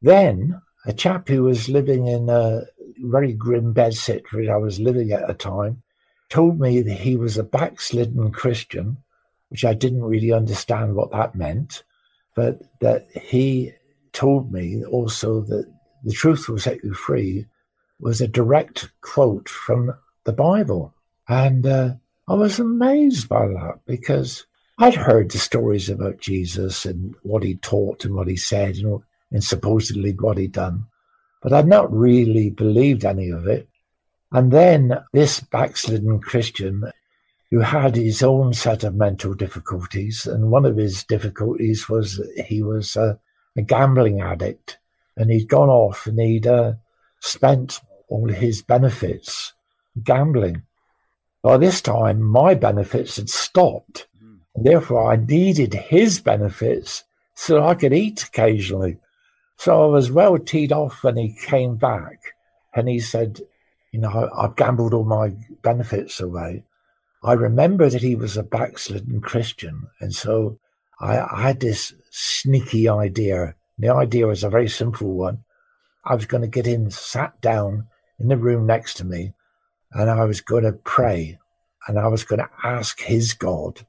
Then 0.01 0.61
a 0.85 0.91
chap 0.91 1.29
who 1.29 1.43
was 1.43 1.69
living 1.69 2.07
in 2.07 2.29
a 2.29 2.63
very 2.99 3.33
grim 3.33 3.73
bedsit 3.73 4.23
where 4.31 4.53
I 4.53 4.57
was 4.57 4.79
living 4.79 5.11
at 5.11 5.29
a 5.29 5.33
time 5.33 5.83
told 6.29 6.59
me 6.59 6.81
that 6.81 6.99
he 6.99 7.15
was 7.15 7.37
a 7.37 7.43
backslidden 7.43 8.31
Christian, 8.31 8.97
which 9.49 9.63
I 9.63 9.73
didn't 9.73 10.03
really 10.03 10.31
understand 10.31 10.95
what 10.95 11.11
that 11.11 11.35
meant, 11.35 11.83
but 12.35 12.61
that 12.79 13.07
he 13.11 13.73
told 14.13 14.51
me 14.51 14.83
also 14.85 15.41
that 15.41 15.71
the 16.03 16.13
truth 16.13 16.47
will 16.47 16.57
set 16.57 16.83
you 16.83 16.93
free 16.93 17.45
was 17.99 18.21
a 18.21 18.27
direct 18.27 18.91
quote 19.01 19.47
from 19.47 19.93
the 20.23 20.33
Bible. 20.33 20.93
And 21.27 21.65
uh, 21.65 21.93
I 22.27 22.33
was 22.33 22.59
amazed 22.59 23.29
by 23.29 23.47
that 23.47 23.79
because 23.85 24.45
I'd 24.77 24.95
heard 24.95 25.31
the 25.31 25.37
stories 25.37 25.89
about 25.89 26.19
Jesus 26.19 26.85
and 26.85 27.13
what 27.21 27.43
he 27.43 27.55
taught 27.55 28.03
and 28.03 28.15
what 28.15 28.27
he 28.27 28.35
said 28.35 28.77
and, 28.77 29.01
and 29.31 29.43
supposedly 29.43 30.13
what 30.13 30.37
he'd 30.37 30.53
done, 30.53 30.85
but 31.43 31.53
I'd 31.53 31.67
not 31.67 31.93
really 31.93 32.49
believed 32.49 33.05
any 33.05 33.29
of 33.29 33.47
it. 33.47 33.69
And 34.31 34.51
then 34.51 34.97
this 35.13 35.39
backslidden 35.39 36.19
Christian 36.21 36.91
who 37.51 37.59
had 37.59 37.95
his 37.95 38.23
own 38.23 38.53
set 38.53 38.83
of 38.83 38.95
mental 38.95 39.33
difficulties, 39.33 40.25
and 40.25 40.49
one 40.49 40.65
of 40.65 40.77
his 40.77 41.03
difficulties 41.03 41.87
was 41.87 42.19
he 42.47 42.61
was 42.61 42.95
a, 42.95 43.19
a 43.57 43.61
gambling 43.61 44.21
addict, 44.21 44.79
and 45.17 45.29
he'd 45.29 45.49
gone 45.49 45.69
off 45.69 46.07
and 46.07 46.19
he'd 46.19 46.47
uh, 46.47 46.73
spent 47.19 47.81
all 48.07 48.29
his 48.29 48.61
benefits 48.61 49.53
gambling. 50.03 50.63
By 51.43 51.57
this 51.57 51.81
time, 51.81 52.21
my 52.21 52.53
benefits 52.53 53.17
had 53.17 53.29
stopped. 53.29 54.07
And 54.55 54.65
therefore, 54.65 55.11
I 55.11 55.15
needed 55.15 55.73
his 55.73 56.19
benefits 56.19 57.03
so 57.35 57.65
I 57.65 57.75
could 57.75 57.93
eat 57.93 58.23
occasionally. 58.23 58.97
So 59.57 59.83
I 59.83 59.87
was 59.87 60.11
well 60.11 60.37
teed 60.37 60.71
off 60.71 61.03
when 61.03 61.17
he 61.17 61.37
came 61.45 61.75
back 61.75 62.19
and 62.73 62.89
he 62.89 62.99
said, 62.99 63.41
You 63.91 64.01
know, 64.01 64.29
I've 64.37 64.55
gambled 64.55 64.93
all 64.93 65.05
my 65.05 65.33
benefits 65.61 66.19
away. 66.19 66.63
I 67.23 67.33
remember 67.33 67.89
that 67.89 68.01
he 68.01 68.15
was 68.15 68.35
a 68.37 68.43
backslidden 68.43 69.21
Christian. 69.21 69.87
And 69.99 70.13
so 70.13 70.59
I, 70.99 71.19
I 71.19 71.41
had 71.41 71.59
this 71.59 71.93
sneaky 72.09 72.89
idea. 72.89 73.55
The 73.77 73.93
idea 73.93 74.27
was 74.27 74.43
a 74.43 74.49
very 74.49 74.69
simple 74.69 75.13
one. 75.13 75.43
I 76.03 76.15
was 76.15 76.25
going 76.25 76.41
to 76.41 76.47
get 76.47 76.65
him 76.65 76.89
sat 76.89 77.39
down 77.41 77.87
in 78.19 78.27
the 78.27 78.37
room 78.37 78.65
next 78.65 78.95
to 78.95 79.05
me 79.05 79.33
and 79.93 80.09
I 80.09 80.25
was 80.25 80.41
going 80.41 80.63
to 80.63 80.73
pray 80.73 81.37
and 81.87 81.99
I 81.99 82.07
was 82.07 82.23
going 82.23 82.39
to 82.39 82.49
ask 82.63 82.99
his 82.99 83.33
God, 83.33 83.85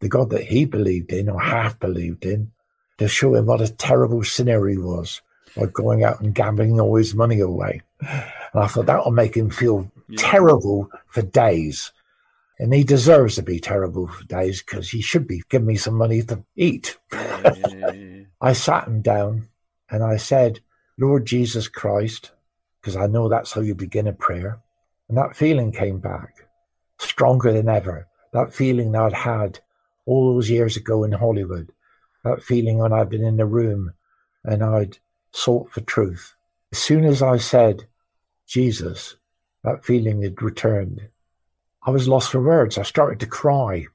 the 0.00 0.08
God 0.08 0.30
that 0.30 0.44
he 0.44 0.64
believed 0.64 1.12
in 1.12 1.28
or 1.28 1.40
half 1.40 1.78
believed 1.78 2.24
in, 2.24 2.52
to 2.98 3.08
show 3.08 3.34
him 3.34 3.46
what 3.46 3.60
a 3.60 3.72
terrible 3.72 4.24
sinner 4.24 4.66
he 4.66 4.78
was 4.78 5.20
by 5.56 5.66
going 5.66 6.04
out 6.04 6.20
and 6.20 6.34
gambling 6.34 6.80
all 6.80 6.96
his 6.96 7.14
money 7.14 7.40
away. 7.40 7.82
And 8.00 8.62
I 8.62 8.66
thought 8.66 8.86
that 8.86 9.04
will 9.04 9.12
make 9.12 9.36
him 9.36 9.50
feel 9.50 9.90
yeah. 10.08 10.16
terrible 10.18 10.90
for 11.08 11.22
days. 11.22 11.92
And 12.58 12.72
he 12.72 12.84
deserves 12.84 13.34
to 13.34 13.42
be 13.42 13.58
terrible 13.58 14.06
for 14.06 14.24
days 14.24 14.62
because 14.62 14.90
he 14.90 15.00
should 15.00 15.26
be 15.26 15.42
giving 15.48 15.66
me 15.66 15.76
some 15.76 15.94
money 15.94 16.22
to 16.22 16.44
eat. 16.56 16.96
Yeah, 17.12 18.20
I 18.40 18.52
sat 18.52 18.86
him 18.86 19.02
down 19.02 19.48
and 19.90 20.04
I 20.04 20.16
said, 20.16 20.60
Lord 20.98 21.26
Jesus 21.26 21.66
Christ, 21.66 22.30
because 22.80 22.96
I 22.96 23.06
know 23.06 23.28
that's 23.28 23.52
how 23.52 23.60
you 23.60 23.74
begin 23.74 24.06
a 24.06 24.12
prayer. 24.12 24.60
And 25.08 25.18
that 25.18 25.36
feeling 25.36 25.72
came 25.72 25.98
back 25.98 26.48
stronger 26.98 27.52
than 27.52 27.68
ever. 27.68 28.06
That 28.32 28.54
feeling 28.54 28.92
that 28.92 29.02
I'd 29.02 29.12
had 29.12 29.60
all 30.06 30.34
those 30.34 30.50
years 30.50 30.76
ago 30.76 31.04
in 31.04 31.12
Hollywood. 31.12 31.72
That 32.24 32.42
feeling 32.42 32.78
when 32.78 32.92
I'd 32.92 33.10
been 33.10 33.24
in 33.24 33.36
the 33.36 33.46
room 33.46 33.92
and 34.44 34.62
I'd 34.62 34.98
sought 35.32 35.70
for 35.70 35.80
truth. 35.80 36.34
As 36.72 36.78
soon 36.78 37.04
as 37.04 37.22
I 37.22 37.36
said, 37.36 37.86
Jesus, 38.46 39.16
that 39.62 39.84
feeling 39.84 40.22
had 40.22 40.42
returned. 40.42 41.08
I 41.84 41.90
was 41.90 42.08
lost 42.08 42.30
for 42.30 42.40
words. 42.40 42.78
I 42.78 42.82
started 42.82 43.20
to 43.20 43.26
cry. 43.26 43.86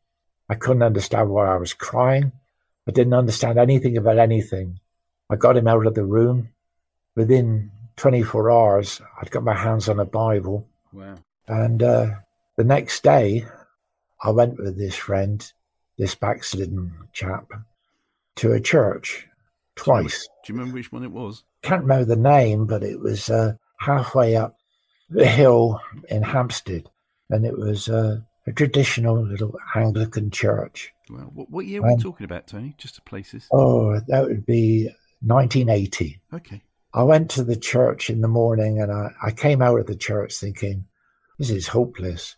I 0.47 0.55
couldn't 0.55 0.83
understand 0.83 1.29
why 1.29 1.47
I 1.47 1.57
was 1.57 1.73
crying. 1.73 2.31
I 2.87 2.91
didn't 2.91 3.13
understand 3.13 3.57
anything 3.57 3.97
about 3.97 4.17
anything. 4.17 4.79
I 5.29 5.35
got 5.35 5.57
him 5.57 5.67
out 5.67 5.85
of 5.85 5.93
the 5.95 6.05
room. 6.05 6.49
Within 7.15 7.71
24 7.97 8.51
hours, 8.51 9.01
I'd 9.21 9.31
got 9.31 9.43
my 9.43 9.53
hands 9.53 9.89
on 9.89 9.99
a 9.99 10.05
Bible. 10.05 10.67
Wow. 10.93 11.15
And 11.47 11.83
uh, 11.83 12.09
the 12.55 12.63
next 12.63 13.03
day, 13.03 13.45
I 14.21 14.31
went 14.31 14.57
with 14.57 14.77
this 14.77 14.95
friend, 14.95 15.51
this 15.97 16.15
backslidden 16.15 16.93
chap, 17.13 17.51
to 18.37 18.53
a 18.53 18.59
church 18.59 19.27
twice. 19.75 20.27
Do 20.45 20.53
you 20.53 20.59
remember 20.59 20.75
which 20.75 20.91
one 20.91 21.03
it 21.03 21.11
was? 21.11 21.43
Can't 21.61 21.81
remember 21.81 22.05
the 22.05 22.15
name, 22.15 22.65
but 22.65 22.83
it 22.83 22.99
was 22.99 23.29
uh, 23.29 23.53
halfway 23.79 24.35
up 24.35 24.57
the 25.09 25.25
hill 25.25 25.79
in 26.09 26.23
Hampstead, 26.23 26.89
and 27.29 27.45
it 27.45 27.57
was 27.57 27.89
uh, 27.89 28.19
a 28.47 28.51
traditional 28.51 29.23
little 29.23 29.57
Anglican 29.75 30.31
church. 30.31 30.93
Well, 31.09 31.31
what, 31.33 31.49
what 31.49 31.65
year 31.65 31.81
were 31.81 31.95
we 31.95 32.01
talking 32.01 32.25
about, 32.25 32.47
Tony? 32.47 32.75
Just 32.77 32.95
the 32.95 33.01
places. 33.01 33.47
Oh, 33.51 33.99
that 34.07 34.23
would 34.23 34.45
be 34.45 34.89
1980. 35.21 36.19
Okay. 36.33 36.61
I 36.93 37.03
went 37.03 37.29
to 37.31 37.43
the 37.43 37.55
church 37.55 38.09
in 38.09 38.21
the 38.21 38.27
morning 38.27 38.81
and 38.81 38.91
I, 38.91 39.11
I 39.23 39.31
came 39.31 39.61
out 39.61 39.79
of 39.79 39.87
the 39.87 39.95
church 39.95 40.35
thinking, 40.35 40.85
this 41.37 41.49
is 41.49 41.67
hopeless. 41.67 42.35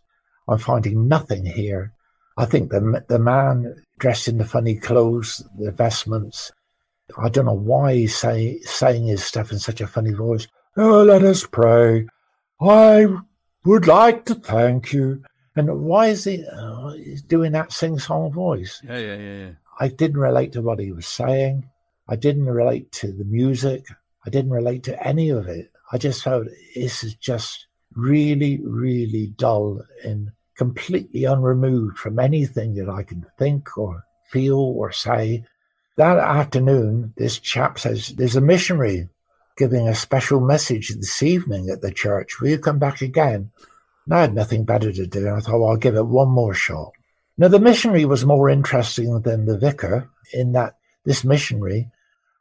I'm 0.47 0.57
finding 0.57 1.07
nothing 1.07 1.45
here. 1.45 1.93
I 2.37 2.45
think 2.45 2.71
the, 2.71 3.03
the 3.07 3.19
man 3.19 3.75
dressed 3.99 4.27
in 4.27 4.37
the 4.37 4.45
funny 4.45 4.75
clothes, 4.75 5.43
the 5.57 5.71
vestments, 5.71 6.51
I 7.17 7.29
don't 7.29 7.45
know 7.45 7.53
why 7.53 7.93
he's 7.93 8.15
say, 8.15 8.59
saying 8.61 9.07
his 9.07 9.23
stuff 9.23 9.51
in 9.51 9.59
such 9.59 9.81
a 9.81 9.87
funny 9.87 10.13
voice. 10.13 10.47
Oh, 10.77 11.03
let 11.03 11.23
us 11.23 11.45
pray. 11.45 12.07
I 12.61 13.07
would 13.63 13.87
like 13.87 14.25
to 14.25 14.35
thank 14.35 14.93
you. 14.93 15.23
And 15.55 15.81
why 15.81 16.07
is 16.07 16.23
he 16.23 16.45
uh, 16.45 16.91
he's 16.91 17.21
doing 17.21 17.51
that 17.51 17.73
sing 17.73 17.99
song 17.99 18.31
voice? 18.31 18.81
Yeah, 18.83 18.97
yeah, 18.97 19.15
yeah, 19.15 19.35
yeah. 19.35 19.51
I 19.79 19.89
didn't 19.89 20.19
relate 20.19 20.53
to 20.53 20.61
what 20.61 20.79
he 20.79 20.91
was 20.91 21.07
saying. 21.07 21.69
I 22.07 22.15
didn't 22.15 22.45
relate 22.45 22.91
to 22.93 23.11
the 23.11 23.25
music. 23.25 23.85
I 24.25 24.29
didn't 24.29 24.51
relate 24.51 24.83
to 24.83 25.07
any 25.07 25.29
of 25.29 25.47
it. 25.47 25.71
I 25.91 25.97
just 25.97 26.23
felt 26.23 26.47
this 26.75 27.03
is 27.03 27.15
just 27.15 27.67
really, 27.95 28.61
really 28.63 29.33
dull 29.37 29.81
and 30.03 30.31
completely 30.55 31.25
unremoved 31.25 31.97
from 31.97 32.19
anything 32.19 32.75
that 32.75 32.89
I 32.89 33.03
can 33.03 33.25
think 33.37 33.77
or 33.77 34.05
feel 34.29 34.59
or 34.59 34.91
say. 34.91 35.43
That 35.97 36.17
afternoon, 36.17 37.13
this 37.17 37.39
chap 37.39 37.79
says, 37.79 38.09
There's 38.09 38.35
a 38.35 38.41
missionary 38.41 39.09
giving 39.57 39.87
a 39.87 39.95
special 39.95 40.39
message 40.39 40.89
this 40.89 41.21
evening 41.23 41.69
at 41.69 41.81
the 41.81 41.91
church. 41.91 42.39
Will 42.39 42.49
you 42.49 42.59
come 42.59 42.79
back 42.79 43.01
again? 43.01 43.51
And 44.05 44.15
I 44.15 44.21
had 44.21 44.33
nothing 44.33 44.65
better 44.65 44.91
to 44.91 45.05
do. 45.05 45.29
I 45.29 45.39
thought, 45.39 45.59
well, 45.59 45.69
I'll 45.69 45.77
give 45.77 45.95
it 45.95 46.05
one 46.05 46.29
more 46.29 46.53
shot. 46.53 46.91
Now, 47.37 47.47
the 47.47 47.59
missionary 47.59 48.05
was 48.05 48.25
more 48.25 48.49
interesting 48.49 49.21
than 49.21 49.45
the 49.45 49.57
vicar 49.57 50.09
in 50.33 50.51
that 50.53 50.75
this 51.05 51.23
missionary 51.23 51.89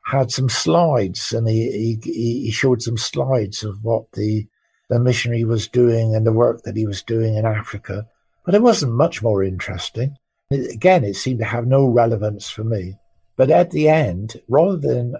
had 0.05 0.31
some 0.31 0.49
slides 0.49 1.33
and 1.33 1.49
he, 1.49 1.99
he, 2.03 2.45
he 2.45 2.51
showed 2.51 2.83
some 2.83 2.99
slides 2.99 3.63
of 3.63 3.83
what 3.85 4.11
the, 4.13 4.47
the 4.89 4.99
missionary 4.99 5.45
was 5.45 5.69
doing 5.69 6.15
and 6.15 6.27
the 6.27 6.33
work 6.33 6.63
that 6.63 6.77
he 6.77 6.87
was 6.87 7.03
doing 7.03 7.37
in 7.37 7.47
Africa. 7.47 8.07
But 8.45 8.55
it 8.55 8.63
wasn't 8.63 8.95
much 8.95 9.23
more 9.23 9.45
interesting. 9.45 10.17
It, 10.51 10.75
again, 10.75 11.05
it 11.05 11.15
seemed 11.15 11.39
to 11.41 11.45
have 11.45 11.67
no 11.67 11.87
relevance 11.87 12.51
for 12.51 12.65
me. 12.65 12.97
But 13.37 13.51
at 13.51 13.71
the 13.71 13.89
end, 13.89 14.41
rather 14.49 14.77
than 14.77 15.15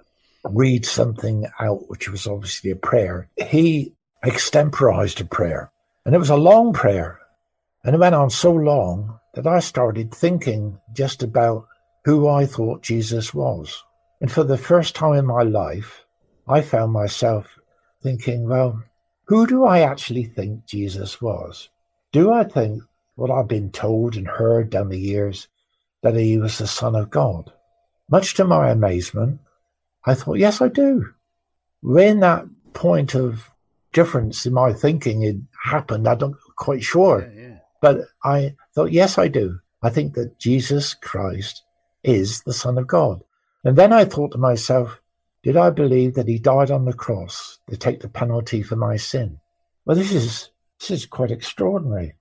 read 0.45 0.85
something 0.87 1.47
out, 1.61 1.89
which 1.89 2.09
was 2.09 2.27
obviously 2.27 2.71
a 2.71 2.77
prayer, 2.77 3.29
he 3.49 3.95
extemporized 4.25 5.21
a 5.21 5.25
prayer. 5.25 5.71
And 6.05 6.15
it 6.15 6.19
was 6.19 6.31
a 6.31 6.37
long 6.37 6.73
prayer. 6.73 7.19
And 7.85 7.95
it 7.95 7.99
went 7.99 8.15
on 8.15 8.31
so 8.31 8.53
long 8.53 9.19
that 9.35 9.47
I 9.47 9.61
started 9.61 10.15
thinking 10.15 10.79
just 10.93 11.23
about 11.23 11.67
who 12.05 12.29
I 12.29 12.47
thought 12.47 12.83
Jesus 12.83 13.33
was. 13.35 13.83
And 14.21 14.31
for 14.31 14.45
the 14.45 14.59
first 14.59 14.95
time 14.95 15.15
in 15.15 15.27
my 15.27 15.43
life, 15.43 16.05
I 16.49 16.63
found 16.63 16.93
myself 16.93 17.59
thinking, 18.03 18.49
well, 18.49 18.83
who 19.25 19.47
do 19.47 19.65
I 19.65 19.81
actually 19.81 20.25
think 20.25 20.67
Jesus 20.67 21.23
was? 21.23 21.69
Do 22.13 22.33
I 22.33 22.45
think 22.45 22.83
what 23.15 23.31
I've 23.31 23.49
been 23.49 23.71
told 23.71 24.17
and 24.17 24.27
heard 24.27 24.71
down 24.71 24.89
the 24.89 24.99
years 24.99 25.49
that 26.03 26.17
he 26.17 26.39
was 26.39 26.59
the 26.59 26.67
Son 26.67 26.97
of 26.97 27.11
God? 27.11 27.53
Much 28.11 28.35
to 28.35 28.45
my 28.45 28.71
amazement, 28.71 29.41
I 30.05 30.15
thought, 30.15 30.39
yes, 30.39 30.61
I 30.61 30.69
do. 30.69 31.13
When 31.83 32.21
that 32.21 32.45
point 32.73 33.15
of 33.15 33.51
difference 33.93 34.47
in 34.47 34.53
my 34.53 34.73
thinking 34.73 35.23
had 35.23 35.47
happened, 35.65 36.09
I 36.09 36.15
don't 36.15 36.37
quite 36.57 36.83
sure. 36.83 37.31
Yeah, 37.35 37.41
yeah. 37.41 37.57
But 37.81 37.99
I 38.25 38.55
thought, 38.75 38.93
yes, 38.93 39.19
I 39.19 39.29
do. 39.29 39.59
I 39.83 39.91
think 39.91 40.15
that 40.15 40.39
Jesus 40.39 40.95
Christ 40.95 41.63
is 42.05 42.43
the 42.43 42.53
Son 42.53 42.79
of 42.79 42.87
God. 42.87 43.23
And 43.65 43.77
then 43.77 43.93
I 43.93 44.05
thought 44.05 44.33
to 44.33 44.39
myself, 44.39 45.01
did 45.43 45.57
I 45.57 45.71
believe 45.71 46.15
that 46.15 46.29
he 46.29 46.39
died 46.39 46.71
on 46.71 46.85
the 46.85 46.93
cross 46.93 47.59
to 47.71 47.77
take 47.77 48.01
the 48.01 48.09
penalty 48.09 48.63
for 48.63 48.77
my 48.77 48.97
sin? 48.97 49.41
Well, 49.85 49.97
this 49.97 50.13
is 50.13 50.51
this 50.79 50.91
is 50.91 51.07
quite 51.07 51.31
extraordinary. 51.31 52.15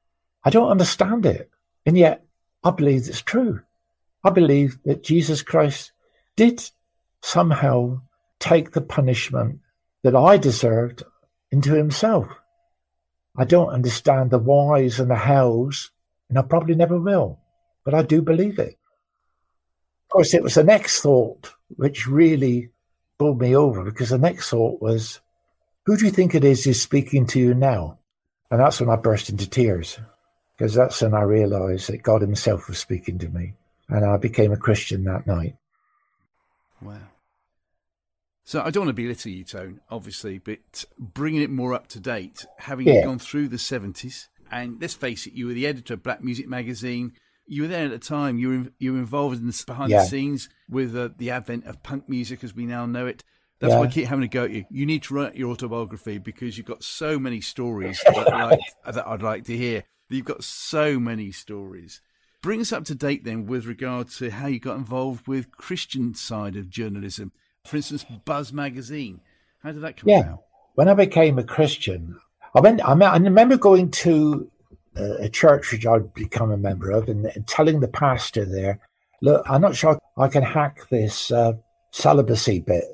I 0.43 0.49
don't 0.49 0.71
understand 0.71 1.25
it. 1.25 1.49
And 1.85 1.97
yet 1.97 2.25
I 2.63 2.71
believe 2.71 3.07
it's 3.07 3.21
true. 3.21 3.61
I 4.23 4.29
believe 4.29 4.79
that 4.83 5.03
Jesus 5.03 5.41
Christ 5.41 5.91
did 6.35 6.69
somehow 7.21 8.01
take 8.39 8.71
the 8.71 8.81
punishment 8.81 9.59
that 10.03 10.15
I 10.15 10.37
deserved 10.37 11.03
into 11.51 11.73
himself. 11.73 12.27
I 13.35 13.45
don't 13.45 13.69
understand 13.69 14.31
the 14.31 14.39
whys 14.39 14.99
and 14.99 15.09
the 15.09 15.15
hows, 15.15 15.91
and 16.29 16.37
I 16.37 16.41
probably 16.41 16.75
never 16.75 16.99
will, 16.99 17.39
but 17.83 17.93
I 17.93 18.01
do 18.01 18.21
believe 18.21 18.59
it. 18.59 18.77
Of 20.05 20.09
course, 20.11 20.33
it 20.33 20.43
was 20.43 20.55
the 20.55 20.63
next 20.63 21.01
thought 21.01 21.53
which 21.75 22.07
really 22.07 22.69
bowled 23.17 23.41
me 23.41 23.55
over 23.55 23.83
because 23.83 24.09
the 24.09 24.17
next 24.17 24.49
thought 24.49 24.81
was, 24.81 25.19
who 25.85 25.97
do 25.97 26.05
you 26.05 26.11
think 26.11 26.33
it 26.33 26.43
is 26.43 26.63
who's 26.63 26.81
speaking 26.81 27.27
to 27.27 27.39
you 27.39 27.53
now? 27.53 27.99
And 28.49 28.59
that's 28.59 28.79
when 28.79 28.89
I 28.89 28.95
burst 28.95 29.29
into 29.29 29.47
tears 29.47 29.99
because 30.57 30.73
that's 30.73 31.01
when 31.01 31.13
I 31.13 31.21
realized 31.21 31.89
that 31.89 32.03
God 32.03 32.21
Himself 32.21 32.67
was 32.67 32.79
speaking 32.79 33.19
to 33.19 33.29
me. 33.29 33.53
And 33.87 34.05
I 34.05 34.17
became 34.17 34.51
a 34.51 34.57
Christian 34.57 35.03
that 35.05 35.25
night. 35.25 35.55
Wow. 36.81 36.97
So 38.49 38.63
I 38.63 38.71
don't 38.71 38.85
want 38.85 38.97
to 38.97 38.99
belittle 39.03 39.29
you, 39.29 39.43
Tone, 39.43 39.79
obviously, 39.91 40.39
but 40.39 40.83
bringing 40.97 41.43
it 41.43 41.51
more 41.51 41.75
up 41.75 41.85
to 41.89 41.99
date, 41.99 42.47
having 42.57 42.87
yeah. 42.87 43.03
gone 43.03 43.19
through 43.19 43.49
the 43.49 43.57
70s, 43.57 44.25
and 44.51 44.81
let's 44.81 44.95
face 44.95 45.27
it, 45.27 45.33
you 45.33 45.45
were 45.45 45.53
the 45.53 45.67
editor 45.67 45.93
of 45.93 46.01
Black 46.01 46.23
Music 46.23 46.47
Magazine, 46.47 47.13
you 47.45 47.61
were 47.61 47.67
there 47.67 47.85
at 47.85 47.91
the 47.91 47.99
time. 47.99 48.39
You 48.39 48.49
were 48.49 48.71
you 48.79 48.93
were 48.93 48.97
involved 48.97 49.39
in 49.39 49.45
the 49.45 49.63
behind 49.67 49.91
yeah. 49.91 49.99
the 49.99 50.05
scenes 50.05 50.49
with 50.67 50.97
uh, 50.97 51.09
the 51.15 51.29
advent 51.29 51.67
of 51.67 51.83
punk 51.83 52.09
music 52.09 52.43
as 52.43 52.55
we 52.55 52.65
now 52.65 52.87
know 52.87 53.05
it. 53.05 53.23
That's 53.59 53.71
Yeah. 53.71 53.81
why 53.81 53.85
I 53.85 53.91
keep 53.91 54.05
having 54.05 54.27
to 54.27 54.27
go 54.27 54.45
at 54.45 54.51
you. 54.51 54.65
You 54.71 54.87
need 54.87 55.03
to 55.03 55.13
write 55.13 55.35
your 55.35 55.51
autobiography 55.51 56.17
because 56.17 56.57
you've 56.57 56.65
got 56.65 56.83
so 56.83 57.19
many 57.19 57.41
stories 57.41 58.01
that, 58.03 58.29
like, 58.29 58.59
that 58.91 59.07
I'd 59.07 59.21
like 59.21 59.43
to 59.45 59.55
hear. 59.55 59.83
You've 60.09 60.25
got 60.25 60.43
so 60.43 60.99
many 60.99 61.31
stories. 61.31 62.01
Bring 62.41 62.61
us 62.61 62.73
up 62.73 62.85
to 62.85 62.95
date 62.95 63.25
then 63.25 63.45
with 63.45 63.67
regard 63.67 64.09
to 64.11 64.31
how 64.31 64.47
you 64.47 64.59
got 64.59 64.77
involved 64.77 65.27
with 65.27 65.51
Christian 65.51 66.15
side 66.15 66.55
of 66.55 66.71
journalism. 66.71 67.31
For 67.65 67.77
instance, 67.77 68.05
Buzz 68.25 68.51
magazine. 68.53 69.21
How 69.63 69.71
did 69.71 69.81
that 69.81 69.97
come 69.97 70.09
Yeah. 70.09 70.19
about? 70.19 70.43
When 70.75 70.87
I 70.87 70.93
became 70.93 71.37
a 71.37 71.43
Christian, 71.43 72.17
I 72.55 72.61
went. 72.61 72.81
I, 72.87 72.95
me- 72.95 73.05
I 73.05 73.17
remember 73.17 73.57
going 73.57 73.91
to 73.91 74.49
uh, 74.97 75.15
a 75.19 75.29
church 75.29 75.71
which 75.71 75.85
I'd 75.85 76.13
become 76.13 76.51
a 76.51 76.57
member 76.57 76.89
of, 76.91 77.09
and, 77.09 77.25
and 77.25 77.45
telling 77.47 77.79
the 77.79 77.87
pastor 77.89 78.45
there, 78.45 78.79
"Look, 79.21 79.43
I'm 79.49 79.61
not 79.61 79.75
sure 79.75 79.99
I 80.17 80.29
can 80.29 80.43
hack 80.43 80.87
this 80.89 81.31
uh, 81.31 81.53
celibacy 81.91 82.59
bit." 82.61 82.85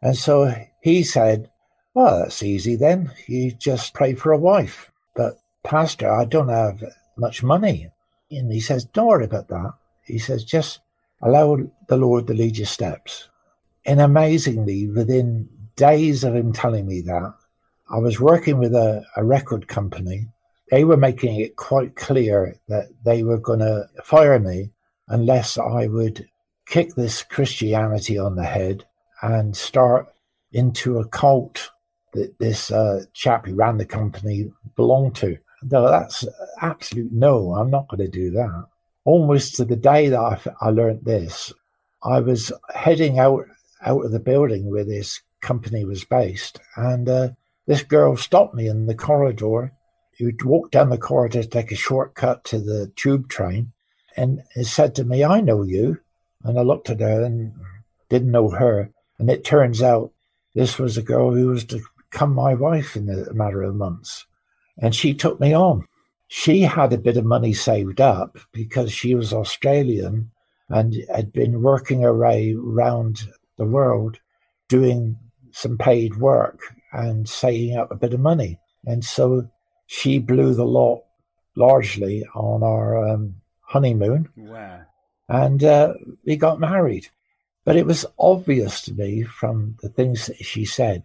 And 0.00 0.16
so 0.16 0.54
he 0.80 1.02
said, 1.02 1.50
"Well, 1.94 2.20
that's 2.20 2.42
easy 2.42 2.76
then. 2.76 3.10
You 3.26 3.50
just 3.52 3.94
pray 3.94 4.14
for 4.14 4.30
a 4.32 4.38
wife." 4.38 4.92
But 5.16 5.40
pastor, 5.64 6.10
I 6.10 6.24
don't 6.24 6.48
have 6.48 6.84
much 7.16 7.42
money, 7.42 7.90
and 8.30 8.52
he 8.52 8.60
says, 8.60 8.84
"Don't 8.84 9.08
worry 9.08 9.24
about 9.24 9.48
that." 9.48 9.72
He 10.04 10.18
says, 10.18 10.44
"Just 10.44 10.80
allow 11.20 11.58
the 11.88 11.96
Lord 11.96 12.28
to 12.28 12.34
lead 12.34 12.56
your 12.56 12.66
steps." 12.66 13.28
And 13.84 14.00
amazingly, 14.00 14.88
within 14.88 15.48
days 15.76 16.24
of 16.24 16.34
him 16.34 16.52
telling 16.52 16.86
me 16.86 17.00
that, 17.02 17.34
I 17.90 17.98
was 17.98 18.20
working 18.20 18.58
with 18.58 18.74
a, 18.74 19.04
a 19.16 19.24
record 19.24 19.68
company. 19.68 20.28
They 20.70 20.84
were 20.84 20.96
making 20.96 21.40
it 21.40 21.56
quite 21.56 21.96
clear 21.96 22.56
that 22.68 22.88
they 23.04 23.22
were 23.22 23.38
going 23.38 23.58
to 23.58 23.88
fire 24.04 24.38
me 24.38 24.70
unless 25.08 25.58
I 25.58 25.86
would 25.88 26.26
kick 26.66 26.94
this 26.94 27.22
Christianity 27.22 28.18
on 28.18 28.36
the 28.36 28.44
head 28.44 28.86
and 29.20 29.56
start 29.56 30.08
into 30.52 30.98
a 30.98 31.08
cult 31.08 31.70
that 32.14 32.38
this 32.38 32.70
uh, 32.70 33.04
chap 33.12 33.46
who 33.46 33.54
ran 33.54 33.78
the 33.78 33.84
company 33.84 34.50
belonged 34.76 35.16
to. 35.16 35.36
No, 35.62 35.88
that's 35.88 36.26
absolute 36.60 37.12
no. 37.12 37.54
I'm 37.54 37.70
not 37.70 37.88
going 37.88 38.00
to 38.00 38.08
do 38.08 38.30
that. 38.30 38.66
Almost 39.04 39.56
to 39.56 39.64
the 39.64 39.76
day 39.76 40.08
that 40.08 40.18
I, 40.18 40.38
I 40.60 40.70
learned 40.70 41.04
this, 41.04 41.52
I 42.02 42.20
was 42.20 42.52
heading 42.74 43.18
out 43.18 43.46
out 43.84 44.04
of 44.04 44.12
the 44.12 44.20
building 44.20 44.70
where 44.70 44.84
this 44.84 45.20
company 45.40 45.84
was 45.84 46.04
based, 46.04 46.60
and 46.76 47.08
uh, 47.08 47.28
this 47.66 47.82
girl 47.82 48.16
stopped 48.16 48.54
me 48.54 48.68
in 48.68 48.86
the 48.86 48.94
corridor. 48.94 49.72
You'd 50.18 50.44
walk 50.44 50.70
down 50.70 50.90
the 50.90 50.98
corridor 50.98 51.42
take 51.42 51.72
a 51.72 51.76
shortcut 51.76 52.44
to 52.44 52.58
the 52.58 52.92
tube 52.96 53.28
train, 53.28 53.72
and 54.16 54.42
said 54.62 54.94
to 54.94 55.04
me, 55.04 55.24
"I 55.24 55.40
know 55.40 55.62
you." 55.62 56.00
And 56.44 56.58
I 56.58 56.62
looked 56.62 56.90
at 56.90 57.00
her 57.00 57.22
and 57.22 57.54
didn't 58.08 58.30
know 58.30 58.50
her, 58.50 58.90
and 59.18 59.30
it 59.30 59.44
turns 59.44 59.82
out 59.82 60.12
this 60.54 60.78
was 60.78 60.96
a 60.96 61.02
girl 61.02 61.32
who 61.32 61.48
was 61.48 61.64
to 61.66 61.80
become 62.10 62.34
my 62.34 62.54
wife 62.54 62.96
in 62.96 63.08
a 63.08 63.32
matter 63.32 63.62
of 63.62 63.74
months, 63.74 64.26
and 64.78 64.94
she 64.94 65.14
took 65.14 65.40
me 65.40 65.54
on. 65.54 65.86
She 66.28 66.62
had 66.62 66.92
a 66.92 66.98
bit 66.98 67.16
of 67.16 67.24
money 67.24 67.52
saved 67.52 68.00
up 68.00 68.38
because 68.52 68.90
she 68.90 69.14
was 69.14 69.32
Australian 69.32 70.30
and 70.68 70.94
had 71.14 71.32
been 71.32 71.62
working 71.62 72.00
her 72.00 72.16
way 72.16 72.54
around 72.54 73.28
the 73.58 73.64
world 73.64 74.18
doing 74.68 75.16
some 75.52 75.76
paid 75.78 76.16
work 76.16 76.60
and 76.92 77.28
saving 77.28 77.76
up 77.76 77.90
a 77.90 77.96
bit 77.96 78.14
of 78.14 78.20
money. 78.20 78.58
And 78.86 79.04
so 79.04 79.48
she 79.86 80.18
blew 80.18 80.54
the 80.54 80.64
lot 80.64 81.02
largely 81.56 82.24
on 82.34 82.62
our 82.62 83.08
um, 83.08 83.34
honeymoon 83.60 84.28
Wow. 84.36 84.82
and 85.28 85.62
uh, 85.62 85.94
we 86.24 86.36
got 86.36 86.60
married. 86.60 87.08
But 87.64 87.76
it 87.76 87.86
was 87.86 88.06
obvious 88.18 88.80
to 88.82 88.94
me 88.94 89.22
from 89.22 89.76
the 89.82 89.88
things 89.88 90.26
that 90.26 90.44
she 90.44 90.64
said, 90.64 91.04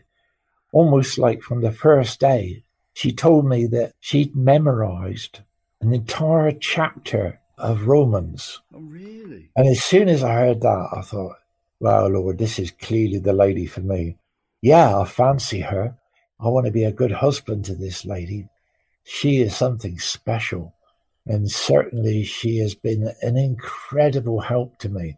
almost 0.73 1.17
like 1.17 1.41
from 1.41 1.61
the 1.61 1.71
first 1.71 2.19
day, 2.19 2.63
she 2.93 3.11
told 3.11 3.45
me 3.45 3.67
that 3.67 3.93
she'd 3.99 4.35
memorized 4.35 5.41
an 5.81 5.93
entire 5.93 6.51
chapter 6.51 7.39
of 7.59 7.87
Romans. 7.87 8.59
Oh, 8.73 8.79
really? 8.79 9.51
And 9.55 9.67
as 9.67 9.83
soon 9.83 10.07
as 10.09 10.23
I 10.23 10.33
heard 10.33 10.61
that, 10.61 10.89
I 10.95 11.01
thought, 11.01 11.35
wow, 11.79 12.07
Lord, 12.07 12.37
this 12.37 12.59
is 12.59 12.71
clearly 12.71 13.19
the 13.19 13.33
lady 13.33 13.65
for 13.65 13.81
me. 13.81 14.17
Yeah, 14.61 14.99
I 14.99 15.05
fancy 15.05 15.61
her. 15.61 15.95
I 16.39 16.47
want 16.49 16.65
to 16.65 16.71
be 16.71 16.83
a 16.83 16.91
good 16.91 17.11
husband 17.11 17.65
to 17.65 17.75
this 17.75 18.05
lady. 18.05 18.47
She 19.03 19.41
is 19.41 19.55
something 19.55 19.99
special. 19.99 20.73
And 21.25 21.49
certainly 21.49 22.23
she 22.23 22.57
has 22.59 22.73
been 22.73 23.11
an 23.21 23.37
incredible 23.37 24.39
help 24.39 24.77
to 24.79 24.89
me. 24.89 25.17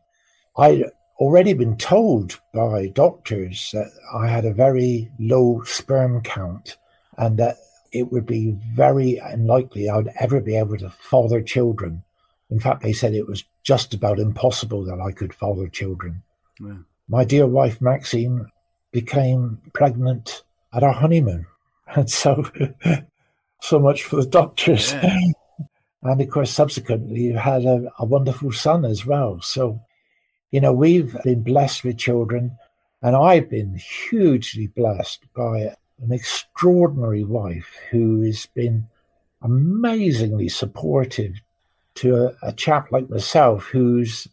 I'd 0.57 0.85
already 1.19 1.53
been 1.53 1.77
told 1.77 2.39
by 2.53 2.87
doctors 2.87 3.69
that 3.73 3.91
I 4.13 4.27
had 4.27 4.45
a 4.45 4.53
very 4.53 5.11
low 5.19 5.61
sperm 5.65 6.21
count 6.21 6.77
and 7.17 7.37
that 7.37 7.57
it 7.91 8.11
would 8.11 8.25
be 8.25 8.57
very 8.73 9.17
unlikely 9.17 9.89
I'd 9.89 10.13
ever 10.19 10.39
be 10.39 10.55
able 10.55 10.77
to 10.77 10.89
father 10.89 11.41
children. 11.41 12.03
In 12.49 12.59
fact, 12.59 12.81
they 12.81 12.93
said 12.93 13.13
it 13.13 13.27
was 13.27 13.43
just 13.63 13.93
about 13.93 14.19
impossible 14.19 14.85
that 14.85 14.99
I 14.99 15.11
could 15.11 15.33
father 15.33 15.67
children. 15.67 16.23
My 17.07 17.23
dear 17.23 17.47
wife, 17.47 17.81
Maxine, 17.81 18.45
became 18.91 19.59
pregnant 19.73 20.43
at 20.73 20.83
our 20.83 20.93
honeymoon. 20.93 21.45
And 21.95 22.07
so, 22.07 22.47
so 23.61 23.79
much 23.79 24.03
for 24.03 24.17
the 24.17 24.29
doctors. 24.29 24.93
Yeah. 24.93 25.19
And 26.01 26.21
of 26.21 26.29
course, 26.29 26.51
subsequently, 26.51 27.19
you 27.19 27.37
had 27.37 27.65
a, 27.65 27.91
a 27.99 28.05
wonderful 28.05 28.53
son 28.53 28.85
as 28.85 29.05
well. 29.05 29.41
So, 29.41 29.81
you 30.51 30.61
know, 30.61 30.71
we've 30.71 31.17
been 31.23 31.43
blessed 31.43 31.83
with 31.83 31.97
children, 31.97 32.57
and 33.01 33.17
I've 33.17 33.49
been 33.49 33.75
hugely 33.75 34.67
blessed 34.67 35.25
by 35.35 35.75
an 36.01 36.11
extraordinary 36.11 37.25
wife 37.25 37.69
who 37.91 38.21
has 38.21 38.45
been 38.45 38.87
amazingly 39.41 40.47
supportive 40.47 41.41
to 41.95 42.15
a, 42.15 42.35
a 42.43 42.53
chap 42.53 42.91
like 42.93 43.09
myself 43.09 43.65
whose 43.65 44.25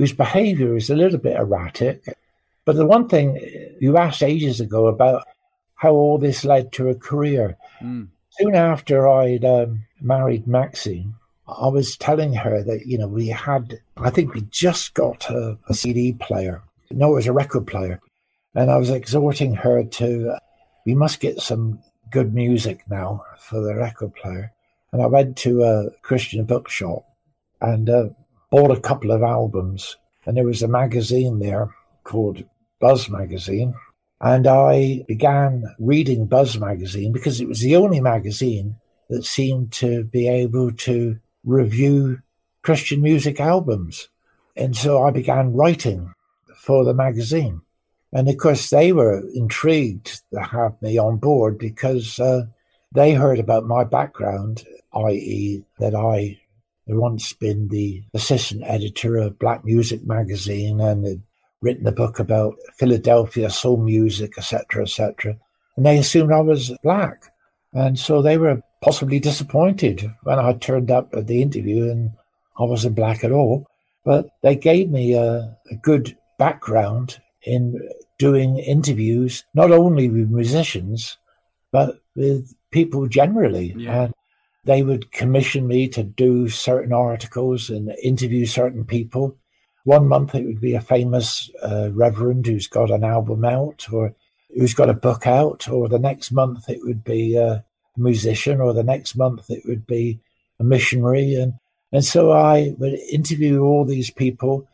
whose 0.00 0.14
behavior 0.14 0.74
is 0.76 0.88
a 0.88 0.96
little 0.96 1.18
bit 1.18 1.36
erratic. 1.36 2.16
But 2.64 2.76
the 2.76 2.86
one 2.86 3.06
thing 3.06 3.38
you 3.82 3.98
asked 3.98 4.22
ages 4.22 4.58
ago 4.58 4.86
about 4.86 5.26
how 5.74 5.92
all 5.92 6.16
this 6.16 6.42
led 6.42 6.72
to 6.72 6.88
a 6.88 6.94
career. 6.94 7.58
Mm. 7.82 8.08
Soon 8.30 8.54
after 8.54 9.06
I'd 9.06 9.44
um, 9.44 9.84
married 10.00 10.46
Maxine, 10.46 11.12
I 11.46 11.68
was 11.68 11.98
telling 11.98 12.32
her 12.32 12.62
that, 12.62 12.86
you 12.86 12.96
know, 12.96 13.08
we 13.08 13.28
had, 13.28 13.78
I 13.98 14.08
think 14.08 14.32
we 14.32 14.40
just 14.50 14.94
got 14.94 15.28
a, 15.28 15.58
a 15.68 15.74
CD 15.74 16.14
player. 16.14 16.62
No, 16.90 17.12
it 17.12 17.16
was 17.16 17.26
a 17.26 17.34
record 17.34 17.66
player. 17.66 18.00
And 18.54 18.70
I 18.70 18.78
was 18.78 18.88
exhorting 18.88 19.54
her 19.56 19.84
to, 19.84 20.38
we 20.86 20.94
must 20.94 21.20
get 21.20 21.42
some 21.42 21.78
good 22.10 22.32
music 22.32 22.84
now 22.88 23.22
for 23.38 23.60
the 23.60 23.74
record 23.74 24.14
player. 24.14 24.50
And 24.92 25.02
I 25.02 25.06
went 25.08 25.36
to 25.38 25.62
a 25.62 25.90
Christian 26.00 26.46
bookshop 26.46 27.04
and 27.60 27.90
uh, 27.90 28.08
bought 28.50 28.76
a 28.76 28.80
couple 28.80 29.12
of 29.12 29.22
albums. 29.22 29.96
And 30.26 30.36
there 30.36 30.44
was 30.44 30.62
a 30.62 30.68
magazine 30.68 31.38
there 31.38 31.74
called 32.04 32.44
Buzz 32.80 33.08
Magazine. 33.08 33.74
And 34.20 34.46
I 34.46 35.04
began 35.08 35.64
reading 35.78 36.26
Buzz 36.26 36.58
Magazine 36.58 37.12
because 37.12 37.40
it 37.40 37.48
was 37.48 37.60
the 37.60 37.76
only 37.76 38.00
magazine 38.00 38.76
that 39.08 39.24
seemed 39.24 39.72
to 39.72 40.04
be 40.04 40.28
able 40.28 40.72
to 40.72 41.18
review 41.44 42.20
Christian 42.62 43.00
music 43.00 43.40
albums. 43.40 44.08
And 44.56 44.76
so 44.76 45.02
I 45.02 45.10
began 45.10 45.54
writing 45.54 46.12
for 46.56 46.84
the 46.84 46.94
magazine. 46.94 47.62
And 48.12 48.28
of 48.28 48.36
course, 48.36 48.70
they 48.70 48.92
were 48.92 49.22
intrigued 49.34 50.22
to 50.32 50.40
have 50.40 50.80
me 50.82 50.98
on 50.98 51.16
board 51.16 51.58
because 51.58 52.18
uh, 52.18 52.46
they 52.92 53.14
heard 53.14 53.38
about 53.38 53.64
my 53.66 53.84
background, 53.84 54.64
i.e., 54.92 55.62
that 55.78 55.94
I 55.94 56.39
had 56.90 56.98
once 56.98 57.32
been 57.32 57.68
the 57.68 58.02
assistant 58.14 58.62
editor 58.64 59.16
of 59.16 59.38
Black 59.38 59.64
Music 59.64 60.04
magazine 60.04 60.80
and 60.80 61.06
had 61.06 61.22
written 61.62 61.86
a 61.86 61.92
book 61.92 62.18
about 62.18 62.56
Philadelphia 62.76 63.48
soul 63.50 63.76
music, 63.76 64.32
etc., 64.36 64.82
etc. 64.82 65.36
And 65.76 65.86
they 65.86 65.98
assumed 65.98 66.32
I 66.32 66.40
was 66.40 66.72
black. 66.82 67.32
And 67.72 67.98
so 67.98 68.22
they 68.22 68.38
were 68.38 68.62
possibly 68.82 69.20
disappointed 69.20 70.12
when 70.24 70.38
I 70.38 70.54
turned 70.54 70.90
up 70.90 71.14
at 71.14 71.26
the 71.26 71.42
interview 71.42 71.90
and 71.90 72.10
I 72.58 72.64
wasn't 72.64 72.96
black 72.96 73.22
at 73.22 73.32
all. 73.32 73.66
But 74.04 74.30
they 74.42 74.56
gave 74.56 74.90
me 74.90 75.14
a, 75.14 75.56
a 75.70 75.74
good 75.82 76.16
background 76.38 77.20
in 77.44 77.88
doing 78.18 78.58
interviews, 78.58 79.44
not 79.54 79.70
only 79.70 80.08
with 80.08 80.30
musicians, 80.30 81.18
but 81.70 82.00
with 82.16 82.54
people 82.70 83.06
generally. 83.06 83.74
Yeah. 83.76 84.04
And 84.04 84.14
they 84.64 84.82
would 84.82 85.12
commission 85.12 85.66
me 85.66 85.88
to 85.88 86.02
do 86.02 86.48
certain 86.48 86.92
articles 86.92 87.70
and 87.70 87.90
interview 88.02 88.46
certain 88.46 88.84
people. 88.84 89.36
One 89.84 90.06
month 90.06 90.34
it 90.34 90.44
would 90.44 90.60
be 90.60 90.74
a 90.74 90.80
famous 90.80 91.50
uh, 91.62 91.90
reverend 91.92 92.46
who's 92.46 92.66
got 92.66 92.90
an 92.90 93.02
album 93.02 93.44
out 93.44 93.86
or 93.90 94.14
who's 94.56 94.74
got 94.74 94.90
a 94.90 94.94
book 94.94 95.26
out, 95.26 95.68
or 95.68 95.88
the 95.88 95.98
next 95.98 96.32
month 96.32 96.68
it 96.68 96.80
would 96.82 97.04
be 97.04 97.36
a 97.36 97.64
musician, 97.96 98.60
or 98.60 98.72
the 98.72 98.82
next 98.82 99.16
month 99.16 99.48
it 99.48 99.62
would 99.64 99.86
be 99.86 100.20
a 100.58 100.64
missionary. 100.64 101.34
And, 101.34 101.54
and 101.92 102.04
so 102.04 102.32
I 102.32 102.74
would 102.78 102.94
interview 102.94 103.62
all 103.62 103.84
these 103.84 104.10
people. 104.10 104.66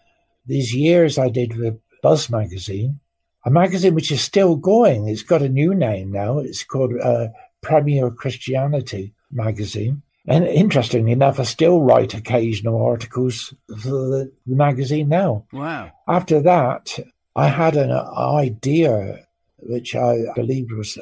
These 0.47 0.75
years 0.75 1.19
I 1.19 1.29
did 1.29 1.57
with 1.57 1.79
Buzz 2.03 2.31
magazine, 2.31 3.01
a 3.45 3.51
magazine 3.51 3.95
which 3.95 4.11
is 4.11 4.21
still 4.21 4.57
going. 4.57 5.09
It's 5.09 5.23
got 5.23 5.43
a 5.43 5.49
new 5.49 5.75
name 5.75 6.11
now. 6.11 6.39
It's 6.39 6.65
called 6.65 6.93
uh, 7.01 7.29
Premier 7.63 8.11
Christianity 8.11 9.13
magazine. 9.31 10.03
And 10.29 10.45
interestingly 10.45 11.13
enough, 11.13 11.39
I 11.39 11.45
still 11.45 11.81
write 11.83 12.15
occasional 12.15 12.85
articles 12.85 13.55
for 13.69 13.91
the, 13.91 14.33
the 14.47 14.57
magazine 14.57 15.09
now. 15.09 15.45
Wow. 15.53 15.93
After 16.09 16.41
that, 16.41 16.99
I 17.37 17.49
had 17.49 17.77
an 17.77 17.93
idea, 17.93 19.27
which 19.59 19.95
I 19.95 20.17
believed 20.35 20.73
was 20.73 20.99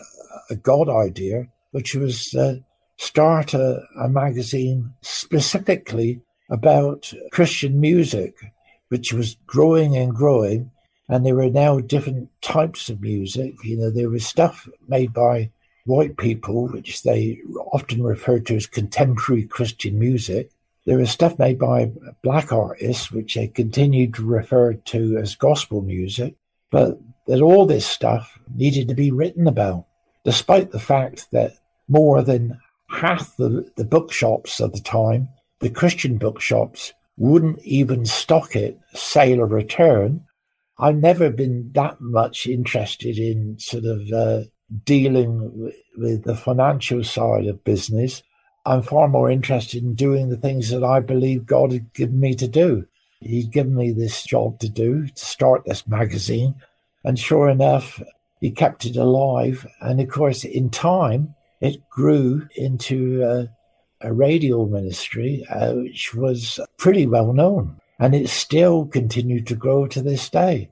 a 0.50 0.56
God 0.56 0.88
idea, 0.88 1.48
which 1.70 1.94
was 1.94 2.34
uh, 2.34 2.56
start 2.98 3.54
a, 3.54 3.82
a 3.98 4.08
magazine 4.08 4.92
specifically 5.00 6.20
about 6.50 7.12
Christian 7.32 7.80
music, 7.80 8.34
which 8.88 9.12
was 9.12 9.36
growing 9.46 9.96
and 9.96 10.14
growing. 10.14 10.70
And 11.08 11.24
there 11.24 11.34
were 11.34 11.50
now 11.50 11.80
different 11.80 12.30
types 12.42 12.88
of 12.88 13.00
music. 13.00 13.54
You 13.62 13.78
know, 13.78 13.90
there 13.90 14.10
was 14.10 14.26
stuff 14.26 14.68
made 14.88 15.12
by 15.12 15.50
white 15.84 16.16
people, 16.16 16.68
which 16.68 17.02
they 17.02 17.40
often 17.72 18.02
refer 18.02 18.38
to 18.40 18.56
as 18.56 18.66
contemporary 18.66 19.44
Christian 19.44 19.98
music. 19.98 20.50
There 20.86 20.98
was 20.98 21.10
stuff 21.10 21.38
made 21.38 21.58
by 21.58 21.92
black 22.22 22.52
artists, 22.52 23.10
which 23.10 23.34
they 23.34 23.48
continued 23.48 24.14
to 24.14 24.24
refer 24.24 24.74
to 24.74 25.18
as 25.18 25.34
gospel 25.34 25.82
music, 25.82 26.34
but 26.70 26.98
that 27.26 27.40
all 27.40 27.66
this 27.66 27.86
stuff 27.86 28.38
needed 28.54 28.88
to 28.88 28.94
be 28.94 29.10
written 29.10 29.46
about, 29.46 29.86
despite 30.24 30.70
the 30.70 30.80
fact 30.80 31.30
that 31.30 31.52
more 31.88 32.22
than 32.22 32.58
half 32.90 33.36
the, 33.36 33.70
the 33.76 33.84
bookshops 33.84 34.60
of 34.60 34.72
the 34.72 34.80
time, 34.80 35.28
the 35.60 35.70
Christian 35.70 36.18
bookshops, 36.18 36.92
wouldn't 37.16 37.60
even 37.62 38.04
stock 38.04 38.56
it, 38.56 38.78
sale 38.94 39.40
or 39.40 39.46
return. 39.46 40.24
I've 40.78 40.96
never 40.96 41.30
been 41.30 41.70
that 41.74 42.00
much 42.00 42.46
interested 42.46 43.18
in 43.18 43.58
sort 43.58 43.84
of 43.84 44.12
uh, 44.12 44.44
dealing 44.84 45.72
with 45.96 46.24
the 46.24 46.36
financial 46.36 47.04
side 47.04 47.46
of 47.46 47.64
business. 47.64 48.22
I'm 48.66 48.82
far 48.82 49.08
more 49.08 49.30
interested 49.30 49.82
in 49.82 49.94
doing 49.94 50.28
the 50.28 50.36
things 50.36 50.70
that 50.70 50.82
I 50.82 51.00
believe 51.00 51.46
God 51.46 51.72
had 51.72 51.92
given 51.92 52.18
me 52.18 52.34
to 52.34 52.48
do. 52.48 52.86
He'd 53.20 53.52
given 53.52 53.74
me 53.74 53.92
this 53.92 54.22
job 54.24 54.58
to 54.60 54.68
do, 54.68 55.06
to 55.06 55.24
start 55.24 55.64
this 55.64 55.86
magazine. 55.86 56.54
And 57.04 57.18
sure 57.18 57.48
enough, 57.48 58.02
he 58.40 58.50
kept 58.50 58.84
it 58.84 58.96
alive. 58.96 59.66
And 59.80 60.00
of 60.00 60.08
course, 60.08 60.44
in 60.44 60.70
time, 60.70 61.34
it 61.60 61.88
grew 61.88 62.46
into 62.56 63.22
a, 63.22 63.48
a 64.06 64.12
radio 64.12 64.66
ministry, 64.66 65.46
uh, 65.48 65.74
which 65.74 66.14
was 66.14 66.60
pretty 66.76 67.06
well 67.06 67.32
known. 67.32 67.80
And 67.98 68.14
it 68.14 68.28
still 68.28 68.86
continued 68.86 69.46
to 69.46 69.54
grow 69.54 69.86
to 69.86 70.02
this 70.02 70.28
day. 70.28 70.70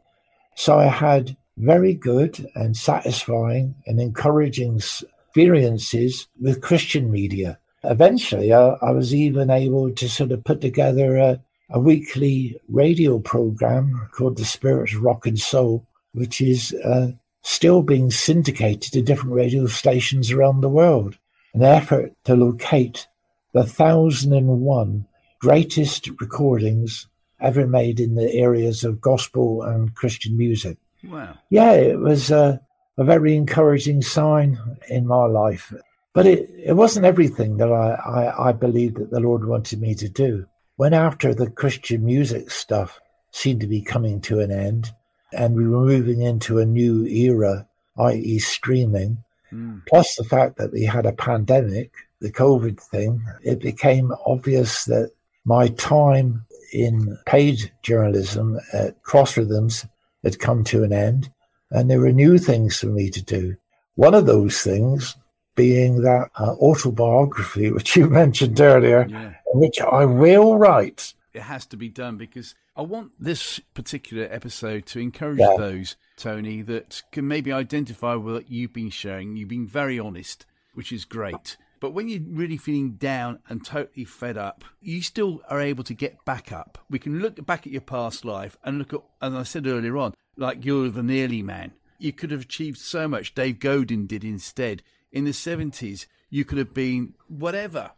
So 0.55 0.78
I 0.78 0.86
had 0.86 1.36
very 1.57 1.94
good 1.94 2.46
and 2.55 2.76
satisfying 2.76 3.74
and 3.86 4.00
encouraging 4.00 4.76
experiences 4.76 6.26
with 6.40 6.62
Christian 6.62 7.11
media. 7.11 7.59
Eventually, 7.84 8.53
I, 8.53 8.76
I 8.82 8.90
was 8.90 9.14
even 9.14 9.50
able 9.50 9.90
to 9.92 10.09
sort 10.09 10.32
of 10.32 10.44
put 10.44 10.61
together 10.61 11.16
a, 11.16 11.40
a 11.70 11.80
weekly 11.80 12.61
radio 12.68 13.18
program 13.18 14.09
called 14.12 14.36
The 14.36 14.44
Spirit 14.44 14.92
of 14.92 15.03
Rock 15.03 15.26
and 15.26 15.38
Soul, 15.38 15.86
which 16.12 16.40
is 16.40 16.74
uh, 16.84 17.12
still 17.42 17.82
being 17.82 18.11
syndicated 18.11 18.92
to 18.92 19.03
different 19.03 19.34
radio 19.34 19.66
stations 19.66 20.30
around 20.30 20.61
the 20.61 20.68
world. 20.68 21.18
An 21.55 21.62
effort 21.62 22.12
to 22.24 22.36
locate 22.36 23.09
the 23.53 23.64
thousand 23.64 24.32
and 24.32 24.61
one 24.61 25.07
greatest 25.40 26.09
recordings 26.20 27.09
ever 27.40 27.66
made 27.66 27.98
in 27.98 28.14
the 28.14 28.32
areas 28.32 28.84
of 28.84 29.00
gospel 29.00 29.62
and 29.62 29.94
Christian 29.94 30.36
music. 30.38 30.78
Wow. 31.05 31.36
Yeah, 31.50 31.72
it 31.72 31.98
was 31.98 32.30
a, 32.30 32.61
a 32.96 33.05
very 33.05 33.34
encouraging 33.34 34.03
sign 34.03 34.59
in 34.88 35.07
my 35.07 35.24
life. 35.24 35.72
But 36.14 36.26
it, 36.26 36.50
it 36.62 36.72
wasn't 36.74 37.07
everything 37.07 37.57
that 37.57 37.72
I, 37.72 37.94
I, 37.94 38.48
I 38.48 38.53
believed 38.53 38.98
that 38.98 39.11
the 39.11 39.20
Lord 39.20 39.46
wanted 39.46 39.80
me 39.80 39.94
to 39.96 40.09
do. 40.09 40.46
When 40.76 40.94
after 40.94 41.34
the 41.34 41.50
Christian 41.50 42.05
music 42.05 42.50
stuff 42.50 43.00
seemed 43.30 43.61
to 43.61 43.66
be 43.66 43.82
coming 43.82 44.20
to 44.22 44.40
an 44.40 44.50
end, 44.50 44.92
and 45.32 45.57
we 45.57 45.66
were 45.66 45.84
moving 45.84 46.20
into 46.20 46.59
a 46.59 46.66
new 46.66 47.07
era, 47.07 47.66
i.e., 47.98 48.38
streaming, 48.38 49.22
mm. 49.50 49.80
plus 49.88 50.14
the 50.16 50.24
fact 50.24 50.59
that 50.59 50.72
we 50.72 50.84
had 50.84 51.07
a 51.07 51.12
pandemic, 51.12 51.92
the 52.20 52.30
COVID 52.30 52.80
thing, 52.80 53.24
it 53.42 53.61
became 53.61 54.12
obvious 54.26 54.84
that 54.84 55.12
my 55.44 55.68
time 55.68 56.44
in 56.72 57.18
paid 57.26 57.72
journalism 57.82 58.59
at 58.72 59.03
Cross 59.03 59.36
Rhythms 59.36 59.86
had 60.23 60.39
come 60.39 60.64
to 60.64 60.85
an 60.85 60.93
end, 60.93 61.31
and 61.70 61.91
there 61.91 62.01
were 62.01 62.12
new 62.12 62.39
things 62.39 62.79
for 62.79 62.87
me 62.87 63.11
to 63.11 63.23
do. 63.23 63.57
One 63.95 64.14
of 64.14 64.27
those 64.27 64.62
things 64.62 65.16
being 65.55 66.03
that 66.03 66.31
uh, 66.39 66.55
autobiography, 66.55 67.70
which 67.73 67.97
you 67.97 68.09
mentioned 68.09 68.61
earlier, 68.61 69.07
yeah. 69.09 69.35
which 69.55 69.81
I 69.81 70.05
will 70.05 70.59
write. 70.59 71.14
It 71.33 71.43
has 71.43 71.66
to 71.66 71.77
be 71.77 71.89
done 71.89 72.16
because 72.16 72.55
I 72.77 72.83
want 72.83 73.12
this 73.18 73.61
particular 73.75 74.29
episode 74.31 74.87
to 74.87 75.01
encourage 75.01 75.39
yeah. 75.39 75.57
those, 75.59 75.97
Tony, 76.16 76.62
that 76.62 77.03
can 77.11 77.27
maybe 77.29 77.53
identify 77.53 78.14
with 78.14 78.35
what 78.35 78.51
you've 78.51 78.73
been 78.73 78.91
sharing. 78.91 79.37
You've 79.37 79.49
been 79.49 79.66
very 79.66 79.99
honest, 79.99 80.47
which 80.75 80.93
is 80.93 81.05
great. 81.05 81.57
But 81.83 81.95
when 81.95 82.09
you're 82.09 82.20
really 82.24 82.59
feeling 82.59 82.93
down 82.93 83.41
and 83.49 83.66
totally 83.66 84.05
fed 84.05 84.39
up, 84.39 84.64
you 84.80 85.03
still 85.03 85.43
are 85.51 85.61
able 85.61 85.83
to 85.83 85.95
get 85.95 86.24
back 86.24 86.53
up. 86.53 86.78
We 86.89 87.01
can 87.01 87.18
look 87.18 87.45
back 87.45 87.66
at 87.66 87.72
your 87.72 87.83
past 87.83 88.24
life 88.24 88.57
and 88.62 88.78
look 88.78 88.95
at, 88.95 89.01
as 89.20 89.35
I 89.35 89.43
said 89.43 89.66
earlier 89.66 89.99
on, 89.99 90.14
like 90.37 90.64
you're 90.64 90.91
the 90.91 91.03
nearly 91.03 91.43
man. 91.43 91.72
You 91.99 92.12
could 92.12 92.30
have 92.30 92.43
achieved 92.43 92.78
so 92.78 93.09
much. 93.09 93.35
Dave 93.35 93.59
Godin 93.59 94.07
did 94.07 94.22
instead. 94.22 94.85
In 95.11 95.24
the 95.24 95.33
70s, 95.33 96.07
you 96.30 96.45
could 96.45 96.59
have 96.59 96.72
been 96.72 97.14
whatever, 97.26 97.91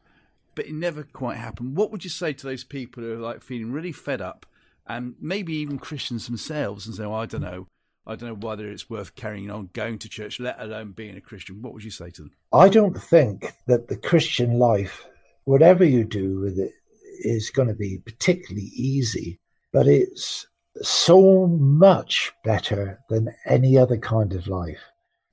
but 0.55 0.65
it 0.65 0.73
never 0.73 1.03
quite 1.03 1.37
happened. 1.37 1.77
What 1.77 1.93
would 1.93 2.05
you 2.05 2.11
say 2.11 2.33
to 2.33 2.47
those 2.47 2.65
people 2.65 3.03
who 3.03 3.13
are 3.13 3.19
like 3.19 3.43
feeling 3.43 3.71
really 3.71 3.93
fed 3.93 4.23
up 4.23 4.47
and 4.87 5.15
maybe 5.21 5.53
even 5.57 5.79
Christians 5.79 6.27
themselves 6.27 6.87
and 6.87 6.97
say, 6.97 7.05
I 7.05 7.27
don't 7.27 7.43
know, 7.43 7.69
I 8.07 8.17
don't 8.17 8.29
know 8.29 8.49
whether 8.49 8.71
it's 8.71 8.91
worth 8.91 9.15
carrying 9.15 9.51
on 9.51 9.71
going 9.73 9.99
to 10.01 10.09
church, 10.09 10.39
let 10.39 10.61
alone 10.61 10.93
being 10.93 11.17
a 11.17 11.23
Christian. 11.23 11.63
What 11.63 11.73
would 11.73 11.85
you 11.85 11.91
say 11.91 12.11
to 12.11 12.23
them? 12.23 12.33
I 12.53 12.69
don't 12.69 13.01
think 13.01 13.55
that 13.67 13.89
the 13.89 13.97
Christian 13.97 14.59
life, 14.59 15.07
whatever 15.45 15.85
you 15.85 16.05
do 16.05 16.41
with 16.41 16.59
it, 16.59 16.73
is 17.21 17.51
going 17.51 17.69
to 17.69 17.75
be 17.75 17.99
particularly 17.99 18.71
easy, 18.75 19.39
but 19.73 19.87
it's 19.87 20.47
so 20.83 21.47
much 21.47 22.33
better 22.43 23.01
than 23.09 23.35
any 23.47 23.79
other 23.79 23.97
kind 23.97 24.35
of 24.35 24.49
life. 24.49 24.81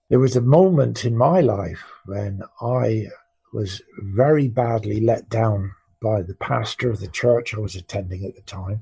There 0.10 0.20
was 0.20 0.36
a 0.36 0.42
moment 0.42 1.04
in 1.04 1.18
my 1.18 1.42
life 1.42 1.84
when 2.06 2.42
I 2.62 3.08
was 3.54 3.82
very 3.98 4.48
badly 4.48 5.02
let 5.02 5.30
down 5.30 5.74
by 6.02 6.22
the 6.22 6.36
pastor 6.36 6.90
of 6.90 7.00
the 7.00 7.08
church 7.08 7.54
I 7.54 7.60
was 7.60 7.76
attending 7.76 8.24
at 8.24 8.36
the 8.36 8.42
time. 8.42 8.82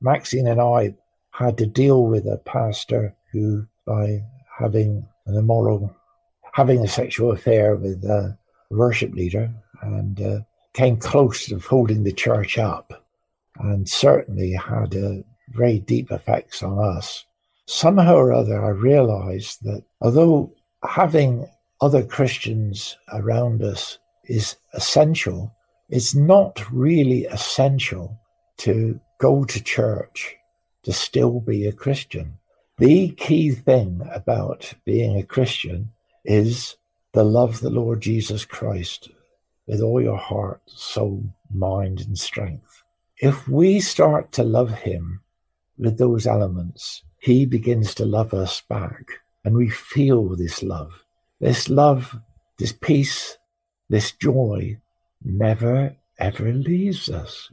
Maxine 0.00 0.46
and 0.46 0.60
I 0.60 0.94
had 1.32 1.58
to 1.58 1.66
deal 1.66 2.04
with 2.04 2.26
a 2.26 2.38
pastor 2.44 3.14
who, 3.34 3.66
by 3.84 4.22
having 4.58 5.04
an 5.26 5.36
immoral, 5.36 5.94
having 6.52 6.84
a 6.84 6.88
sexual 6.88 7.32
affair 7.32 7.74
with 7.74 8.04
a 8.04 8.38
worship 8.70 9.12
leader, 9.12 9.52
and 9.82 10.22
uh, 10.22 10.38
came 10.72 10.96
close 10.96 11.46
to 11.46 11.58
holding 11.58 12.04
the 12.04 12.12
church 12.12 12.58
up, 12.58 13.04
and 13.58 13.88
certainly 13.88 14.52
had 14.52 14.94
uh, 14.94 15.14
very 15.48 15.80
deep 15.80 16.12
effects 16.12 16.62
on 16.62 16.78
us. 16.78 17.26
Somehow 17.66 18.14
or 18.14 18.32
other, 18.32 18.64
I 18.64 18.68
realized 18.68 19.64
that 19.64 19.82
although 20.00 20.52
having 20.88 21.48
other 21.80 22.04
Christians 22.04 22.96
around 23.12 23.62
us 23.62 23.98
is 24.24 24.56
essential, 24.74 25.52
it's 25.88 26.14
not 26.14 26.62
really 26.70 27.24
essential 27.24 28.16
to 28.58 29.00
go 29.18 29.44
to 29.44 29.62
church 29.62 30.36
to 30.84 30.92
still 30.92 31.40
be 31.40 31.66
a 31.66 31.72
Christian. 31.72 32.38
The 32.78 33.10
key 33.10 33.52
thing 33.52 34.00
about 34.12 34.74
being 34.84 35.16
a 35.16 35.22
Christian 35.22 35.92
is 36.24 36.76
to 37.12 37.22
love 37.22 37.60
the 37.60 37.70
Lord 37.70 38.00
Jesus 38.00 38.44
Christ 38.44 39.10
with 39.68 39.80
all 39.80 40.02
your 40.02 40.16
heart, 40.16 40.60
soul, 40.66 41.22
mind, 41.54 42.00
and 42.00 42.18
strength. 42.18 42.82
If 43.18 43.46
we 43.46 43.78
start 43.78 44.32
to 44.32 44.42
love 44.42 44.72
Him 44.72 45.20
with 45.78 45.98
those 45.98 46.26
elements, 46.26 47.04
He 47.20 47.46
begins 47.46 47.94
to 47.94 48.04
love 48.04 48.34
us 48.34 48.60
back. 48.62 49.04
And 49.44 49.54
we 49.54 49.70
feel 49.70 50.34
this 50.34 50.60
love. 50.60 51.04
This 51.38 51.68
love, 51.68 52.18
this 52.58 52.72
peace, 52.72 53.38
this 53.88 54.10
joy 54.10 54.78
never, 55.22 55.94
ever 56.18 56.52
leaves 56.52 57.08
us. 57.08 57.52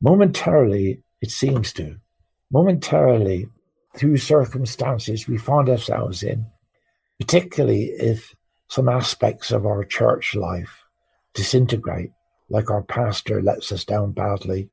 Momentarily, 0.00 1.02
it 1.20 1.30
seems 1.30 1.72
to. 1.74 1.98
Momentarily, 2.50 3.46
through 3.96 4.18
circumstances 4.18 5.26
we 5.26 5.38
find 5.38 5.68
ourselves 5.68 6.22
in, 6.22 6.46
particularly 7.18 7.84
if 7.84 8.34
some 8.68 8.88
aspects 8.88 9.50
of 9.50 9.64
our 9.64 9.84
church 9.84 10.34
life 10.34 10.84
disintegrate, 11.34 12.10
like 12.48 12.70
our 12.70 12.82
pastor 12.82 13.40
lets 13.42 13.72
us 13.72 13.84
down 13.84 14.12
badly, 14.12 14.68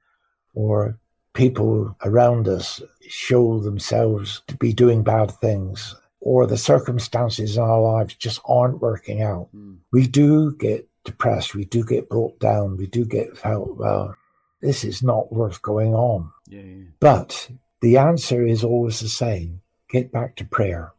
or 0.54 0.98
people 1.34 1.96
around 2.04 2.48
us 2.48 2.82
show 3.08 3.60
themselves 3.60 4.44
to 4.48 4.56
be 4.58 4.74
doing 4.74 5.04
bad 5.04 5.32
things. 5.32 5.96
or 6.24 6.48
the 6.48 6.58
circumstances 6.58 7.58
in 7.58 7.64
our 7.64 7.82
lives 7.82 8.16
just 8.16 8.40
aren't 8.46 8.82
working 8.82 9.22
out, 9.22 9.50
mm. 9.54 9.78
we 9.92 10.08
do 10.08 10.56
get 10.56 10.88
depressed, 11.04 11.54
we 11.54 11.66
do 11.66 11.84
get 11.84 12.10
brought 12.10 12.40
down, 12.40 12.78
we 12.78 12.88
do 12.88 13.06
get 13.06 13.38
felt, 13.38 13.76
well, 13.76 14.16
this 14.62 14.86
is 14.86 15.04
not 15.04 15.32
worth 15.34 15.62
going 15.62 15.94
on. 15.94 16.32
Yeah, 16.48 16.62
yeah. 16.62 16.84
But 17.02 17.50
the 17.84 17.98
answer 17.98 18.48
is 18.48 18.64
always 18.64 19.02
the 19.02 19.10
same 19.10 19.60
get 19.90 20.10
back 20.10 20.38
to 20.38 20.46
prayer. 20.46 20.94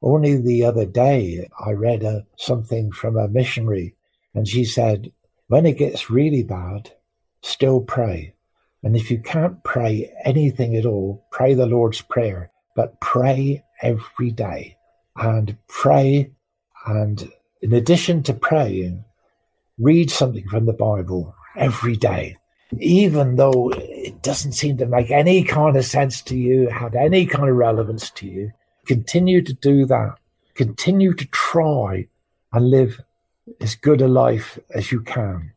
Only 0.00 0.38
the 0.38 0.64
other 0.64 0.86
day, 0.86 1.46
I 1.62 1.72
read 1.72 2.02
a, 2.02 2.26
something 2.38 2.92
from 2.92 3.18
a 3.18 3.28
missionary, 3.28 3.94
and 4.34 4.48
she 4.48 4.64
said, 4.64 5.12
when 5.48 5.66
it 5.66 5.76
gets 5.76 6.08
really 6.08 6.42
bad, 6.42 6.92
still 7.42 7.82
pray. 7.82 8.32
And 8.82 8.96
if 8.96 9.10
you 9.10 9.18
can't 9.18 9.62
pray 9.64 10.10
anything 10.24 10.74
at 10.76 10.86
all, 10.86 11.26
pray 11.30 11.52
the 11.52 11.66
Lord's 11.66 12.00
Prayer, 12.00 12.50
but 12.74 12.98
pray 13.02 13.62
every 13.82 14.30
day 14.30 14.78
and 15.16 15.58
pray. 15.68 16.30
And 16.86 17.30
in 17.60 17.74
addition 17.74 18.22
to 18.22 18.32
praying, 18.32 19.04
read 19.78 20.10
something 20.10 20.48
from 20.48 20.64
the 20.64 20.72
Bible 20.72 21.34
every 21.54 21.98
day 21.98 22.38
even 22.78 23.36
though 23.36 23.70
it 23.70 24.22
doesn't 24.22 24.52
seem 24.52 24.76
to 24.78 24.86
make 24.86 25.10
any 25.10 25.42
kind 25.42 25.76
of 25.76 25.84
sense 25.84 26.22
to 26.22 26.36
you, 26.36 26.68
had 26.68 26.94
any 26.94 27.26
kind 27.26 27.48
of 27.48 27.56
relevance 27.56 28.10
to 28.10 28.26
you, 28.26 28.52
continue 28.86 29.42
to 29.42 29.52
do 29.52 29.86
that. 29.86 30.16
Continue 30.54 31.14
to 31.14 31.26
try 31.26 32.06
and 32.52 32.70
live 32.70 33.00
as 33.60 33.74
good 33.74 34.00
a 34.00 34.08
life 34.08 34.58
as 34.74 34.92
you 34.92 35.00
can. 35.00 35.52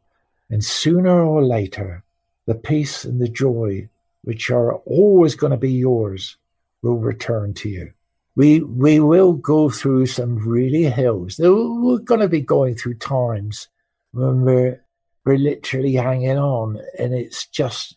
And 0.50 0.64
sooner 0.64 1.24
or 1.24 1.44
later, 1.44 2.04
the 2.46 2.56
peace 2.56 3.04
and 3.06 3.20
the 3.22 3.28
joy, 3.28 3.90
which 4.24 4.50
are 4.50 4.76
always 4.76 5.36
going 5.36 5.52
to 5.52 5.58
be 5.58 5.72
yours, 5.72 6.38
will 6.82 6.98
return 6.98 7.54
to 7.56 7.70
you. 7.70 7.94
We, 8.36 8.62
we 8.62 9.00
will 9.00 9.34
go 9.34 9.70
through 9.70 10.08
some 10.08 10.38
really 10.38 10.84
hills. 10.84 11.40
We're 11.40 12.00
going 12.00 12.22
to 12.22 12.28
be 12.28 12.42
going 12.42 12.76
through 12.76 12.96
times 12.96 13.68
when 14.12 14.42
we're 14.42 14.83
we're 15.26 15.38
literally 15.38 15.94
hanging 15.94 16.38
on, 16.38 16.80
and 16.98 17.14
it's 17.14 17.48
just 17.48 17.96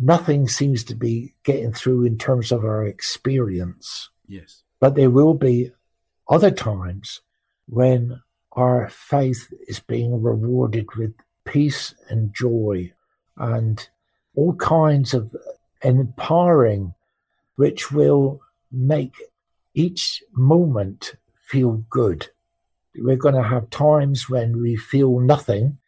nothing 0.00 0.48
seems 0.48 0.84
to 0.84 0.94
be 0.94 1.34
getting 1.44 1.72
through 1.72 2.04
in 2.04 2.18
terms 2.18 2.52
of 2.52 2.64
our 2.64 2.84
experience. 2.84 4.10
Yes. 4.26 4.62
But 4.80 4.94
there 4.94 5.10
will 5.10 5.34
be 5.34 5.72
other 6.28 6.50
times 6.50 7.20
when 7.68 8.20
our 8.52 8.88
faith 8.88 9.52
is 9.68 9.80
being 9.80 10.22
rewarded 10.22 10.86
with 10.96 11.14
peace 11.44 11.94
and 12.08 12.34
joy 12.34 12.92
and 13.36 13.88
all 14.34 14.54
kinds 14.54 15.14
of 15.14 15.34
empowering, 15.82 16.94
which 17.56 17.92
will 17.92 18.40
make 18.72 19.14
each 19.74 20.22
moment 20.32 21.14
feel 21.44 21.84
good. 21.90 22.28
We're 22.96 23.16
going 23.16 23.34
to 23.34 23.42
have 23.42 23.70
times 23.70 24.28
when 24.28 24.60
we 24.60 24.76
feel 24.76 25.20
nothing 25.20 25.78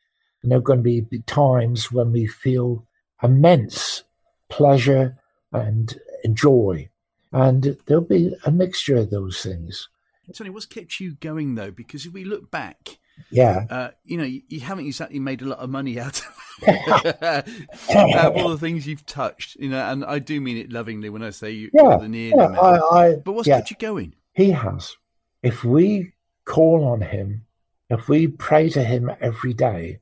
and 0.42 0.50
there 0.50 0.58
are 0.58 0.62
going 0.62 0.82
to 0.82 1.02
be 1.02 1.18
times 1.20 1.90
when 1.90 2.12
we 2.12 2.26
feel 2.26 2.86
immense 3.22 4.04
pleasure 4.48 5.16
and 5.52 5.98
joy. 6.32 6.88
And 7.32 7.76
there'll 7.86 8.02
be 8.04 8.34
a 8.44 8.50
mixture 8.50 8.96
of 8.96 9.10
those 9.10 9.42
things. 9.42 9.88
Tony, 10.34 10.50
what's 10.50 10.66
kept 10.66 11.00
you 11.00 11.14
going 11.14 11.54
though? 11.54 11.70
Because 11.70 12.06
if 12.06 12.12
we 12.12 12.24
look 12.24 12.50
back, 12.50 12.98
yeah, 13.30 13.64
uh, 13.70 13.90
you 14.04 14.16
know, 14.16 14.24
you, 14.24 14.42
you, 14.48 14.60
haven't 14.60 14.86
exactly 14.86 15.18
made 15.18 15.42
a 15.42 15.46
lot 15.46 15.58
of 15.58 15.70
money 15.70 15.98
out 15.98 16.20
of 16.20 16.68
all 18.36 18.48
the 18.50 18.58
things 18.60 18.86
you've 18.86 19.06
touched, 19.06 19.56
you 19.56 19.68
know, 19.70 19.80
and 19.90 20.04
I 20.04 20.18
do 20.18 20.40
mean 20.40 20.56
it 20.56 20.70
lovingly 20.70 21.08
when 21.10 21.22
I 21.22 21.30
say 21.30 21.50
you, 21.50 21.70
yeah, 21.72 21.96
the 21.96 22.08
near 22.08 22.32
yeah, 22.36 22.46
I, 22.46 22.78
I, 22.78 23.14
But 23.16 23.32
what's 23.32 23.48
yeah. 23.48 23.58
kept 23.58 23.70
you 23.70 23.76
going? 23.78 24.14
He 24.34 24.50
has. 24.50 24.96
If 25.42 25.64
we 25.64 26.12
call 26.44 26.84
on 26.84 27.00
him, 27.00 27.44
if 27.90 28.08
we 28.08 28.28
pray 28.28 28.68
to 28.70 28.84
him 28.84 29.10
every 29.20 29.54
day, 29.54 29.98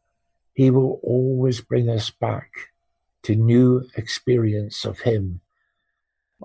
he 0.57 0.71
will 0.71 0.99
always 1.03 1.61
bring 1.61 1.91
us 1.91 2.09
back 2.09 2.51
to 3.25 3.37
new 3.37 3.87
experience 3.95 4.87
of 4.87 5.01
Him. 5.01 5.43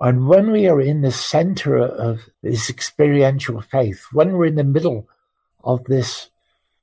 And 0.01 0.27
when 0.27 0.51
we 0.51 0.67
are 0.67 0.81
in 0.81 1.01
the 1.01 1.13
center 1.13 1.77
of 1.77 2.29
this 2.43 2.69
experiential 2.69 3.61
faith, 3.61 4.07
when 4.11 4.33
we're 4.33 4.47
in 4.47 4.55
the 4.55 4.65
middle 4.65 5.07
of 5.63 5.85
this 5.85 6.29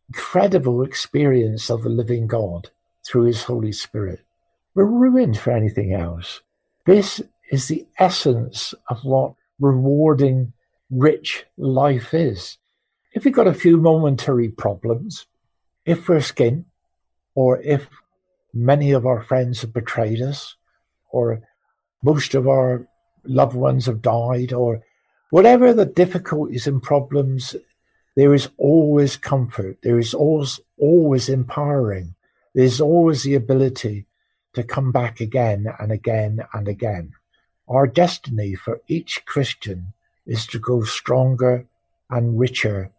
incredible 0.09 0.83
experience 0.83 1.69
of 1.69 1.83
the 1.83 1.91
living 1.91 2.27
God 2.27 2.71
through 3.07 3.25
His 3.25 3.43
Holy 3.43 3.73
Spirit, 3.73 4.25
we're 4.75 4.87
ruined 4.87 5.37
for 5.37 5.51
anything 5.51 5.93
else. 5.93 6.41
This 6.87 7.21
is 7.51 7.69
the 7.69 7.87
essence 7.99 8.73
of 8.89 9.05
what 9.05 9.35
rewarding, 9.61 10.55
rich 10.91 11.45
life 11.59 12.15
is. 12.15 12.57
If 13.13 13.27
we've 13.27 13.35
got 13.35 13.47
a 13.47 13.53
few 13.53 13.77
momentary 13.77 14.49
problems, 14.49 15.27
if 15.85 16.09
we're 16.09 16.21
skint, 16.21 16.65
or 17.39 17.61
if 17.61 17.87
many 18.53 18.91
of 18.91 19.07
our 19.07 19.23
friends 19.23 19.61
have 19.61 19.73
betrayed 19.73 20.21
us, 20.21 20.57
or 21.11 21.41
most 22.03 22.35
of 22.35 22.49
our 22.49 22.89
loved 23.23 23.55
ones 23.55 23.87
have 23.87 24.03
died, 24.03 24.53
or 24.53 24.83
whatever 25.31 25.73
the 25.73 25.87
difficulties 25.87 26.67
and 26.67 26.83
problems, 26.83 27.55
there 28.17 28.35
is 28.35 28.49
always 28.57 29.17
comfort. 29.17 29.79
There 29.85 30.01
is 30.01 30.15
always, 30.15 30.59
always 30.79 31.29
empowering. 31.29 32.17
There's 32.57 32.81
always 32.81 33.23
the 33.23 33.37
ability 33.37 34.07
to 34.55 34.65
come 34.65 34.91
back 34.91 35.21
again 35.21 35.73
and 35.79 35.93
again 35.93 36.41
and 36.53 36.67
again. 36.67 37.13
Our 37.69 37.87
destiny 37.87 38.57
for 38.57 38.81
each 38.89 39.25
Christian 39.27 39.93
is 40.27 40.45
to 40.49 40.59
grow 40.59 40.83
stronger 40.83 41.69
and 42.11 42.37
richer 42.37 42.91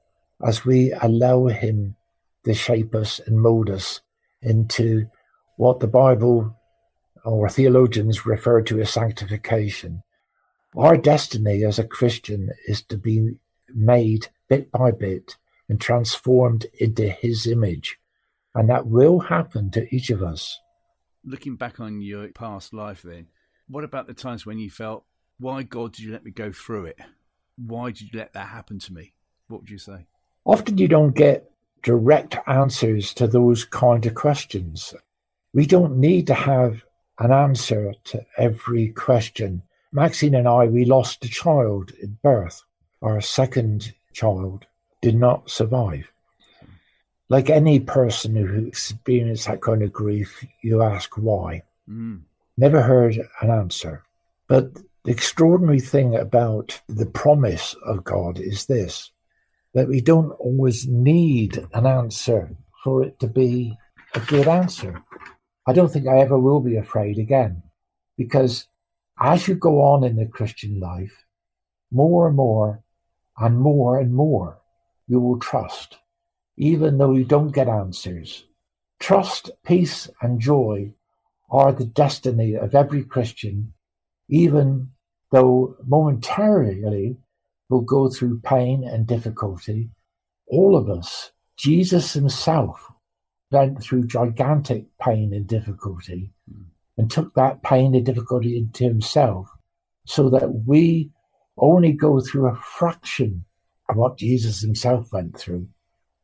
as 0.42 0.64
we 0.64 0.94
allow 0.94 1.48
Him 1.48 1.98
to 2.46 2.54
shape 2.54 2.96
us 2.96 3.20
and 3.20 3.42
mold 3.42 3.70
us 3.70 4.00
into 4.42 5.06
what 5.58 5.80
the 5.80 5.88
Bible 5.88 6.56
or 7.26 7.50
theologians 7.50 8.26
refer 8.26 8.62
to 8.64 8.80
as 8.82 8.92
sanctification. 8.92 10.04
Our 10.76 10.98
destiny 10.98 11.64
as 11.64 11.80
a 11.80 11.84
Christian 11.84 12.50
is 12.68 12.82
to 12.84 12.98
be 12.98 13.38
made 13.74 14.28
bit 14.48 14.72
by 14.72 14.92
bit 14.92 15.38
and 15.68 15.80
transformed 15.80 16.66
into 16.80 17.10
his 17.10 17.46
image. 17.46 18.00
And 18.56 18.70
that 18.70 18.88
will 18.88 19.20
happen 19.20 19.70
to 19.72 19.94
each 19.94 20.10
of 20.10 20.24
us. 20.24 20.60
Looking 21.24 21.56
back 21.56 21.80
on 21.80 22.02
your 22.02 22.30
past 22.30 22.74
life, 22.74 23.02
then, 23.04 23.28
what 23.68 23.84
about 23.84 24.08
the 24.08 24.14
times 24.14 24.46
when 24.46 24.58
you 24.58 24.70
felt, 24.70 25.06
why, 25.40 25.64
God, 25.64 25.94
did 25.94 26.06
you 26.06 26.12
let 26.12 26.26
me 26.26 26.32
go 26.32 26.52
through 26.52 26.86
it? 26.86 27.00
Why 27.58 27.92
did 27.92 28.02
you 28.02 28.20
let 28.20 28.34
that 28.34 28.48
happen 28.48 28.80
to 28.80 28.94
me? 28.94 29.14
What 29.48 29.62
would 29.62 29.70
you 29.70 29.78
say? 29.78 30.08
Often 30.46 30.78
you 30.78 30.88
don't 30.88 31.16
get 31.16 31.52
direct 31.84 32.38
answers 32.48 33.14
to 33.16 33.28
those 33.28 33.66
kind 33.66 34.06
of 34.06 34.16
questions. 34.16 34.94
We 35.54 35.66
don't 35.66 35.98
need 35.98 36.28
to 36.28 36.34
have 36.34 36.84
an 37.20 37.32
answer 37.32 37.94
to 38.06 38.26
every 38.38 38.90
question. 38.90 39.62
Maxine 39.92 40.36
and 40.36 40.48
I, 40.48 40.66
we 40.66 40.86
lost 40.86 41.26
a 41.26 41.30
child 41.30 41.92
at 42.02 42.22
birth. 42.22 42.64
Our 43.02 43.22
second 43.22 43.94
child 44.14 44.66
did 45.02 45.16
not 45.16 45.50
survive. 45.50 46.12
Like 47.30 47.50
any 47.50 47.80
person 47.80 48.36
who 48.36 48.66
experienced 48.66 49.48
that 49.48 49.62
kind 49.62 49.84
of 49.84 49.94
grief, 49.94 50.46
you 50.62 50.82
ask 50.82 51.16
why. 51.16 51.64
Mm. 51.90 52.22
Never 52.58 52.82
heard 52.82 53.18
an 53.42 53.50
answer. 53.50 54.04
But 54.48 54.74
the 54.74 55.12
extraordinary 55.12 55.80
thing 55.80 56.16
about 56.16 56.80
the 56.88 57.06
promise 57.06 57.76
of 57.86 58.04
God 58.04 58.40
is 58.40 58.66
this 58.66 59.12
that 59.74 59.88
we 59.88 60.02
don't 60.02 60.32
always 60.32 60.88
need 60.88 61.68
an 61.74 61.86
answer 61.86 62.56
for 62.84 63.04
it 63.04 63.20
to 63.20 63.28
be 63.28 63.78
a 64.16 64.20
good 64.22 64.48
answer. 64.48 65.04
I 65.68 65.74
don't 65.74 65.92
think 65.92 66.08
I 66.08 66.20
ever 66.20 66.40
will 66.40 66.60
be 66.60 66.78
afraid 66.78 67.20
again 67.20 67.64
because 68.18 68.68
as 69.20 69.48
you 69.48 69.56
go 69.56 69.82
on 69.82 70.04
in 70.04 70.16
the 70.16 70.26
Christian 70.26 70.80
life, 70.80 71.26
more 71.92 72.28
and 72.28 72.36
more 72.36 72.84
and 73.38 73.60
more 73.60 74.00
and 74.00 74.14
more 74.14 74.60
you 75.08 75.20
will 75.20 75.40
trust, 75.40 75.98
even 76.58 76.98
though 76.98 77.14
you 77.14 77.26
don't 77.26 77.54
get 77.54 77.68
answers. 77.68 78.46
Trust, 79.00 79.52
peace, 79.66 80.10
and 80.22 80.40
joy 80.40 80.94
are 81.50 81.72
the 81.72 81.86
destiny 81.86 82.56
of 82.56 82.76
every 82.76 83.04
Christian, 83.04 83.74
even 84.28 84.92
though 85.32 85.76
momentarily 85.86 87.18
will 87.70 87.82
go 87.82 88.10
through 88.10 88.42
pain 88.42 88.84
and 88.84 89.08
difficulty. 89.08 89.90
All 90.48 90.76
of 90.76 90.90
us, 90.90 91.32
Jesus 91.56 92.14
himself 92.14 92.92
went 93.52 93.82
through 93.82 94.08
gigantic 94.08 94.86
pain 95.00 95.34
and 95.34 95.48
difficulty 95.48 96.32
mm. 96.52 96.66
and 96.98 97.10
took 97.10 97.34
that 97.36 97.64
pain 97.64 97.96
and 97.96 98.06
difficulty 98.06 98.58
into 98.58 98.84
himself 98.84 99.50
so 100.06 100.30
that 100.30 100.66
we 100.66 101.12
only 101.58 101.94
go 101.94 102.20
through 102.20 102.48
a 102.48 102.56
fraction 102.56 103.46
of 103.90 103.96
what 103.96 104.18
Jesus 104.18 104.62
himself 104.62 105.12
went 105.12 105.38
through. 105.38 105.68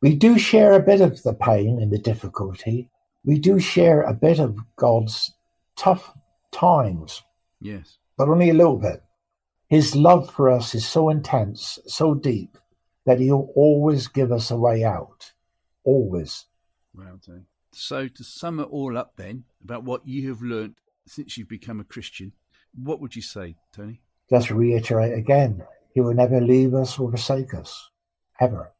We 0.00 0.14
do 0.14 0.38
share 0.38 0.72
a 0.72 0.80
bit 0.82 1.00
of 1.00 1.22
the 1.22 1.34
pain 1.34 1.80
and 1.80 1.92
the 1.92 1.98
difficulty. 1.98 2.90
We 3.24 3.38
do 3.38 3.58
share 3.58 4.02
a 4.02 4.14
bit 4.14 4.38
of 4.38 4.58
God's 4.76 5.32
tough 5.76 6.12
times. 6.52 7.22
Yes. 7.60 7.98
But 8.16 8.28
only 8.28 8.50
a 8.50 8.54
little 8.54 8.78
bit. 8.78 9.02
His 9.68 9.96
love 9.96 10.30
for 10.30 10.48
us 10.48 10.74
is 10.74 10.86
so 10.86 11.08
intense, 11.08 11.78
so 11.86 12.14
deep, 12.14 12.56
that 13.04 13.18
he'll 13.18 13.50
always 13.56 14.06
give 14.06 14.30
us 14.30 14.50
a 14.50 14.56
way 14.56 14.84
out. 14.84 15.32
Always. 15.84 16.44
Well 16.94 17.18
done. 17.26 17.46
So, 17.72 18.08
to 18.08 18.24
sum 18.24 18.60
it 18.60 18.68
all 18.70 18.96
up 18.96 19.16
then, 19.16 19.44
about 19.62 19.84
what 19.84 20.06
you 20.06 20.28
have 20.28 20.40
learnt 20.40 20.78
since 21.06 21.36
you've 21.36 21.48
become 21.48 21.80
a 21.80 21.84
Christian, 21.84 22.32
what 22.74 23.00
would 23.00 23.16
you 23.16 23.22
say, 23.22 23.56
Tony? 23.74 24.00
Just 24.30 24.50
reiterate 24.50 25.16
again, 25.16 25.62
he 25.92 26.00
will 26.00 26.14
never 26.14 26.40
leave 26.40 26.74
us 26.74 26.98
or 26.98 27.10
forsake 27.10 27.54
us, 27.54 27.90
ever. 28.40 28.72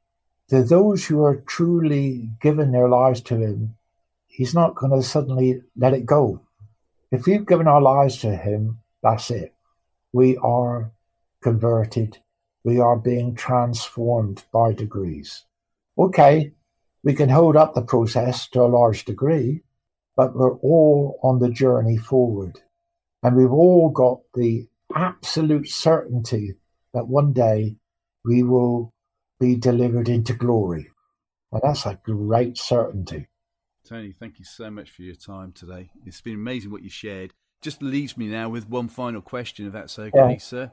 To 0.51 0.63
those 0.63 1.07
who 1.07 1.25
are 1.25 1.43
truly 1.43 2.31
given 2.41 2.71
their 2.71 2.89
lives 2.89 3.21
to 3.23 3.37
him, 3.37 3.77
he's 4.29 4.55
not 4.55 4.77
going 4.77 4.93
to 4.93 5.03
suddenly 5.03 5.63
let 5.77 5.95
it 5.95 6.07
go. 6.07 6.41
If 7.11 7.27
we've 7.27 7.47
given 7.47 7.67
our 7.67 7.81
lives 7.81 8.19
to 8.19 8.37
him, 8.37 8.79
that's 9.03 9.31
it. 9.31 9.56
We 10.17 10.39
are 10.39 10.93
converted. 11.43 12.21
We 12.65 12.81
are 12.81 12.97
being 12.97 13.35
transformed 13.35 14.47
by 14.51 14.73
degrees. 14.73 15.45
Okay, 15.99 16.53
we 17.05 17.13
can 17.13 17.29
hold 17.29 17.55
up 17.55 17.75
the 17.75 17.83
process 17.83 18.49
to 18.49 18.63
a 18.63 18.75
large 18.79 19.05
degree, 19.05 19.61
but 20.17 20.35
we're 20.35 20.57
all 20.57 21.21
on 21.23 21.41
the 21.41 21.51
journey 21.51 21.99
forward. 21.99 22.63
And 23.23 23.37
we've 23.37 23.53
all 23.53 23.91
got 23.91 24.21
the 24.33 24.67
absolute 24.95 25.69
certainty 25.69 26.55
that 26.95 27.09
one 27.09 27.35
day 27.35 27.77
we 28.25 28.43
will 28.43 28.95
be 29.39 29.55
delivered 29.55 30.09
into 30.09 30.33
glory. 30.33 30.89
And 31.53 31.61
that's 31.63 31.85
a 31.85 32.01
great 32.03 32.57
certainty. 32.57 33.27
Tony, 33.87 34.13
thank 34.13 34.39
you 34.39 34.47
so 34.47 34.71
much 34.71 34.89
for 34.89 35.03
your 35.03 35.15
time 35.15 35.53
today. 35.53 35.91
It's 36.07 36.23
been 36.23 36.37
amazing 36.37 36.71
what 36.71 36.83
you 36.83 36.89
shared. 36.89 37.35
Just 37.67 37.83
leaves 37.83 38.17
me 38.17 38.29
now 38.29 38.49
with 38.49 38.71
one 38.71 38.87
final 38.87 39.21
question, 39.21 39.67
if 39.67 39.73
that's 39.73 39.99
okay, 39.99 40.11
yeah. 40.15 40.39
sir. 40.39 40.71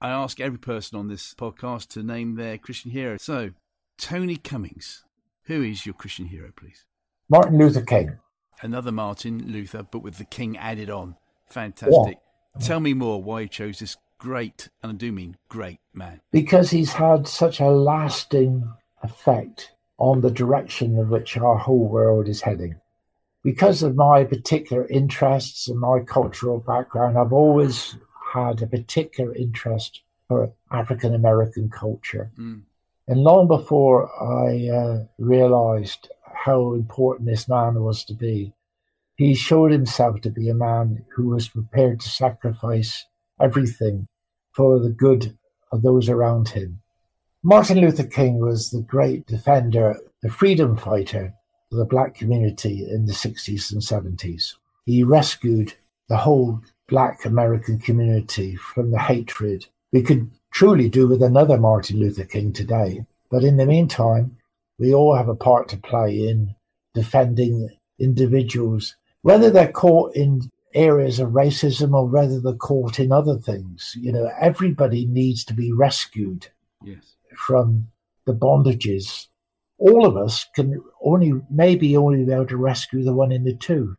I 0.00 0.08
ask 0.10 0.40
every 0.40 0.58
person 0.58 0.98
on 0.98 1.06
this 1.06 1.34
podcast 1.34 1.86
to 1.90 2.02
name 2.02 2.34
their 2.34 2.58
Christian 2.58 2.90
hero. 2.90 3.16
So, 3.16 3.50
Tony 3.96 4.34
Cummings, 4.34 5.04
who 5.44 5.62
is 5.62 5.86
your 5.86 5.92
Christian 5.92 6.26
hero, 6.26 6.50
please? 6.56 6.84
Martin 7.28 7.58
Luther 7.58 7.82
King. 7.82 8.18
Another 8.60 8.90
Martin 8.90 9.52
Luther, 9.52 9.84
but 9.84 10.02
with 10.02 10.18
the 10.18 10.24
King 10.24 10.56
added 10.56 10.90
on. 10.90 11.14
Fantastic. 11.46 12.18
Yeah. 12.58 12.66
Tell 12.66 12.80
me 12.80 12.92
more 12.92 13.22
why 13.22 13.42
you 13.42 13.48
chose 13.48 13.78
this 13.78 13.96
great, 14.18 14.68
and 14.82 14.90
I 14.90 14.94
do 14.96 15.12
mean 15.12 15.36
great 15.48 15.78
man. 15.94 16.22
Because 16.32 16.70
he's 16.70 16.92
had 16.92 17.28
such 17.28 17.60
a 17.60 17.66
lasting 17.66 18.68
effect 19.04 19.70
on 19.98 20.22
the 20.22 20.30
direction 20.32 20.98
in 20.98 21.08
which 21.08 21.36
our 21.36 21.56
whole 21.56 21.88
world 21.88 22.26
is 22.26 22.40
heading. 22.40 22.80
Because 23.42 23.82
of 23.82 23.96
my 23.96 24.24
particular 24.24 24.86
interests 24.86 25.68
and 25.68 25.80
my 25.80 26.00
cultural 26.00 26.60
background, 26.60 27.18
I've 27.18 27.32
always 27.32 27.96
had 28.32 28.62
a 28.62 28.66
particular 28.66 29.34
interest 29.34 30.02
for 30.28 30.52
African 30.70 31.14
American 31.14 31.68
culture. 31.68 32.30
Mm. 32.38 32.62
And 33.08 33.20
long 33.20 33.48
before 33.48 34.08
I 34.22 34.68
uh, 34.68 35.04
realized 35.18 36.08
how 36.32 36.74
important 36.74 37.28
this 37.28 37.48
man 37.48 37.82
was 37.82 38.04
to 38.04 38.14
be, 38.14 38.52
he 39.16 39.34
showed 39.34 39.72
himself 39.72 40.20
to 40.20 40.30
be 40.30 40.48
a 40.48 40.54
man 40.54 41.04
who 41.14 41.28
was 41.28 41.48
prepared 41.48 42.00
to 42.00 42.08
sacrifice 42.08 43.04
everything 43.40 44.06
for 44.52 44.78
the 44.78 44.90
good 44.90 45.36
of 45.70 45.82
those 45.82 46.08
around 46.08 46.48
him. 46.50 46.80
Martin 47.42 47.78
Luther 47.78 48.06
King 48.06 48.38
was 48.38 48.70
the 48.70 48.82
great 48.82 49.26
defender, 49.26 49.96
the 50.22 50.30
freedom 50.30 50.76
fighter 50.76 51.34
the 51.76 51.84
black 51.84 52.14
community 52.14 52.86
in 52.88 53.06
the 53.06 53.12
60s 53.12 53.72
and 53.72 53.82
70s. 53.82 54.54
He 54.86 55.02
rescued 55.02 55.74
the 56.08 56.16
whole 56.16 56.60
black 56.88 57.24
American 57.24 57.78
community 57.78 58.56
from 58.56 58.90
the 58.90 58.98
hatred 58.98 59.66
we 59.92 60.02
could 60.02 60.30
truly 60.50 60.88
do 60.88 61.06
with 61.06 61.22
another 61.22 61.58
Martin 61.58 62.00
Luther 62.00 62.24
King 62.24 62.52
today. 62.52 63.04
But 63.30 63.44
in 63.44 63.56
the 63.58 63.66
meantime, 63.66 64.36
we 64.78 64.92
all 64.92 65.14
have 65.14 65.28
a 65.28 65.34
part 65.34 65.68
to 65.68 65.76
play 65.76 66.28
in 66.28 66.54
defending 66.94 67.68
individuals, 67.98 68.96
whether 69.22 69.50
they're 69.50 69.70
caught 69.70 70.16
in 70.16 70.50
areas 70.74 71.20
of 71.20 71.30
racism 71.30 71.94
or 71.94 72.06
whether 72.06 72.40
they're 72.40 72.54
caught 72.54 72.98
in 72.98 73.12
other 73.12 73.38
things. 73.38 73.94
You 73.98 74.12
know, 74.12 74.30
everybody 74.40 75.06
needs 75.06 75.44
to 75.44 75.54
be 75.54 75.72
rescued 75.72 76.48
yes. 76.82 77.14
from 77.36 77.88
the 78.24 78.34
bondages. 78.34 79.28
All 79.78 80.06
of 80.06 80.16
us 80.16 80.46
can 80.54 80.82
only, 81.02 81.32
maybe 81.50 81.96
only 81.96 82.24
be 82.24 82.32
able 82.32 82.46
to 82.46 82.56
rescue 82.56 83.02
the 83.02 83.12
one 83.12 83.32
in 83.32 83.44
the 83.44 83.56
two. 83.56 83.96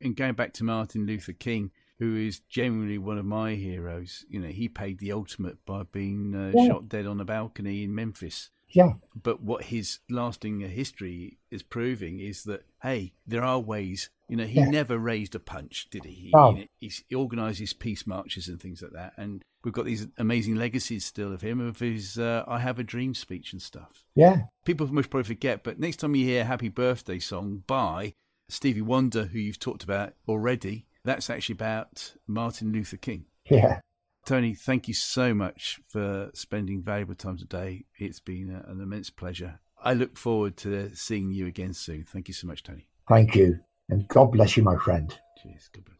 And 0.00 0.16
going 0.16 0.34
back 0.34 0.52
to 0.54 0.64
Martin 0.64 1.06
Luther 1.06 1.32
King, 1.32 1.70
who 1.98 2.16
is 2.16 2.40
genuinely 2.40 2.98
one 2.98 3.18
of 3.18 3.24
my 3.24 3.54
heroes, 3.54 4.24
you 4.28 4.40
know, 4.40 4.48
he 4.48 4.68
paid 4.68 4.98
the 4.98 5.12
ultimate 5.12 5.64
by 5.64 5.84
being 5.84 6.34
uh, 6.34 6.52
yeah. 6.54 6.68
shot 6.68 6.88
dead 6.88 7.06
on 7.06 7.20
a 7.20 7.24
balcony 7.24 7.82
in 7.82 7.94
Memphis. 7.94 8.50
Yeah. 8.74 8.94
But 9.14 9.40
what 9.40 9.64
his 9.64 10.00
lasting 10.10 10.60
history 10.60 11.38
is 11.50 11.62
proving 11.62 12.20
is 12.20 12.42
that, 12.44 12.64
hey, 12.82 13.12
there 13.26 13.44
are 13.44 13.60
ways. 13.60 14.10
You 14.28 14.36
know, 14.36 14.44
he 14.44 14.60
yeah. 14.60 14.68
never 14.68 14.98
raised 14.98 15.34
a 15.34 15.38
punch, 15.38 15.88
did 15.90 16.04
he? 16.04 16.12
He, 16.14 16.32
oh. 16.34 16.58
he, 16.80 16.92
he 17.08 17.14
organised 17.14 17.60
his 17.60 17.72
peace 17.72 18.06
marches 18.06 18.48
and 18.48 18.60
things 18.60 18.82
like 18.82 18.92
that. 18.92 19.12
And 19.16 19.42
we've 19.62 19.74
got 19.74 19.84
these 19.84 20.08
amazing 20.18 20.56
legacies 20.56 21.04
still 21.04 21.32
of 21.32 21.42
him, 21.42 21.60
of 21.60 21.78
his 21.78 22.18
uh, 22.18 22.44
I 22.46 22.58
Have 22.58 22.78
a 22.78 22.84
Dream 22.84 23.14
speech 23.14 23.52
and 23.52 23.62
stuff. 23.62 24.04
Yeah. 24.14 24.44
People 24.64 24.86
most 24.88 25.10
probably 25.10 25.28
forget, 25.28 25.62
but 25.62 25.78
next 25.78 25.98
time 25.98 26.14
you 26.14 26.24
hear 26.24 26.44
Happy 26.44 26.68
Birthday 26.68 27.18
song 27.18 27.62
by 27.66 28.14
Stevie 28.48 28.82
Wonder, 28.82 29.26
who 29.26 29.38
you've 29.38 29.60
talked 29.60 29.84
about 29.84 30.14
already, 30.28 30.86
that's 31.04 31.30
actually 31.30 31.54
about 31.54 32.14
Martin 32.26 32.72
Luther 32.72 32.96
King. 32.96 33.26
Yeah. 33.48 33.80
Tony, 34.24 34.54
thank 34.54 34.88
you 34.88 34.94
so 34.94 35.34
much 35.34 35.80
for 35.86 36.30
spending 36.34 36.82
valuable 36.82 37.14
time 37.14 37.36
today. 37.36 37.84
It's 37.98 38.20
been 38.20 38.50
a, 38.50 38.70
an 38.70 38.80
immense 38.80 39.10
pleasure. 39.10 39.60
I 39.82 39.92
look 39.92 40.16
forward 40.16 40.56
to 40.58 40.94
seeing 40.94 41.30
you 41.30 41.46
again 41.46 41.74
soon. 41.74 42.04
Thank 42.04 42.28
you 42.28 42.34
so 42.34 42.46
much, 42.46 42.62
Tony. 42.62 42.88
Thank 43.06 43.34
you. 43.34 43.60
And 43.90 44.08
God 44.08 44.32
bless 44.32 44.56
you, 44.56 44.62
my 44.62 44.76
friend. 44.76 45.14
Cheers. 45.42 45.68
God 45.72 45.84
bless. 45.84 45.98